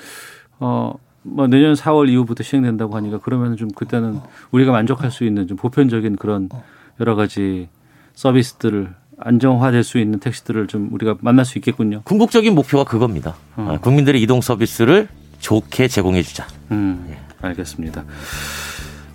어. 0.60 0.94
뭐 1.22 1.46
내년 1.46 1.74
4월 1.74 2.08
이후부터 2.08 2.42
시행된다고 2.42 2.96
하니까 2.96 3.18
그러면 3.22 3.56
좀 3.56 3.68
그때는 3.70 4.20
우리가 4.50 4.72
만족할 4.72 5.10
수 5.10 5.24
있는 5.24 5.46
좀 5.46 5.56
보편적인 5.56 6.16
그런 6.16 6.48
여러 7.00 7.16
가지 7.16 7.68
서비스들을 8.14 8.94
안정화될 9.18 9.82
수 9.82 9.98
있는 9.98 10.20
택시들을 10.20 10.68
좀 10.68 10.88
우리가 10.92 11.16
만날 11.20 11.44
수 11.44 11.58
있겠군요. 11.58 12.02
궁극적인 12.04 12.54
목표가 12.54 12.84
그겁니다. 12.84 13.34
어. 13.56 13.72
아, 13.74 13.78
국민들의 13.78 14.22
이동 14.22 14.40
서비스를 14.40 15.08
좋게 15.40 15.88
제공해 15.88 16.22
주자. 16.22 16.46
음, 16.70 17.14
알겠습니다. 17.42 18.04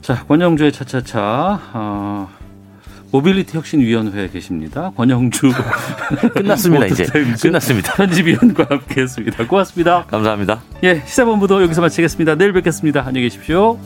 자, 0.01 0.25
권영주의 0.25 0.71
차차차 0.71 1.61
어, 1.73 2.29
모빌리티 3.13 3.55
혁신위원회에 3.55 4.29
계십니다. 4.29 4.91
권영주 4.97 5.51
끝났습니다, 6.33 6.87
이제. 6.87 7.05
끝났습니다. 7.39 7.93
편집위원과 7.93 8.65
함께했습니다. 8.67 9.45
고맙습니다. 9.47 10.05
감사합니다. 10.07 10.63
예, 10.83 11.03
시사본부도 11.05 11.61
여기서 11.61 11.81
마치겠습니다. 11.81 12.35
내일 12.35 12.53
뵙겠습니다. 12.53 13.03
안녕히 13.05 13.27
계십시오. 13.27 13.77